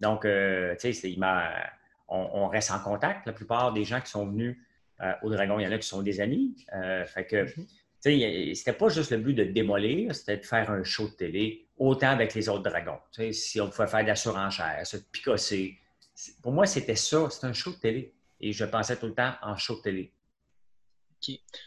Donc, 0.00 0.24
euh, 0.24 0.74
tu 0.80 0.92
sais, 0.92 1.16
on, 2.08 2.30
on 2.34 2.48
reste 2.48 2.70
en 2.70 2.78
contact. 2.78 3.26
La 3.26 3.32
plupart 3.32 3.72
des 3.72 3.84
gens 3.84 4.00
qui 4.00 4.10
sont 4.10 4.26
venus 4.26 4.56
euh, 5.00 5.12
au 5.22 5.30
Dragon, 5.30 5.58
il 5.58 5.64
y 5.64 5.66
en 5.66 5.72
a 5.72 5.78
qui 5.78 5.86
sont 5.86 6.02
des 6.02 6.20
amis. 6.20 6.64
Euh, 6.74 7.04
fait 7.04 7.26
que, 7.26 7.46
C'était 8.00 8.72
pas 8.72 8.88
juste 8.88 9.10
le 9.10 9.18
but 9.18 9.34
de 9.34 9.44
démolir, 9.44 10.14
c'était 10.14 10.36
de 10.36 10.46
faire 10.46 10.70
un 10.70 10.84
show 10.84 11.08
de 11.08 11.14
télé, 11.14 11.66
autant 11.76 12.10
avec 12.10 12.34
les 12.34 12.48
autres 12.48 12.62
dragons. 12.62 12.98
Si 13.32 13.60
on 13.60 13.68
pouvait 13.70 13.88
faire 13.88 14.02
de 14.02 14.08
la 14.08 14.16
surenchère, 14.16 14.86
se 14.86 14.96
picosser. 14.96 15.78
Pour 16.42 16.52
moi, 16.52 16.66
c'était 16.66 16.96
ça, 16.96 17.28
c'était 17.30 17.46
un 17.46 17.52
show 17.52 17.72
de 17.72 17.76
télé. 17.76 18.14
Et 18.40 18.52
je 18.52 18.64
pensais 18.64 18.96
tout 18.96 19.06
le 19.06 19.14
temps 19.14 19.32
en 19.42 19.56
show 19.56 19.76
de 19.76 19.82
télé. 19.82 20.12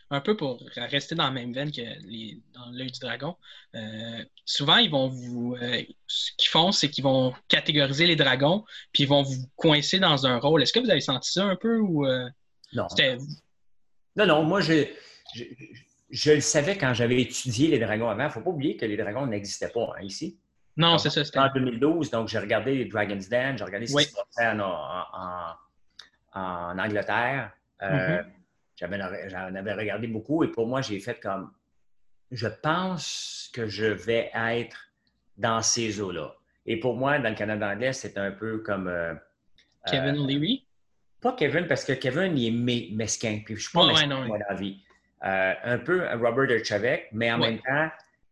un 0.10 0.22
peu 0.22 0.38
pour 0.38 0.64
rester 0.76 1.16
dans 1.16 1.26
la 1.26 1.32
même 1.32 1.54
veine 1.54 1.72
que 1.72 1.82
les, 2.08 2.42
dans 2.54 2.72
l'œil 2.72 2.92
du 2.92 3.00
dragon, 3.02 3.36
euh, 3.76 4.24
souvent, 4.46 4.78
ils 4.78 4.90
vont 4.90 5.10
vous. 5.10 5.58
euh, 5.62 5.84
ce 6.08 6.32
qu'ils 6.38 6.48
font, 6.50 6.72
c'est 6.72 6.90
qu'ils 6.90 7.04
vont 7.04 7.34
catégoriser 7.50 8.08
les 8.08 8.16
dragons, 8.16 8.64
puis 8.94 9.04
ils 9.04 9.10
vont 9.10 9.24
vous 9.24 9.46
coincer 9.58 10.00
dans 10.00 10.26
un 10.26 10.38
rôle. 10.38 10.64
Est-ce 10.64 10.72
que 10.72 10.80
vous 10.80 10.90
avez 10.90 11.02
senti 11.02 11.32
ça 11.32 11.44
un 11.44 11.58
peu 11.58 11.80
ou 11.80 12.06
euh, 12.06 12.30
Non. 12.72 12.88
Non, 14.16 14.26
non, 14.26 14.44
moi, 14.44 14.62
je, 14.62 14.86
je, 16.12 16.32
le 16.34 16.42
savais 16.42 16.78
quand 16.78 16.94
j'avais 16.94 17.22
étudié 17.22 17.68
les 17.70 17.80
dragons 17.80 18.10
avant. 18.10 18.24
Il 18.24 18.28
ne 18.28 18.32
faut 18.32 18.42
pas 18.42 18.50
oublier 18.50 18.78
que 18.78 18.86
les 18.86 18.98
dragons 18.98 19.26
n'existaient 19.26 19.70
pas 19.70 19.94
hein, 19.98 20.02
ici. 20.04 20.40
Non, 20.78 20.98
c'est 20.98 21.10
ça. 21.10 21.44
En 21.44 21.54
2012, 21.54 22.12
donc 22.12 22.28
j'ai 22.30 22.40
regardé 22.40 22.76
les 22.76 22.86
Dragon's 22.86 23.28
Den, 23.28 23.58
j'ai 23.58 23.64
regardé 23.64 23.88
ce 23.88 23.98
qui 23.98 24.06
se 24.06 24.16
passait 24.16 24.48
en, 26.34 26.80
Angleterre. 26.80 27.52
Euh, 27.82 28.24
j'avais- 28.78 29.30
J'en 29.30 29.54
avais 29.56 29.74
regardé 29.74 30.08
beaucoup 30.08 30.44
et 30.44 30.48
pour 30.48 30.68
moi, 30.68 30.82
j'ai 30.82 31.00
fait 31.00 31.20
comme 31.20 31.52
je 32.32 32.48
pense 32.48 33.50
que 33.54 33.68
je 33.68 33.86
vais 33.86 34.32
être 34.34 34.78
dans 35.38 35.62
ces 35.62 36.00
eaux-là. 36.00 36.34
Et 36.66 36.80
pour 36.80 36.96
moi, 36.96 37.20
dans 37.20 37.30
le 37.30 37.36
Canada 37.36 37.70
anglais, 37.70 37.94
c'est 37.94 38.18
un 38.18 38.32
peu 38.32 38.60
comme. 38.60 38.88
euh, 38.88 39.14
Kevin 39.88 40.16
euh, 40.16 40.28
Leary. 40.28 40.66
pas 41.20 41.34
Kevin, 41.34 41.68
parce 41.68 41.84
que 41.84 41.94
Kevin, 41.94 42.38
il 42.38 42.48
est 42.48 42.96
mesquin. 42.96 43.42
Puis 43.44 43.56
je 43.58 43.62
suis 43.64 43.72
pas 43.72 43.86
Ouais, 43.88 43.94
ouais, 43.94 44.08
non, 44.08 44.26
moi, 44.26 44.38
dans 44.38 44.46
la 44.50 44.56
vie. 44.56 44.82
Euh, 45.24 45.54
un 45.64 45.78
peu 45.78 46.04
Robert 46.18 46.48
Derchavec, 46.48 47.08
mais 47.12 47.32
en 47.32 47.38
même 47.38 47.60
temps, 47.60 47.90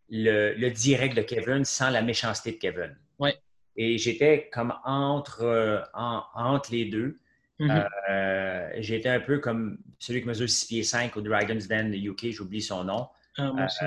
le, 0.09 0.53
le 0.55 0.71
direct 0.71 1.15
de 1.15 1.21
Kevin 1.21 1.63
sans 1.63 1.89
la 1.91 2.01
méchanceté 2.01 2.53
de 2.53 2.57
Kevin. 2.57 2.97
Et 3.75 3.97
j'étais 3.97 4.49
comme 4.51 4.73
entre, 4.83 5.43
euh, 5.43 5.81
en- 5.93 6.23
entre 6.33 6.71
les 6.71 6.85
deux. 6.85 7.19
Mhm. 7.59 7.85
Euh, 8.09 8.69
j'étais 8.79 9.09
un 9.09 9.19
peu 9.19 9.39
comme 9.39 9.77
celui 9.99 10.21
qui 10.21 10.27
mesure 10.27 10.49
6 10.49 10.65
pieds 10.67 10.83
5 10.83 11.15
au 11.17 11.21
Dragon's 11.21 11.67
Den 11.67 11.91
de 11.91 11.97
UK, 11.97 12.31
j'oublie 12.31 12.61
son 12.61 12.83
nom. 12.85 13.07
Ah, 13.37 13.51
moi 13.53 13.65
aussi. 13.65 13.85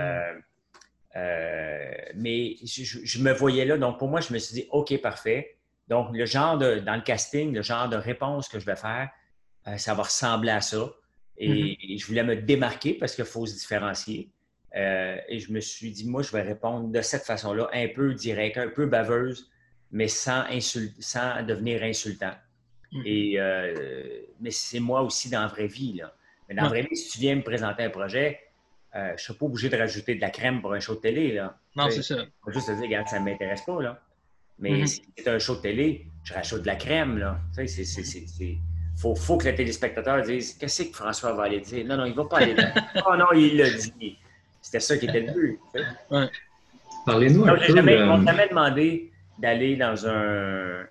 Mais 2.15 2.57
je, 2.65 2.85
je- 3.05 3.19
me 3.23 3.33
voyais 3.33 3.65
là. 3.65 3.77
Donc, 3.77 3.99
pour 3.99 4.09
moi, 4.09 4.21
je 4.21 4.33
me 4.33 4.39
suis 4.39 4.55
dit, 4.55 4.69
OK, 4.71 4.97
parfait. 5.01 5.57
Donc, 5.89 6.15
le 6.17 6.25
genre 6.27 6.59
de, 6.59 6.77
dans 6.79 6.95
le 6.95 7.03
casting, 7.03 7.53
le 7.53 7.63
genre 7.63 7.89
de 7.89 7.97
réponse 7.97 8.49
que 8.49 8.59
je 8.61 8.67
vais 8.67 8.77
faire, 8.77 9.11
ça 9.77 9.95
va 9.95 10.05
ressembler 10.05 10.51
à 10.51 10.61
ça. 10.61 10.91
Et, 11.45 11.95
et 11.95 11.99
je 11.99 12.07
voulais 12.07 12.23
me 12.23 12.37
démarquer 12.37 12.95
parce 12.95 13.15
qu'il 13.15 13.25
faut 13.25 13.47
se 13.47 13.55
différencier. 13.55 14.29
Euh, 14.77 15.17
et 15.29 15.39
je 15.39 15.53
me 15.53 15.61
suis 15.61 15.91
dit, 15.91 16.09
moi, 16.09 16.23
je 16.23 16.31
vais 16.33 16.43
répondre 16.43 16.89
de 16.89 17.01
cette 17.03 17.25
façon-là, 17.25 17.69
un 17.73 17.89
peu 17.89 18.15
direct, 18.15 18.57
un 18.57 18.69
peu 18.69 18.87
baveuse, 18.87 19.51
mais 19.91 20.09
sans, 20.09 20.45
sans 21.01 21.43
devenir 21.43 21.83
insultant. 21.83 22.35
Mhm. 22.93 23.03
Et, 23.05 23.35
euh, 23.41 24.21
mais 24.41 24.51
c'est 24.51 24.81
moi 24.81 25.03
aussi 25.03 25.29
dans 25.31 25.41
la 25.41 25.49
vraie 25.49 25.67
vie. 25.67 25.95
Là. 25.95 26.15
Mais 26.49 26.55
dans 26.55 26.63
la 26.63 26.69
vraie 26.69 26.83
vie, 26.83 26.97
si 26.97 27.11
tu 27.11 27.19
viens 27.19 27.37
me 27.37 27.43
présenter 27.43 27.83
un 27.83 27.91
projet, 27.91 28.41
euh, 28.95 29.09
je 29.09 29.13
ne 29.13 29.19
suis 29.19 29.35
pas 29.35 29.47
obligé 29.47 29.69
de 29.69 29.77
rajouter 29.77 30.15
de 30.15 30.21
la 30.21 30.31
crème 30.31 30.61
pour 30.61 30.73
un 30.75 30.81
show 30.81 30.95
de 30.95 31.01
télé. 31.01 31.33
Là. 31.33 31.59
non, 31.77 31.91
c'est 31.91 32.03
ça. 32.03 32.17
Je 32.17 32.51
vais 32.51 32.53
juste 32.55 32.67
te 32.69 32.73
dire, 32.73 32.83
regarde, 32.83 33.09
ça 33.09 33.19
ne 33.21 33.25
m'intéresse 33.25 33.63
pas. 33.63 33.81
Là. 33.83 34.01
Mais 34.59 34.71
Mhm. 34.71 34.87
si 34.87 35.03
c'est 35.17 35.29
un 35.29 35.39
show 35.39 35.57
de 35.57 35.61
télé, 35.63 36.07
je 36.25 36.35
rajoute 36.35 36.63
de 36.63 36.67
la 36.67 36.77
crème. 36.77 37.19
Là. 37.19 37.41
Tu 37.57 37.67
sais, 37.69 37.85
c'est, 37.85 38.59
c'est- 38.95 39.01
Faut, 39.03 39.15
faut 39.15 39.37
que 39.37 39.49
le 39.49 39.55
téléspectateur 39.55 40.23
dise 40.23 40.55
Qu'est-ce 40.59 40.85
que 40.85 40.95
François 40.95 41.33
va 41.33 41.45
aller 41.45 41.61
dire? 41.61 41.85
Non, 41.87 41.97
non, 41.97 42.05
il 42.05 42.11
ne 42.13 42.17
va 42.17 42.25
pas 42.25 42.39
aller 42.39 42.55
dire. 42.55 42.73
oh 43.09 43.17
non, 43.17 43.27
il 43.35 43.57
l'a 43.57 43.71
dit. 43.71 44.19
C'était 44.61 44.81
ça 44.81 44.97
qui 44.97 45.07
était 45.07 45.21
le 45.21 45.33
but. 45.33 45.59
Parlez-nous 47.05 47.45
un 47.47 47.57
peu. 47.57 47.75
jamais, 47.75 48.01
on 48.03 48.19
m'a 48.19 48.33
jamais 48.33 48.49
demandé 48.49 49.11
d'aller 49.39 49.77
dans 49.77 50.07
un. 50.07 50.85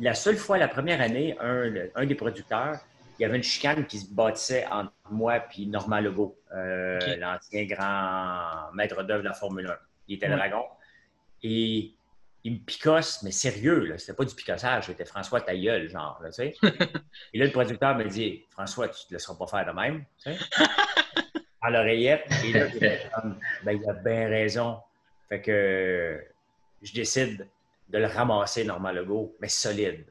La 0.00 0.14
seule 0.14 0.36
fois, 0.36 0.58
la 0.58 0.68
première 0.68 1.00
année, 1.00 1.36
un, 1.40 1.68
le- 1.68 1.90
un 1.94 2.04
des 2.06 2.14
producteurs, 2.14 2.76
il 3.18 3.22
y 3.22 3.24
avait 3.24 3.36
une 3.36 3.42
chicane 3.42 3.86
qui 3.86 3.98
se 3.98 4.12
bâtissait 4.12 4.66
entre 4.70 4.92
moi 5.10 5.36
et 5.56 5.66
Normand 5.66 6.00
Legault, 6.00 6.36
euh, 6.54 6.98
l'ancien 7.18 7.64
grand 7.64 8.72
maître 8.74 9.02
d'œuvre 9.04 9.22
de 9.22 9.28
la 9.28 9.34
Formule 9.34 9.66
1. 9.68 9.76
Il 10.08 10.16
était 10.16 10.28
Ouais. 10.28 10.36
dragon. 10.36 10.64
Et 11.42 11.92
il 12.44 12.54
me 12.54 12.58
picosse, 12.58 13.22
mais 13.22 13.30
sérieux, 13.30 13.84
là. 13.84 13.98
C'était 13.98 14.14
pas 14.14 14.24
du 14.24 14.34
picossage, 14.34 14.86
c'était 14.86 15.04
François 15.04 15.40
ta 15.40 15.56
gueule, 15.56 15.88
genre, 15.88 16.20
là, 16.22 16.30
tu 16.30 16.34
sais. 16.34 16.54
et 17.34 17.38
là, 17.38 17.46
le 17.46 17.52
producteur 17.52 17.96
me 17.96 18.04
dit 18.04 18.44
François, 18.50 18.88
tu 18.88 19.06
te 19.06 19.12
laisseras 19.12 19.34
pas 19.34 19.46
faire 19.46 19.66
de 19.66 19.72
même, 19.78 20.04
tu 20.22 20.32
sais. 20.32 20.38
à 21.62 21.70
l'oreillette. 21.70 22.26
Et 22.44 22.52
là, 22.52 22.66
ben, 23.64 23.80
il 23.80 23.88
a 23.88 23.92
bien 23.94 24.28
raison. 24.28 24.78
Fait 25.28 25.40
que 25.40 26.22
je 26.82 26.92
décide 26.92 27.48
de 27.88 27.98
le 27.98 28.06
ramasser, 28.06 28.64
Normand 28.64 28.92
Legault, 28.92 29.36
mais 29.40 29.48
solide. 29.48 30.04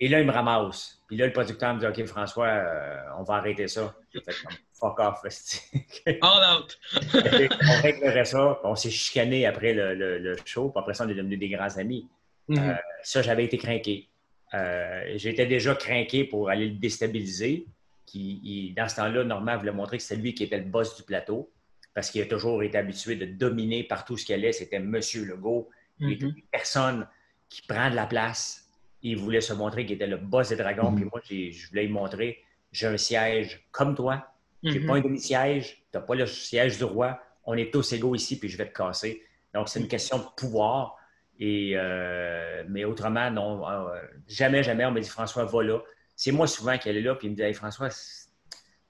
Et 0.00 0.08
là, 0.08 0.20
il 0.20 0.26
me 0.26 0.32
ramasse. 0.32 1.02
Puis 1.08 1.16
là, 1.16 1.26
le 1.26 1.32
producteur 1.32 1.74
me 1.74 1.80
dit 1.80 1.86
OK, 1.86 2.06
François, 2.06 2.46
euh, 2.46 3.00
on 3.18 3.24
va 3.24 3.34
arrêter 3.34 3.66
ça. 3.66 3.94
J'ai 4.14 4.20
fait 4.20 4.32
comme 4.44 4.56
fuck 4.72 5.00
off. 5.00 5.20
All 6.22 6.56
out. 6.60 6.78
on 7.14 7.82
réglerait 7.82 8.24
ça. 8.24 8.60
On 8.62 8.76
s'est 8.76 8.90
chicané 8.90 9.44
après 9.46 9.72
le, 9.74 9.94
le- 9.94 10.18
le 10.18 10.36
show. 10.44 10.68
Puis 10.70 10.78
après 10.80 10.94
ça, 10.94 11.04
on 11.04 11.08
est 11.08 11.14
devenus 11.14 11.38
des 11.38 11.48
grands 11.48 11.76
amis. 11.78 12.06
Mhm. 12.48 12.58
Euh, 12.58 12.74
ça, 13.02 13.22
j'avais 13.22 13.44
été 13.44 13.58
craqué. 13.58 14.08
Euh, 14.54 15.12
J'étais 15.16 15.46
déjà 15.46 15.74
craqué 15.74 16.24
pour 16.24 16.48
aller 16.48 16.68
le 16.68 16.76
déstabiliser. 16.76 17.66
Qui, 18.06 18.40
il- 18.44 18.74
dans 18.74 18.88
ce 18.88 18.96
temps-là, 18.96 19.24
Normand 19.24 19.56
voulait 19.58 19.72
montrer 19.72 19.96
que 19.98 20.02
c'était 20.02 20.20
lui 20.22 20.32
qui 20.34 20.44
était 20.44 20.58
le 20.58 20.64
boss 20.64 20.96
du 20.96 21.02
plateau 21.02 21.50
parce 21.94 22.10
qu'il 22.10 22.22
a 22.22 22.26
toujours 22.26 22.62
été 22.62 22.78
habitué 22.78 23.16
de 23.16 23.26
dominer 23.26 23.82
partout 23.82 24.16
ce 24.16 24.24
qu'il 24.24 24.34
allait. 24.36 24.52
C'était 24.52 24.78
Monsieur 24.78 25.24
Legault. 25.24 25.68
Mhm. 25.98 26.10
une 26.20 26.34
personne 26.52 27.08
qui 27.48 27.62
prend 27.62 27.90
de 27.90 27.96
la 27.96 28.06
place. 28.06 28.67
Il 29.02 29.16
voulait 29.16 29.40
se 29.40 29.52
montrer 29.52 29.86
qu'il 29.86 29.94
était 29.96 30.06
le 30.06 30.16
boss 30.16 30.48
des 30.48 30.56
dragons. 30.56 30.90
Mhm. 30.90 30.96
Puis 30.96 31.04
moi, 31.12 31.20
j'ai- 31.24 31.52
je 31.52 31.68
voulais 31.68 31.84
lui 31.84 31.92
montrer 31.92 32.38
j'ai 32.70 32.86
un 32.86 32.96
siège 32.98 33.66
comme 33.70 33.94
toi. 33.94 34.28
J'ai 34.62 34.80
Mhm. 34.80 34.86
pas 34.86 34.94
un 34.96 35.00
demi-siège. 35.00 35.76
Tu 35.90 35.96
n'as 35.96 36.00
pas 36.02 36.14
le 36.14 36.26
siège 36.26 36.76
du 36.76 36.84
roi. 36.84 37.18
On 37.44 37.56
est 37.56 37.72
tous 37.72 37.92
égaux 37.94 38.14
ici, 38.14 38.38
puis 38.38 38.48
je 38.50 38.58
vais 38.58 38.66
te 38.68 38.76
casser. 38.76 39.22
Donc, 39.54 39.68
c'est 39.70 39.80
une 39.80 39.88
question 39.88 40.18
de 40.18 40.24
pouvoir. 40.36 40.96
Et, 41.40 41.72
euh, 41.76 42.64
mais 42.68 42.84
autrement, 42.84 43.30
non. 43.30 43.66
euh, 43.66 43.98
jamais, 44.26 44.62
jamais, 44.62 44.84
on 44.84 44.90
m'a 44.90 45.00
dit 45.00 45.08
François, 45.08 45.44
va 45.44 45.62
là. 45.62 45.78
C'est 46.14 46.32
moi 46.32 46.46
souvent 46.46 46.76
qui 46.76 46.88
allais 46.90 47.00
là, 47.00 47.14
puis 47.14 47.28
il 47.28 47.30
me 47.30 47.36
dit 47.36 47.42
Hey, 47.42 47.54
François, 47.54 47.88
c'est 47.90 48.28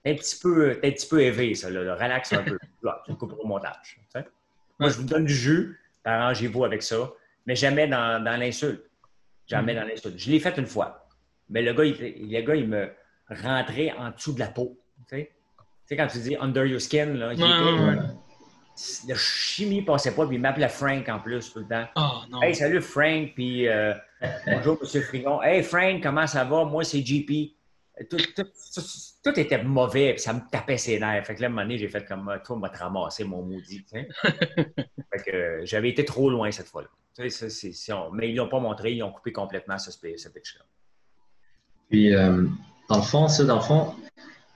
un 0.07 0.15
petit 0.15 0.39
peu, 0.41 0.77
t'es 0.81 0.89
un 0.89 0.91
petit 0.91 1.07
peu 1.09 1.21
élevé, 1.21 1.55
ça. 1.55 1.71
Là, 1.71 1.83
là. 1.85 1.95
Relax 1.95 2.33
un 2.33 2.43
peu. 2.43 2.59
Là, 2.83 3.03
tu 3.07 3.15
coupes 3.15 3.35
au 3.39 3.47
montage. 3.47 4.01
Moi, 4.81 4.89
je 4.89 4.97
vous 4.97 5.05
donne 5.05 5.25
du 5.27 5.35
jus, 5.35 5.79
arrangez-vous 6.05 6.65
avec 6.65 6.83
ça, 6.83 7.13
mais 7.47 7.55
jamais 7.55 7.87
dans, 7.87 8.23
dans 8.25 8.37
l'insulte. 8.39 8.88
Jamais 9.49 9.75
dans 9.75 9.83
l'insulte. 9.85 10.19
Je 10.19 10.31
l'ai 10.31 10.41
fait 10.41 10.57
une 10.59 10.67
fois. 10.67 11.07
Mais 11.51 11.63
le 11.63 11.73
gars, 11.73 11.85
il, 11.85 11.97
le 12.31 12.41
gars, 12.43 12.55
il 12.55 12.69
me 12.69 12.91
rentrait 13.31 13.93
en 13.99 14.11
dessous 14.11 14.33
de 14.35 14.39
la 14.41 14.49
peau. 14.49 14.79
Tu 15.09 15.17
sais, 15.17 15.31
Tu 15.57 15.65
sais, 15.87 15.97
quand 15.97 16.07
tu 16.07 16.19
dis 16.19 16.37
under 16.39 16.67
your 16.67 16.81
skin, 16.81 17.07
là, 17.15 17.33
il 17.33 17.43
Ouais, 17.43 17.49
était- 17.49 17.65
ouais, 17.65 17.97
ouais. 17.97 19.09
le 19.09 19.15
chimie 19.15 19.83
passait 19.83 20.15
pas, 20.15 20.27
puis 20.27 20.37
il 20.37 20.41
m'appelait 20.41 20.69
Frank 20.69 21.09
en 21.09 21.19
plus 21.19 21.53
tout 21.53 21.61
le 21.61 21.67
temps. 21.67 21.87
Oh 21.97 22.21
non. 22.31 22.43
Hey, 22.43 22.55
salut 22.55 22.83
Frank, 22.83 23.31
puis 23.35 23.67
euh, 23.67 23.95
bonjour 24.47 24.79
Monsieur 24.83 25.01
Frigon. 25.01 25.43
Hey 25.43 25.63
Frank, 25.63 26.03
comment 26.03 26.27
ça 26.27 26.45
va? 26.45 26.65
Moi, 26.65 26.85
c'est 26.85 27.01
JP. 27.05 27.57
Tout, 28.11 28.17
tout- 28.17 28.43
tout- 28.75 28.83
tout 29.25 29.41
était 29.41 29.63
mauvais, 29.63 30.13
puis 30.15 30.21
ça 30.23 30.33
me 30.33 30.41
tapait 30.51 30.79
ses 30.79 31.01
nerfs. 31.01 31.27
Fait 31.27 31.35
que 31.35 31.41
là, 31.41 31.47
à 31.47 31.51
un 31.51 31.53
moment 31.53 31.63
donné, 31.63 31.79
j'ai 31.79 31.89
fait 31.89 32.05
comme 32.07 32.33
toi, 32.45 32.57
m'a 32.57 32.69
te 32.69 32.79
ramasser 32.79 33.25
mon 33.25 33.43
maudit. 33.43 33.85
fait 33.93 35.23
que 35.27 35.31
euh, 35.35 35.61
j'avais 35.65 35.89
été 35.91 36.05
trop 36.05 36.31
loin 36.31 36.51
cette 36.51 36.69
fois-là. 36.69 36.89
On- 37.93 38.11
mais 38.13 38.31
ils 38.31 38.37
l'ont 38.37 38.49
pas 38.49 38.61
montré, 38.61 38.93
ils 38.93 39.03
ont 39.03 39.11
coupé 39.11 39.33
complètement 39.33 39.79
ce, 39.79 39.91
ce 39.91 40.29
pitch-là. 40.29 40.65
Puis, 41.91 42.15
euh, 42.15 42.47
dans 42.89 42.97
le 42.97 43.03
fond, 43.03 43.27
ça, 43.29 43.45
dans 43.45 43.57
le 43.57 43.63
fond, 43.63 43.95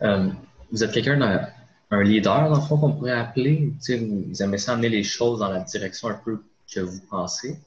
euh, 0.02 0.28
vous 0.70 0.84
êtes 0.84 0.92
quelqu'un 0.92 1.16
d'un 1.18 1.48
un 1.90 2.02
leader, 2.02 2.48
dans 2.48 2.54
le 2.56 2.62
fond, 2.62 2.78
qu'on 2.78 2.92
pourrait 2.94 3.10
appeler. 3.12 3.70
Vous, 3.88 4.42
aimez 4.42 4.56
ça 4.58 4.72
amener 4.72 4.88
les 4.88 5.02
choses 5.02 5.40
dans 5.40 5.50
la 5.50 5.60
direction 5.60 6.08
un 6.08 6.14
peu 6.14 6.42
que 6.72 6.80
vous 6.80 7.00
pensez. 7.10 7.58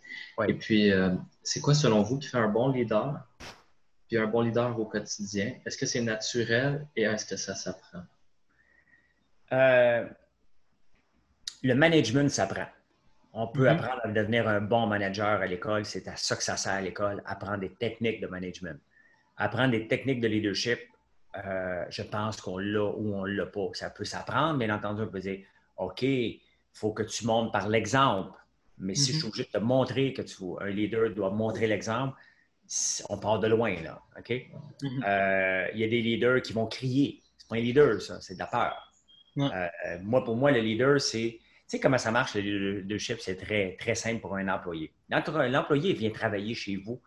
Et 0.50 0.54
puis, 0.56 0.92
c'est 1.44 1.60
quoi 1.62 1.76
selon 1.76 2.02
vous 2.02 2.18
qui 2.18 2.28
fait 2.30 2.40
un 2.40 2.48
bon 2.48 2.70
leader? 2.70 3.20
Puis 4.08 4.18
un 4.18 4.28
bon 4.28 4.42
leader 4.42 4.80
au 4.80 4.86
quotidien, 4.86 5.56
est-ce 5.66 5.78
que 5.78 5.86
c'est 5.86 6.02
naturel 6.02 6.88
et 6.96 7.04
est-ce 7.04 7.26
que 7.26 7.38
ça 7.38 7.56
s'apprend? 7.56 8.04
Euh, 9.52 10.08
le 11.64 11.74
management 11.74 12.30
s'apprend. 12.30 12.68
On 13.34 13.48
peut 13.48 13.66
mm-hmm. 13.66 13.80
apprendre 13.80 14.02
à 14.04 14.08
devenir 14.10 14.48
un 14.48 14.62
bon 14.62 14.88
manager 14.88 15.42
à 15.42 15.46
l'école. 15.46 15.86
C'est 15.86 16.08
à 16.08 16.16
ça 16.16 16.36
que 16.36 16.44
ça 16.44 16.56
sert 16.56 16.74
à 16.74 16.82
l'école, 16.82 17.22
apprendre 17.26 17.60
des 17.60 17.74
techniques 17.74 18.22
de 18.22 18.28
management. 18.28 18.80
Apprendre 19.38 19.72
des 19.72 19.88
techniques 19.88 20.22
de 20.22 20.28
leadership, 20.28 20.80
euh, 21.44 21.84
je 21.90 22.02
pense 22.04 22.40
qu'on 22.40 22.58
l'a 22.58 22.86
ou 22.86 23.14
on 23.14 23.26
ne 23.26 23.32
l'a 23.32 23.46
pas. 23.46 23.68
Ça 23.74 23.90
peut 23.90 24.06
s'apprendre, 24.06 24.58
bien 24.60 24.74
entendu, 24.74 25.02
on 25.02 25.08
peut 25.08 25.20
dire 25.20 25.46
OK, 25.78 26.04
il 26.04 26.40
faut 26.72 26.94
que 26.94 27.04
tu 27.04 27.26
montres 27.26 27.52
par 27.52 27.68
l'exemple. 27.68 28.38
Mais 28.78 28.96
si 28.96 29.14
je 29.14 29.18
suis 29.18 29.28
obligé 29.28 29.44
de 29.44 29.50
te 29.50 29.58
montrer 29.58 30.14
que 30.14 30.22
tu, 30.22 30.44
un 30.60 30.70
leader 30.70 31.10
doit 31.12 31.32
montrer 31.32 31.68
l'exemple, 31.68 32.16
on 33.10 33.18
part 33.18 33.40
de 33.40 33.48
loin, 33.48 33.76
là. 33.82 34.02
OK? 34.18 34.30
Mm-hmm. 34.30 35.04
Euh, 35.06 35.68
il 35.74 35.80
y 35.80 35.84
a 35.84 35.88
des 35.88 36.02
leaders 36.02 36.42
qui 36.42 36.54
vont 36.54 36.68
crier. 36.68 37.22
C'est 37.38 37.48
pas 37.48 37.56
un 37.56 37.60
leader, 37.60 38.02
ça, 38.02 38.20
c'est 38.22 38.36
de 38.36 38.40
la 38.40 38.48
peur. 38.48 38.92
Euh, 39.38 39.68
moi, 40.02 40.24
pour 40.24 40.36
moi, 40.36 40.52
le 40.52 40.62
leader, 40.62 41.00
c'est 41.00 41.40
tu 41.68 41.78
sais 41.78 41.80
comment 41.80 41.98
ça 41.98 42.12
marche, 42.12 42.36
le 42.36 42.82
leadership, 42.82 43.20
c'est 43.20 43.38
très, 43.38 43.76
très 43.76 43.96
simple 43.96 44.22
pour 44.22 44.36
un 44.36 44.48
employé. 44.50 44.94
L'employé 45.10 45.94
vient 45.94 46.12
travailler 46.12 46.54
chez 46.54 46.76
vous 46.76 47.02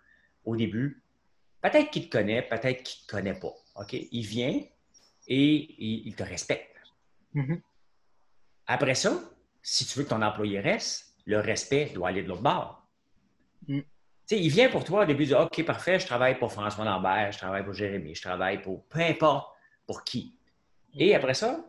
au 0.44 0.56
début. 0.56 1.00
Peut-être 1.62 1.90
qu'il 1.90 2.09
te 2.09 2.16
connaît, 2.16 2.42
peut-être 2.42 2.82
qu'il 2.82 3.02
ne 3.02 3.06
te 3.06 3.11
connaît 3.12 3.38
pas. 3.38 3.54
OK? 3.76 3.92
Il 3.92 4.26
vient 4.26 4.61
et 5.28 6.06
il, 6.09 6.14
te 6.16 6.24
respecte. 6.24 6.74
Mm-hmm. 7.36 7.61
Après 8.66 8.96
ça, 8.96 9.16
si 9.62 9.86
tu 9.86 9.98
veux 9.98 10.04
que 10.04 10.11
ton 10.11 10.22
employé 10.22 10.59
reste, 10.59 11.14
le 11.24 11.38
respect 11.38 11.90
doit 11.94 12.09
aller 12.09 12.24
de 12.24 12.28
l'autre 12.28 12.42
bord. 12.42 12.84
Mm. 14.31 14.35
sais, 14.37 14.41
il 14.41 14.49
vient 14.51 14.68
pour 14.68 14.85
toi 14.85 15.03
au 15.03 15.07
début, 15.07 15.24
il 15.24 15.29
dit 15.29 15.35
OK, 15.35 15.64
parfait, 15.64 15.99
je 15.99 16.07
travaille 16.07 16.39
pour 16.39 16.53
François 16.53 16.85
Lambert, 16.85 17.33
je 17.33 17.39
travaille 17.39 17.64
pour 17.64 17.74
Jérémy, 17.74 18.14
je 18.14 18.22
travaille 18.22 18.61
pour 18.61 18.85
peu 18.87 19.01
importe 19.01 19.55
pour 19.87 20.05
qui. 20.05 20.35
Et 20.99 21.14
après 21.14 21.35
ça, 21.35 21.64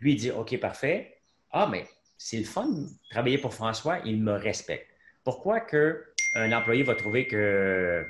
lui, 0.00 0.14
dit 0.14 0.30
OK, 0.30 0.58
parfait. 0.58 1.18
Ah, 1.50 1.68
mais 1.70 1.86
c'est 2.16 2.38
le 2.38 2.44
fun 2.44 2.66
de 2.66 2.86
travailler 3.10 3.38
pour 3.38 3.54
François, 3.54 4.00
il 4.04 4.22
me 4.22 4.32
respecte. 4.32 4.88
Pourquoi 5.24 5.60
que 5.60 6.04
un 6.34 6.52
employé 6.52 6.82
va 6.82 6.94
trouver 6.94 7.26
que, 7.26 8.06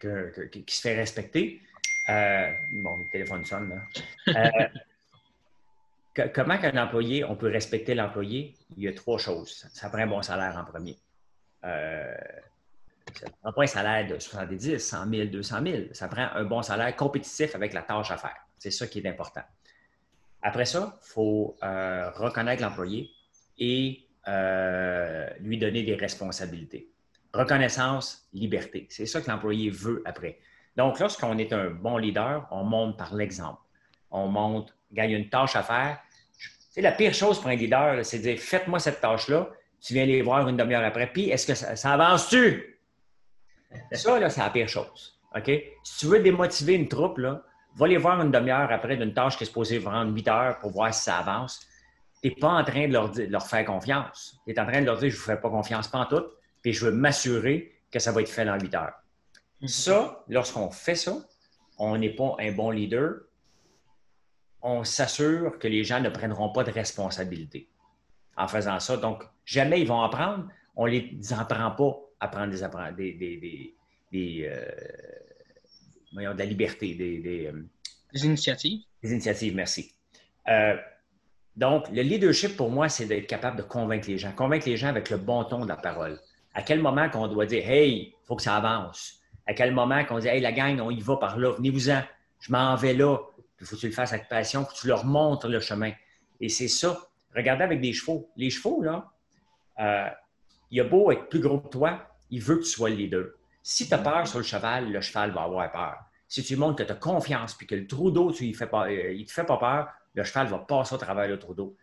qu'il 0.00 0.68
se 0.68 0.80
fait 0.80 0.94
respecter? 0.96 1.60
Euh, 2.08 2.52
bon, 2.72 2.96
le 2.98 3.04
téléphone 3.10 3.44
sonne 3.44 3.70
là. 3.70 4.50
Euh, 6.16 6.24
comment 6.34 6.58
qu'un 6.58 6.82
employé, 6.82 7.24
on 7.24 7.36
peut 7.36 7.50
respecter 7.50 7.94
l'employé? 7.94 8.54
Il 8.76 8.82
y 8.82 8.88
a 8.88 8.92
trois 8.92 9.18
choses. 9.18 9.66
Ça 9.72 9.88
prend 9.90 9.98
un 9.98 10.06
bon 10.06 10.22
salaire 10.22 10.56
en 10.56 10.64
premier. 10.64 10.96
Euh, 11.64 12.14
un 13.44 13.66
salaire 13.66 14.06
de 14.06 14.18
70, 14.18 14.78
100 14.78 15.10
000, 15.10 15.26
200 15.28 15.58
000. 15.64 15.76
Ça 15.92 16.08
prend 16.08 16.28
un 16.34 16.44
bon 16.44 16.62
salaire 16.62 16.94
compétitif 16.94 17.54
avec 17.54 17.72
la 17.72 17.82
tâche 17.82 18.10
à 18.10 18.16
faire. 18.16 18.36
C'est 18.58 18.70
ça 18.70 18.86
qui 18.86 19.00
est 19.00 19.08
important. 19.08 19.42
Après 20.42 20.64
ça, 20.64 20.98
il 21.02 21.08
faut 21.08 21.56
euh, 21.62 22.10
reconnaître 22.10 22.62
l'employé 22.62 23.10
et 23.58 24.06
euh, 24.28 25.28
lui 25.40 25.58
donner 25.58 25.82
des 25.82 25.94
responsabilités. 25.94 26.90
Reconnaissance, 27.32 28.28
liberté. 28.32 28.86
C'est 28.90 29.06
ça 29.06 29.20
que 29.20 29.30
l'employé 29.30 29.70
veut 29.70 30.02
après. 30.04 30.38
Donc, 30.76 31.00
lorsqu'on 31.00 31.38
est 31.38 31.52
un 31.52 31.70
bon 31.70 31.96
leader, 31.96 32.46
on 32.50 32.64
monte 32.64 32.96
par 32.96 33.14
l'exemple. 33.14 33.60
On 34.10 34.28
monte, 34.28 34.74
gagne 34.92 35.10
une 35.12 35.28
tâche 35.28 35.56
à 35.56 35.62
faire. 35.62 35.98
C'est 36.70 36.82
la 36.82 36.92
pire 36.92 37.12
chose 37.12 37.40
pour 37.40 37.50
un 37.50 37.56
leader, 37.56 38.04
c'est 38.04 38.18
de 38.18 38.22
dire 38.22 38.38
faites-moi 38.38 38.78
cette 38.78 39.00
tâche-là, 39.00 39.50
tu 39.80 39.94
viens 39.94 40.06
les 40.06 40.22
voir 40.22 40.48
une 40.48 40.56
demi-heure 40.56 40.84
après, 40.84 41.06
puis 41.06 41.30
est-ce 41.30 41.46
que 41.46 41.54
ça, 41.54 41.92
avance-tu? 41.92 42.80
Ça, 43.92 44.18
là, 44.18 44.30
c'est 44.30 44.40
la 44.40 44.50
pire 44.50 44.68
chose. 44.68 45.18
OK? 45.34 45.50
Si 45.82 45.98
tu 45.98 46.06
veux 46.06 46.20
démotiver 46.20 46.74
une 46.74 46.88
troupe, 46.88 47.18
là, 47.18 47.42
va 47.76 47.86
les 47.86 47.96
voir 47.96 48.20
une 48.20 48.30
demi-heure 48.30 48.70
après 48.72 48.96
d'une 48.96 49.14
tâche 49.14 49.36
qui 49.36 49.44
est 49.44 49.46
supposée 49.46 49.78
prendre 49.78 50.12
huit 50.12 50.26
heures 50.26 50.58
pour 50.58 50.70
voir 50.70 50.92
si 50.92 51.02
ça 51.02 51.18
avance. 51.18 51.60
Tu 52.22 52.28
n'es 52.28 52.34
pas 52.34 52.48
en 52.48 52.64
train 52.64 52.88
de 52.88 52.92
leur, 52.92 53.12
leur 53.14 53.46
faire 53.46 53.64
confiance. 53.64 54.40
Tu 54.46 54.52
es 54.52 54.60
en 54.60 54.66
train 54.66 54.80
de 54.80 54.86
leur 54.86 54.98
dire 54.98 55.10
je 55.10 55.14
ne 55.14 55.20
vous 55.20 55.26
fais 55.26 55.36
pas 55.36 55.50
confiance, 55.50 55.86
pas 55.86 55.98
en 55.98 56.06
tout, 56.06 56.24
puis 56.62 56.72
je 56.72 56.86
veux 56.86 56.92
m'assurer 56.92 57.78
que 57.90 57.98
ça 57.98 58.10
va 58.10 58.22
être 58.22 58.28
fait 58.28 58.44
dans 58.44 58.58
huit 58.58 58.74
heures. 58.74 58.94
Mhm. 59.60 59.68
Ça, 59.68 60.24
lorsqu'on 60.28 60.70
fait 60.70 60.96
ça, 60.96 61.16
on 61.78 61.96
n'est 61.96 62.14
pas 62.14 62.34
un 62.40 62.52
bon 62.52 62.70
leader. 62.70 63.20
On 64.60 64.82
s'assure 64.82 65.58
que 65.60 65.68
les 65.68 65.84
gens 65.84 66.00
ne 66.00 66.08
prendront 66.08 66.50
pas 66.52 66.64
de 66.64 66.72
responsabilité 66.72 67.68
en 68.38 68.48
faisant 68.48 68.80
ça. 68.80 68.96
Donc, 68.96 69.24
jamais 69.44 69.80
ils 69.80 69.86
vont 69.86 70.00
apprendre. 70.00 70.46
On 70.76 70.86
ne 70.86 70.92
les 70.92 71.32
apprend 71.32 71.70
pas 71.72 71.98
à 72.20 72.28
prendre 72.28 72.52
des, 72.94 73.12
des, 73.12 73.74
des, 74.12 74.48
euh, 74.50 76.32
de 76.32 76.38
la 76.38 76.44
liberté, 76.44 76.94
des, 76.94 77.46
euh, 77.46 77.52
des, 78.12 78.24
initiatives. 78.24 78.80
Des 79.02 79.12
initiatives, 79.12 79.54
merci. 79.54 79.92
Euh, 80.48 80.76
donc, 81.56 81.88
le 81.90 82.02
leadership, 82.02 82.56
pour 82.56 82.70
moi, 82.70 82.88
c'est 82.88 83.06
d'être 83.06 83.26
capable 83.26 83.56
de 83.56 83.62
convaincre 83.62 84.08
les 84.08 84.18
gens, 84.18 84.32
convaincre 84.32 84.68
les 84.68 84.76
gens 84.76 84.88
avec 84.88 85.10
le 85.10 85.16
bon 85.16 85.44
ton 85.44 85.64
de 85.64 85.68
la 85.68 85.76
parole. 85.76 86.18
À 86.54 86.62
quel 86.62 86.80
moment 86.80 87.08
qu'on 87.10 87.26
doit 87.26 87.46
dire, 87.46 87.68
hey, 87.68 88.14
il 88.16 88.26
faut 88.26 88.36
que 88.36 88.42
ça 88.42 88.56
avance. 88.56 89.20
À 89.46 89.54
quel 89.54 89.72
moment 89.72 90.04
qu'on 90.04 90.18
dit, 90.18 90.28
hey, 90.28 90.40
la 90.40 90.52
gang, 90.52 90.80
on 90.80 90.90
y 90.90 91.00
va 91.00 91.16
par 91.16 91.38
là, 91.38 91.52
venez-vous-en, 91.52 92.02
je 92.40 92.52
m'en 92.52 92.76
vais 92.76 92.94
là. 92.94 93.18
Il 93.60 93.66
faut 93.66 93.74
que 93.74 93.80
tu 93.80 93.88
le 93.88 93.92
fasses 93.92 94.12
avec 94.12 94.28
passion, 94.28 94.64
que 94.64 94.74
tu 94.74 94.86
leur 94.86 95.04
montres 95.04 95.48
le 95.48 95.58
chemin. 95.58 95.92
Et 96.40 96.48
c'est 96.48 96.68
ça. 96.68 97.07
Regardez 97.34 97.64
avec 97.64 97.80
des 97.80 97.92
chevaux. 97.92 98.30
Les 98.36 98.50
chevaux, 98.50 98.82
là, 98.82 99.10
euh, 99.80 100.08
il 100.70 100.80
a 100.80 100.84
beau 100.84 101.10
être 101.10 101.28
plus 101.28 101.40
gros 101.40 101.60
que 101.60 101.68
toi, 101.68 102.06
il 102.30 102.42
veut 102.42 102.56
que 102.56 102.62
tu 102.62 102.70
sois 102.70 102.90
le 102.90 102.96
leader. 102.96 103.26
Si 103.62 103.88
tu 103.88 103.94
as 103.94 103.98
peur 103.98 104.26
sur 104.26 104.38
le 104.38 104.44
cheval, 104.44 104.90
le 104.90 105.00
cheval 105.00 105.30
va 105.30 105.42
avoir 105.42 105.70
peur. 105.70 105.98
Si 106.26 106.42
tu 106.42 106.56
montres 106.56 106.76
que 106.76 106.82
tu 106.82 106.92
as 106.92 106.96
confiance 106.96 107.54
puis 107.54 107.66
que 107.66 107.74
le 107.74 107.86
trou 107.86 108.10
d'eau, 108.10 108.32
tu 108.32 108.44
ne 108.44 108.50
euh, 108.50 109.24
te 109.24 109.32
fait 109.32 109.44
pas 109.44 109.56
peur, 109.56 109.88
le 110.14 110.24
cheval 110.24 110.46
va 110.48 110.58
passer 110.58 110.94
au 110.94 110.98
travers 110.98 111.28
le 111.28 111.38
trou 111.38 111.54
d'eau. 111.54 111.76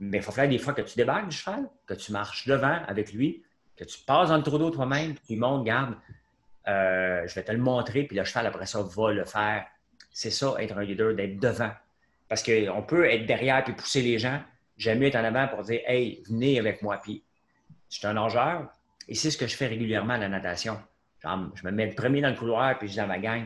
Mais 0.00 0.18
il 0.18 0.22
faut 0.22 0.32
faire 0.32 0.48
des 0.48 0.58
fois 0.58 0.72
que 0.72 0.82
tu 0.82 0.96
débarques 0.96 1.28
du 1.28 1.36
cheval, 1.36 1.68
que 1.86 1.94
tu 1.94 2.10
marches 2.10 2.48
devant 2.48 2.80
avec 2.86 3.12
lui, 3.12 3.44
que 3.76 3.84
tu 3.84 3.98
passes 4.00 4.30
dans 4.30 4.36
le 4.36 4.42
trou 4.42 4.58
d'eau 4.58 4.70
toi-même, 4.70 5.14
tu 5.26 5.36
montes, 5.36 5.64
garde, 5.64 5.94
euh, 6.68 7.26
je 7.26 7.34
vais 7.34 7.44
te 7.44 7.52
le 7.52 7.58
montrer, 7.58 8.04
puis 8.04 8.16
le 8.16 8.24
cheval, 8.24 8.46
après 8.46 8.66
ça, 8.66 8.82
va 8.82 9.12
le 9.12 9.24
faire. 9.24 9.66
C'est 10.10 10.30
ça, 10.30 10.54
être 10.58 10.76
un 10.76 10.84
leader, 10.84 11.14
d'être 11.14 11.38
devant. 11.38 11.70
Parce 12.28 12.42
qu'on 12.42 12.82
peut 12.82 13.04
être 13.10 13.26
derrière 13.26 13.62
puis 13.64 13.74
pousser 13.74 14.02
les 14.02 14.18
gens. 14.18 14.40
J'aime 14.82 14.98
mieux 14.98 15.06
être 15.06 15.16
en 15.16 15.24
avant 15.24 15.48
pour 15.48 15.62
dire 15.62 15.80
Hey, 15.86 16.22
venez 16.28 16.58
avec 16.58 16.82
moi. 16.82 17.00
Puis, 17.02 17.22
je 17.88 17.98
suis 17.98 18.06
un 18.06 18.14
nageur 18.14 18.68
et 19.08 19.14
c'est 19.14 19.30
ce 19.30 19.38
que 19.38 19.46
je 19.46 19.56
fais 19.56 19.66
régulièrement 19.66 20.14
à 20.14 20.18
la 20.18 20.28
natation 20.28 20.78
je 21.54 21.66
me 21.66 21.70
mets 21.70 21.86
le 21.86 21.94
premier 21.94 22.20
dans 22.20 22.30
le 22.30 22.36
couloir, 22.36 22.78
puis 22.78 22.88
je 22.88 22.94
dis 22.94 23.00
à 23.00 23.06
ma 23.06 23.18
gang, 23.18 23.44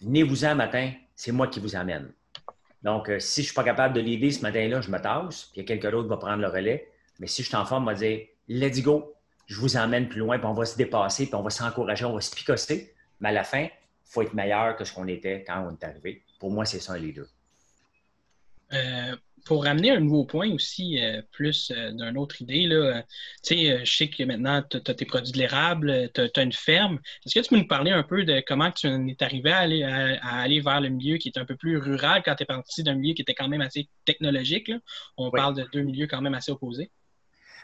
venez-vous-en 0.00 0.54
matin, 0.54 0.92
c'est 1.14 1.32
moi 1.32 1.48
qui 1.48 1.60
vous 1.60 1.76
amène. 1.76 2.12
Donc, 2.82 3.08
euh, 3.08 3.18
si 3.18 3.42
je 3.42 3.46
ne 3.46 3.46
suis 3.46 3.54
pas 3.54 3.64
capable 3.64 3.94
de 3.94 4.00
l'aider 4.00 4.30
ce 4.30 4.42
matin-là, 4.42 4.80
je 4.80 4.90
me 4.90 5.00
tasse, 5.00 5.46
puis 5.46 5.52
il 5.56 5.58
y 5.62 5.64
a 5.64 5.66
quelqu'un 5.66 5.90
d'autre 5.90 6.04
qui 6.04 6.10
va 6.10 6.16
prendre 6.18 6.42
le 6.42 6.48
relais. 6.48 6.88
Mais 7.18 7.26
si 7.26 7.42
je 7.42 7.48
suis 7.48 7.56
en 7.56 7.64
forme, 7.64 7.84
on 7.84 7.86
va 7.86 7.94
dire, 7.94 8.26
let's 8.48 8.80
go, 8.82 9.14
je 9.46 9.58
vous 9.58 9.76
emmène 9.76 10.08
plus 10.08 10.20
loin, 10.20 10.38
puis 10.38 10.46
on 10.46 10.52
va 10.52 10.64
se 10.64 10.76
dépasser, 10.76 11.26
puis 11.26 11.34
on 11.34 11.42
va 11.42 11.50
s'encourager, 11.50 12.04
on 12.04 12.14
va 12.14 12.20
se 12.20 12.34
picosser. 12.34 12.94
Mais 13.20 13.30
à 13.30 13.32
la 13.32 13.44
fin, 13.44 13.62
il 13.62 13.70
faut 14.04 14.22
être 14.22 14.34
meilleur 14.34 14.76
que 14.76 14.84
ce 14.84 14.92
qu'on 14.92 15.08
était 15.08 15.42
quand 15.44 15.66
on 15.66 15.72
est 15.72 15.84
arrivé. 15.84 16.22
Pour 16.38 16.50
moi, 16.50 16.64
c'est 16.64 16.78
ça 16.78 16.92
un 16.92 16.98
leader. 16.98 17.26
Euh, 18.72 19.16
pour 19.46 19.64
ramener 19.64 19.92
un 19.92 20.00
nouveau 20.00 20.24
point 20.24 20.50
aussi, 20.50 21.00
euh, 21.00 21.22
plus 21.30 21.70
euh, 21.70 21.92
d'une 21.92 22.18
autre 22.18 22.42
idée, 22.42 22.66
là, 22.66 23.04
je 23.48 23.80
sais 23.84 24.08
que 24.08 24.24
maintenant, 24.24 24.60
tu 24.62 24.76
as, 24.76 24.94
tes 24.94 25.06
produits 25.06 25.32
de 25.32 25.38
l'érable, 25.38 26.10
tu 26.12 26.20
as, 26.20 26.42
une 26.42 26.52
ferme. 26.52 26.98
Est-ce 27.24 27.34
que 27.34 27.44
tu 27.44 27.50
peux 27.50 27.56
nous 27.56 27.68
parler 27.68 27.92
un 27.92 28.02
peu 28.02 28.24
de 28.24 28.42
comment 28.44 28.72
tu 28.72 28.88
es 28.88 29.22
arrivé 29.22 29.52
à 29.52 29.58
aller, 29.58 29.82
à, 29.84 30.40
aller 30.40 30.60
vers 30.60 30.80
le 30.80 30.88
milieu 30.88 31.16
qui 31.16 31.28
est 31.28 31.38
un 31.38 31.44
peu 31.44 31.54
plus 31.54 31.78
rural 31.78 32.22
quand 32.24 32.34
tu 32.34 32.42
es 32.42 32.46
parti 32.46 32.82
d'un 32.82 32.96
milieu 32.96 33.14
qui 33.14 33.22
était 33.22 33.34
quand 33.34 33.48
même 33.48 33.62
assez 33.62 33.88
technologique? 34.04 34.72
On 35.16 35.30
parle 35.30 35.54
de 35.54 35.66
deux 35.72 35.82
milieux 35.82 36.08
quand 36.08 36.20
même 36.20 36.34
assez 36.34 36.50
opposés. 36.50 36.90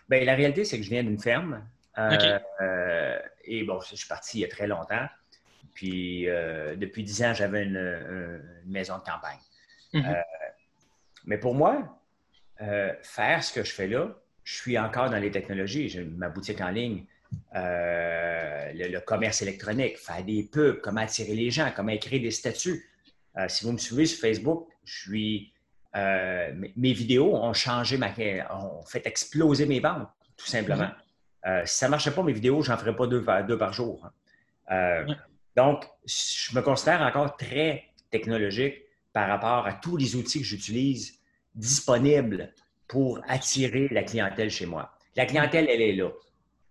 Bien, 0.09 0.25
la 0.25 0.37
réalité, 0.37 0.65
c'est 0.65 0.79
que 0.79 0.85
je 0.85 0.91
viens 0.91 1.03
d'une 1.03 1.21
ferme. 1.21 1.67
et 1.99 3.65
bon, 3.65 3.81
je 3.81 3.97
suis 3.97 4.09
parti 4.09 4.39
il 4.39 4.41
y 4.43 4.45
a 4.45 4.49
très 4.49 4.69
longtemps. 4.69 5.09
Puis, 5.75 6.27
depuis 6.77 7.03
dix 7.03 7.25
ans, 7.25 7.35
j'avais 7.35 7.65
une, 7.65 8.41
maison 8.67 8.99
de 8.99 9.03
campagne. 9.03 9.41
Mm-hmm. 9.95 10.23
Mais 11.25 11.39
pour 11.39 11.55
moi, 11.55 11.99
euh, 12.61 12.93
faire 13.03 13.43
ce 13.43 13.53
que 13.53 13.65
je 13.65 13.73
fais 13.73 13.87
là, 13.87 14.09
je 14.45 14.55
suis 14.55 14.79
encore 14.79 15.11
dans 15.11 15.19
les 15.19 15.31
technologies. 15.31 15.89
J'ai 15.89 16.05
ma 16.05 16.29
boutique 16.29 16.61
en 16.61 16.71
ligne, 16.71 17.05
euh, 17.55 18.73
le, 18.75 18.99
commerce 19.01 19.43
électronique, 19.43 19.99
faire 19.99 20.25
des 20.25 20.43
pubs, 20.45 20.81
comment 20.81 21.01
attirer 21.01 21.35
les 21.35 21.51
gens, 21.51 21.71
comment 21.75 21.93
écrire 21.93 22.21
des 22.21 22.31
statuts. 22.31 22.89
Euh, 23.37 23.47
si 23.49 23.65
vous 23.65 23.73
me 23.73 23.79
suivez 23.79 24.07
sur 24.07 24.21
Facebook, 24.21 24.69
je 24.85 25.01
suis, 25.01 25.53
mes, 25.95 26.93
vidéos 26.93 27.35
ont 27.35 27.53
changé, 27.53 27.97
ma, 27.97 28.13
ont 28.51 28.83
fait 28.85 29.07
exploser 29.07 29.67
mes 29.67 29.81
ventes, 29.81 30.09
tout 30.37 30.47
simplement. 30.47 30.91
Mm-hmm. 31.45 31.67
si 31.67 31.79
ça 31.79 31.87
ne 31.87 31.91
marchait 31.93 32.11
pas, 32.11 32.23
mes 32.23 32.33
vidéos, 32.33 32.63
je 32.63 32.71
n'en 32.71 32.79
ferais 32.79 32.97
pas 32.97 33.07
deux, 33.07 33.25
deux 33.47 33.59
par 33.59 33.73
jour. 33.73 34.11
Hein. 34.69 35.07
Donc, 35.57 35.87
je 36.07 36.57
me 36.57 36.63
considère 36.63 37.03
encore 37.03 37.37
très 37.37 37.85
technologique 38.11 38.83
par 39.13 39.29
rapport 39.29 39.67
à 39.67 39.73
tous 39.75 39.97
les 39.97 40.17
outils 40.17 40.41
que 40.41 40.47
j'utilise 40.47 41.19
disponibles 41.55 42.53
pour 42.89 43.21
attirer 43.29 43.89
la 43.91 44.03
clientèle 44.03 44.51
chez 44.51 44.67
moi. 44.67 44.93
La 45.17 45.27
clientèle, 45.27 45.69
elle 45.69 45.83
est 45.83 45.95
là. 45.95 46.11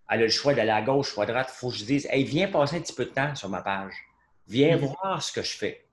Elle 0.08 0.20
a 0.20 0.22
le 0.22 0.28
choix 0.28 0.54
d'aller 0.54 0.70
à 0.70 0.82
gauche 0.82 1.16
ou 1.16 1.22
à 1.22 1.26
droite. 1.26 1.50
Il 1.52 1.58
faut 1.58 1.70
que 1.70 1.76
je 1.76 1.84
dise 1.84 2.06
Hey, 2.10 2.24
viens 2.24 2.48
passer 2.48 2.76
un 2.76 2.80
petit 2.80 2.92
peu 2.92 3.04
de 3.04 3.10
temps 3.10 3.34
sur 3.34 3.48
ma 3.48 3.62
page. 3.62 3.94
Viens 4.48 4.76
voir 4.76 5.22
ce 5.22 5.32
que 5.32 5.42
je 5.42 5.56
fais. 5.56 5.86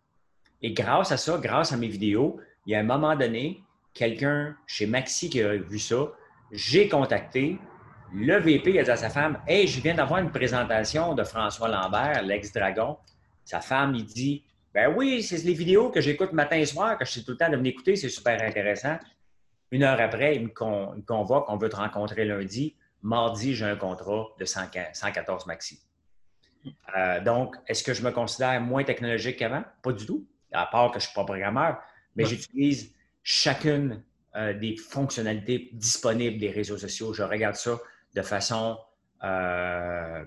Et 0.61 0.73
grâce 0.73 1.11
à 1.11 1.17
ça, 1.17 1.37
grâce 1.37 1.71
à 1.71 1.77
mes 1.77 1.87
vidéos, 1.87 2.39
il 2.65 2.73
y 2.73 2.75
a 2.75 2.79
un 2.79 2.83
moment 2.83 3.15
donné, 3.15 3.61
quelqu'un 3.93 4.55
chez 4.67 4.87
Maxi 4.87 5.29
qui 5.29 5.41
a 5.41 5.55
vu 5.55 5.79
ça, 5.79 6.11
j'ai 6.51 6.89
contacté 6.89 7.57
le 8.11 8.39
VP, 8.39 8.71
il 8.71 8.79
a 8.79 8.83
dit 8.83 8.89
à 8.89 8.97
sa 8.97 9.09
femme 9.09 9.39
Hey, 9.47 9.67
je 9.67 9.79
viens 9.81 9.93
d'avoir 9.93 10.19
une 10.19 10.31
présentation 10.31 11.13
de 11.13 11.23
François 11.23 11.67
Lambert, 11.67 12.23
l'ex-dragon. 12.23 12.97
Sa 13.45 13.61
femme, 13.61 13.93
il 13.95 14.05
dit 14.05 14.43
Ben 14.73 14.93
oui, 14.95 15.23
c'est 15.23 15.37
les 15.43 15.53
vidéos 15.53 15.89
que 15.89 15.99
j'écoute 16.01 16.31
matin 16.33 16.57
et 16.57 16.65
soir, 16.65 16.97
que 16.97 17.05
je 17.05 17.11
sais 17.11 17.23
tout 17.23 17.31
le 17.31 17.37
temps 17.37 17.49
de 17.49 17.57
venir 17.57 17.71
écouter, 17.71 17.95
c'est 17.95 18.09
super 18.09 18.41
intéressant. 18.41 18.97
Une 19.71 19.83
heure 19.83 19.99
après, 19.99 20.35
il 20.35 20.43
me, 20.43 20.47
con- 20.49 20.91
il 20.95 20.99
me 21.01 21.05
convoque, 21.05 21.45
on 21.49 21.57
veut 21.57 21.69
te 21.69 21.75
rencontrer 21.75 22.25
lundi. 22.25 22.75
Mardi, 23.01 23.55
j'ai 23.55 23.65
un 23.65 23.75
contrat 23.75 24.27
de 24.39 24.45
115 24.45 24.87
114 24.93 25.45
maxi. 25.47 25.79
Euh, 26.97 27.21
donc, 27.21 27.55
est-ce 27.67 27.83
que 27.83 27.93
je 27.93 28.03
me 28.03 28.11
considère 28.11 28.59
moins 28.61 28.83
technologique 28.83 29.37
qu'avant? 29.37 29.63
Pas 29.81 29.93
du 29.93 30.05
tout, 30.05 30.27
à 30.51 30.65
part 30.65 30.91
que 30.91 30.99
je 30.99 31.05
ne 31.05 31.07
suis 31.07 31.15
pas 31.15 31.23
programmeur, 31.23 31.79
mais 32.15 32.23
Ouais. 32.23 32.29
j'utilise 32.29 32.93
chacune 33.23 34.03
euh, 34.35 34.53
des 34.53 34.75
fonctionnalités 34.75 35.69
disponibles 35.73 36.37
des 36.39 36.51
réseaux 36.51 36.77
sociaux. 36.77 37.13
Je 37.13 37.23
regarde 37.23 37.55
ça 37.55 37.79
de 38.15 38.21
façon 38.21 38.77
euh, 39.23 40.25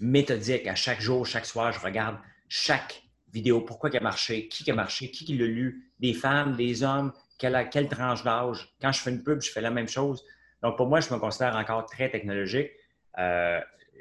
méthodique. 0.00 0.66
À 0.66 0.74
chaque 0.74 1.00
jour, 1.00 1.26
chaque 1.26 1.46
soir, 1.46 1.72
je 1.72 1.80
regarde 1.80 2.16
chaque 2.48 3.02
vidéo, 3.32 3.60
pourquoi 3.62 3.90
elle 3.90 3.96
a 3.98 4.00
marché, 4.00 4.48
qui 4.48 4.70
a 4.70 4.74
marché, 4.74 5.10
qui 5.10 5.24
qui 5.24 5.36
l'a 5.38 5.46
lu, 5.46 5.90
des 5.98 6.14
femmes, 6.14 6.54
des 6.56 6.82
hommes, 6.82 7.12
quelle, 7.38 7.68
quelle 7.70 7.88
tranche 7.88 8.22
d'âge. 8.22 8.72
Quand 8.80 8.92
je 8.92 9.00
fais 9.00 9.10
une 9.10 9.22
pub, 9.22 9.40
je 9.40 9.50
fais 9.50 9.60
la 9.60 9.70
même 9.70 9.88
chose. 9.88 10.24
Donc, 10.62 10.76
pour 10.76 10.86
moi, 10.86 11.00
je 11.00 11.12
me 11.12 11.18
considère 11.18 11.56
encore 11.56 11.86
très 11.86 12.10
technologique. 12.10 12.70
Euh, 13.18 13.60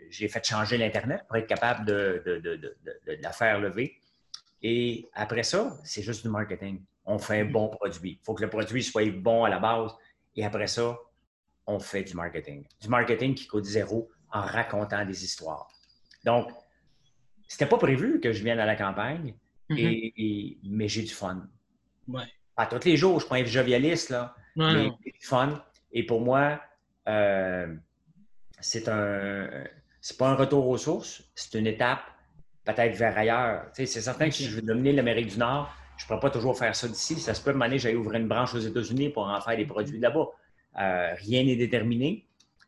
j'ai 0.09 0.27
fait 0.27 0.45
changer 0.45 0.77
l'Internet 0.77 1.21
pour 1.27 1.37
être 1.37 1.47
capable 1.47 1.85
de- 1.85 2.21
de- 2.25 2.37
de- 2.39 2.57
de 2.57 3.21
la 3.21 3.31
faire 3.31 3.59
lever. 3.59 3.97
Et 4.61 5.09
après 5.13 5.43
ça, 5.43 5.77
c'est 5.83 6.03
juste 6.03 6.21
du 6.23 6.29
marketing. 6.29 6.83
On 7.05 7.17
fait 7.17 7.39
un 7.41 7.45
bon 7.45 7.69
produit. 7.69 8.19
Il 8.21 8.25
faut 8.25 8.33
que 8.35 8.43
le 8.43 8.49
produit 8.49 8.83
soit 8.83 9.09
bon 9.11 9.43
à 9.43 9.49
la 9.49 9.59
base. 9.59 9.91
Et 10.35 10.45
après 10.45 10.67
ça, 10.67 10.97
on 11.65 11.79
fait 11.79 12.03
du 12.03 12.13
marketing. 12.15 12.65
Du 12.79 12.89
marketing 12.89 13.33
qui 13.33 13.47
coûte 13.47 13.65
zéro 13.65 14.09
en 14.31 14.41
racontant 14.41 15.03
des 15.05 15.23
histoires. 15.23 15.67
Donc, 16.23 16.51
c'était 17.51 17.65
pas 17.65 17.77
prévu 17.77 18.21
que 18.21 18.31
je 18.31 18.43
vienne 18.45 18.59
à 18.59 18.65
la 18.65 18.77
campagne, 18.77 19.33
Mhm. 19.69 19.77
et- 19.77 20.13
et- 20.17 20.57
mais 20.63 20.87
j'ai 20.87 21.01
du 21.03 21.13
fun. 21.13 21.47
Ouais. 22.07 22.23
Pas 22.55 22.65
tous 22.65 22.85
les 22.85 22.95
jours, 22.95 23.15
je 23.19 23.25
suis 23.25 23.29
pas 23.29 23.35
un 23.39 23.43
jovialiste, 23.43 24.09
là, 24.09 24.33
Ouais, 24.55 24.73
mais 24.73 24.91
j'ai 25.05 25.11
du 25.11 25.25
fun. 25.25 25.61
Et 25.91 26.05
pour 26.05 26.21
moi, 26.21 26.61
euh, 27.09 27.75
c'est 28.61 28.87
un 28.87 29.49
c'est 29.99 30.17
pas 30.17 30.29
un 30.29 30.35
retour 30.35 30.67
aux 30.67 30.77
sources, 30.77 31.23
c'est 31.35 31.59
une 31.59 31.67
étape 31.67 32.01
peut-être 32.63 32.95
vers 32.97 33.15
ailleurs. 33.17 33.65
C'est 33.73 33.85
certain 33.85 34.29
que 34.29 34.33
si 34.35 34.45
je 34.45 34.55
veux 34.55 34.61
dominer 34.61 34.93
l'Amérique 34.93 35.27
du 35.27 35.37
Nord, 35.37 35.71
je 35.97 36.03
ne 36.03 36.07
pourrais 36.07 36.19
pas 36.21 36.29
toujours 36.31 36.57
faire 36.57 36.75
ça 36.75 36.87
d'ici. 36.87 37.19
Ça 37.19 37.33
se 37.33 37.41
peut, 37.43 37.53
un 37.53 37.77
j'aille 37.77 37.95
ouvrir 37.95 38.19
une 38.19 38.27
branche 38.27 38.55
aux 38.55 38.59
États-Unis 38.59 39.09
pour 39.09 39.23
en 39.27 39.39
faire 39.41 39.57
des 39.57 39.65
produits 39.65 39.97
de 39.97 40.01
là-bas. 40.01 40.27
Euh, 40.79 41.13
rien 41.15 41.43
n'est 41.43 41.55
déterminé, 41.57 42.25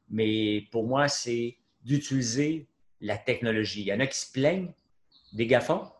mais 0.10 0.68
pour 0.72 0.86
moi, 0.86 1.08
c'est 1.08 1.56
d'utiliser 1.84 2.68
la 3.04 3.18
technologie. 3.18 3.82
Il 3.82 3.88
y 3.88 3.94
en 3.94 4.00
a 4.00 4.08
qui 4.08 4.18
se 4.18 4.32
plaignent 4.32 4.72
des 5.34 5.46
GAFA. 5.46 5.94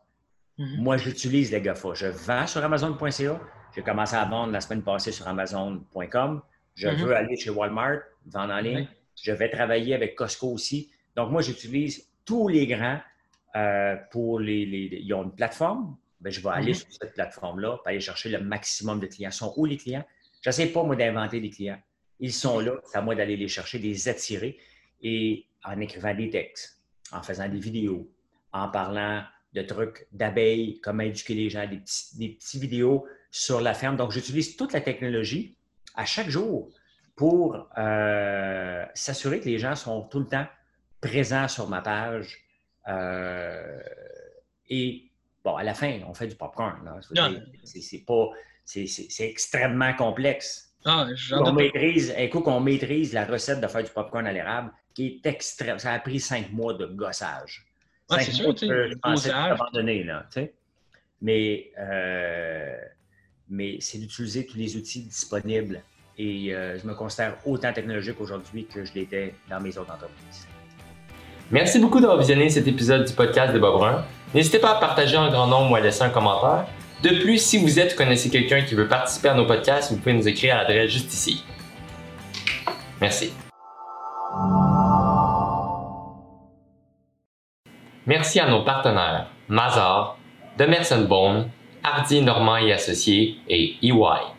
Mhm. 0.58 0.78
Moi, 0.82 0.98
j'utilise 0.98 1.52
les 1.52 1.62
GAFA. 1.62 1.94
Je 1.94 2.08
vends 2.08 2.48
sur 2.48 2.64
Amazon.ca. 2.64 3.40
J'ai 3.76 3.82
commencé 3.82 4.16
à 4.16 4.26
vendre 4.26 4.52
la 4.54 4.62
semaine 4.62 4.84
passée 4.84 5.12
sur 5.12 5.28
Amazon.com. 5.28 6.42
Je 6.76 6.88
Mhm. 6.88 6.96
veux 7.04 7.16
aller 7.16 7.36
chez 7.38 7.50
Walmart, 7.50 8.00
vendre 8.26 8.54
en 8.54 8.60
ligne. 8.60 8.88
Je 9.22 9.32
vais 9.32 9.50
travailler 9.50 9.94
avec 9.94 10.16
Costco 10.16 10.48
aussi. 10.52 10.92
Donc, 11.16 11.30
moi, 11.32 11.42
j'utilise 11.42 12.08
tous 12.26 12.48
les 12.48 12.66
grands 12.68 13.00
euh, 13.56 13.96
pour 14.10 14.40
les, 14.40 14.64
Ils 14.64 15.14
ont 15.14 15.24
une 15.26 15.36
plateforme. 15.36 15.96
Ben, 16.22 16.32
je 16.32 16.40
vais 16.42 16.50
aller 16.50 16.70
Mhm. 16.72 16.74
sur 16.76 16.88
cette 16.94 17.14
plateforme-là 17.14 17.78
pour 17.78 17.88
aller 17.88 18.00
chercher 18.00 18.30
le 18.30 18.40
maximum 18.40 19.00
de 19.00 19.06
clients. 19.08 19.30
Sont 19.30 19.54
où 19.58 19.66
les 19.66 19.78
clients? 19.78 20.06
Je 20.42 20.50
n'essaie 20.50 20.68
pas, 20.68 20.82
moi, 20.84 20.96
d'inventer 20.96 21.40
des 21.40 21.50
clients. 21.52 21.80
Ils 22.20 22.34
sont 22.34 22.60
là. 22.60 22.72
C'est 22.86 22.98
à 22.98 23.02
moi 23.02 23.14
d'aller 23.14 23.36
les 23.38 23.48
chercher, 23.50 23.78
de 23.78 23.84
les 23.84 24.08
attirer. 24.08 24.58
Et 25.02 25.46
en 25.66 25.80
écrivant 25.82 26.16
des 26.16 26.30
textes, 26.32 26.82
en 27.14 27.22
faisant 27.24 27.48
des 27.48 27.60
vidéos, 27.60 28.10
en 28.52 28.70
parlant 28.70 29.24
de 29.54 29.62
trucs 29.62 30.08
d'abeilles, 30.12 30.80
comment 30.82 31.04
éduquer 31.04 31.36
les 31.36 31.50
gens, 31.50 31.68
des 31.68 31.78
petits, 31.78 32.18
des 32.18 32.30
petits 32.30 32.60
vidéos 32.60 33.06
sur 33.30 33.62
la 33.62 33.74
ferme. 33.74 33.98
Donc, 33.98 34.12
j'utilise 34.12 34.56
toute 34.56 34.74
la 34.74 34.82
technologie 34.82 35.56
à 35.96 36.06
chaque 36.06 36.30
jour 36.30 36.70
pour 37.16 37.68
euh, 37.78 38.86
s'assurer 38.96 39.40
que 39.40 39.46
les 39.46 39.60
gens 39.60 39.76
sont 39.76 40.02
tout 40.04 40.20
le 40.20 40.28
temps 40.28 40.48
présents 41.02 41.48
sur 41.48 41.68
ma 41.70 41.82
page. 41.82 42.40
Euh, 42.88 43.80
et 44.70 45.12
bon, 45.44 45.56
à 45.56 45.64
la 45.64 45.74
fin, 45.74 46.00
on 46.08 46.14
fait 46.14 46.28
du 46.28 46.36
popcorn. 46.36 46.80
C'est 47.64 47.82
c'est 47.82 48.00
pas. 48.06 48.30
c'est- 48.66 48.88
C'est 48.88 49.08
c'est 49.10 49.30
extrêmement 49.30 49.94
complexe. 49.94 50.74
Ah, 50.86 51.42
On 51.42 51.44
maîtrise, 51.54 52.14
un 52.18 52.28
coup 52.28 52.40
qu'on 52.42 52.60
maîtrise 52.60 53.14
la 53.14 53.26
recette 53.26 53.60
de 53.62 53.68
faire 53.68 53.84
du 53.84 53.90
popcorn 53.90 54.26
à 54.26 54.32
l'érable, 54.34 54.72
qui 54.94 55.08
est 55.08 55.30
extrême. 55.30 55.80
Ça 55.80 55.94
a 55.94 56.00
pris 56.00 56.20
cinq 56.20 56.52
mois 56.52 56.74
de 56.74 56.86
gossage. 56.86 57.66
Ah, 58.10 58.16
Cinq 58.16 58.24
c'est 58.24 58.32
sûr, 58.32 58.46
mois 58.46 58.54
tu 58.54 58.68
sais, 58.68 60.04
là, 60.04 60.26
tu 60.32 60.40
sais. 60.42 60.54
Mais, 61.22 61.72
euh, 61.80 62.76
mais 63.50 63.78
c'est 63.80 63.98
d'utiliser 63.98 64.46
tous 64.46 64.58
les 64.58 64.76
outils 64.76 65.04
disponibles. 65.04 65.82
Et 66.18 66.54
euh, 66.54 66.78
je 66.78 66.86
me 66.86 66.94
considère 66.94 67.38
autant 67.46 67.74
technologique 67.74 68.20
aujourd'hui 68.20 68.66
que 68.66 68.86
je 68.86 68.94
l'étais 68.94 69.34
dans 69.50 69.60
mes 69.60 69.76
autres 69.78 69.92
entreprises. 69.92 70.48
Merci 71.50 71.80
beaucoup 71.80 72.00
d'avoir 72.00 72.20
visionné 72.20 72.50
cet 72.50 72.68
épisode 72.68 73.06
du 73.06 73.14
podcast 73.14 73.54
de 73.54 73.60
Bob 73.60 73.76
Brun. 73.76 74.06
N'hésitez 74.34 74.60
pas 74.60 74.78
à 74.78 74.80
partager 74.80 75.18
en 75.18 75.30
grand 75.32 75.48
nombre 75.48 75.72
ou 75.72 75.76
à 75.76 75.80
laisser 75.80 76.04
un 76.04 76.10
commentaire. 76.10 76.68
De 77.04 77.22
plus, 77.22 77.38
si 77.38 77.58
vous 77.58 77.80
êtes 77.80 77.94
ou 77.94 77.98
connaissez 77.98 78.30
quelqu'un 78.30 78.62
qui 78.62 78.76
veut 78.76 78.88
participer 78.88 79.30
à 79.30 79.34
nos 79.34 79.46
podcasts, 79.46 79.92
vous 79.92 79.98
pouvez 79.98 80.14
nous 80.14 80.28
écrire 80.28 80.56
à 80.56 80.64
l'adresse 80.64 80.92
juste 80.92 81.14
ici. 81.14 81.44
Merci. 83.02 83.34
Merci 88.06 88.40
à 88.40 88.50
nos 88.50 88.64
partenaires 88.64 89.28
Mazar, 89.48 90.18
Demerson 90.58 91.08
Hardy 91.84 92.22
Normand 92.22 92.58
et 92.58 92.74
Associés 92.74 93.38
et 93.48 93.78
EY. 93.82 94.33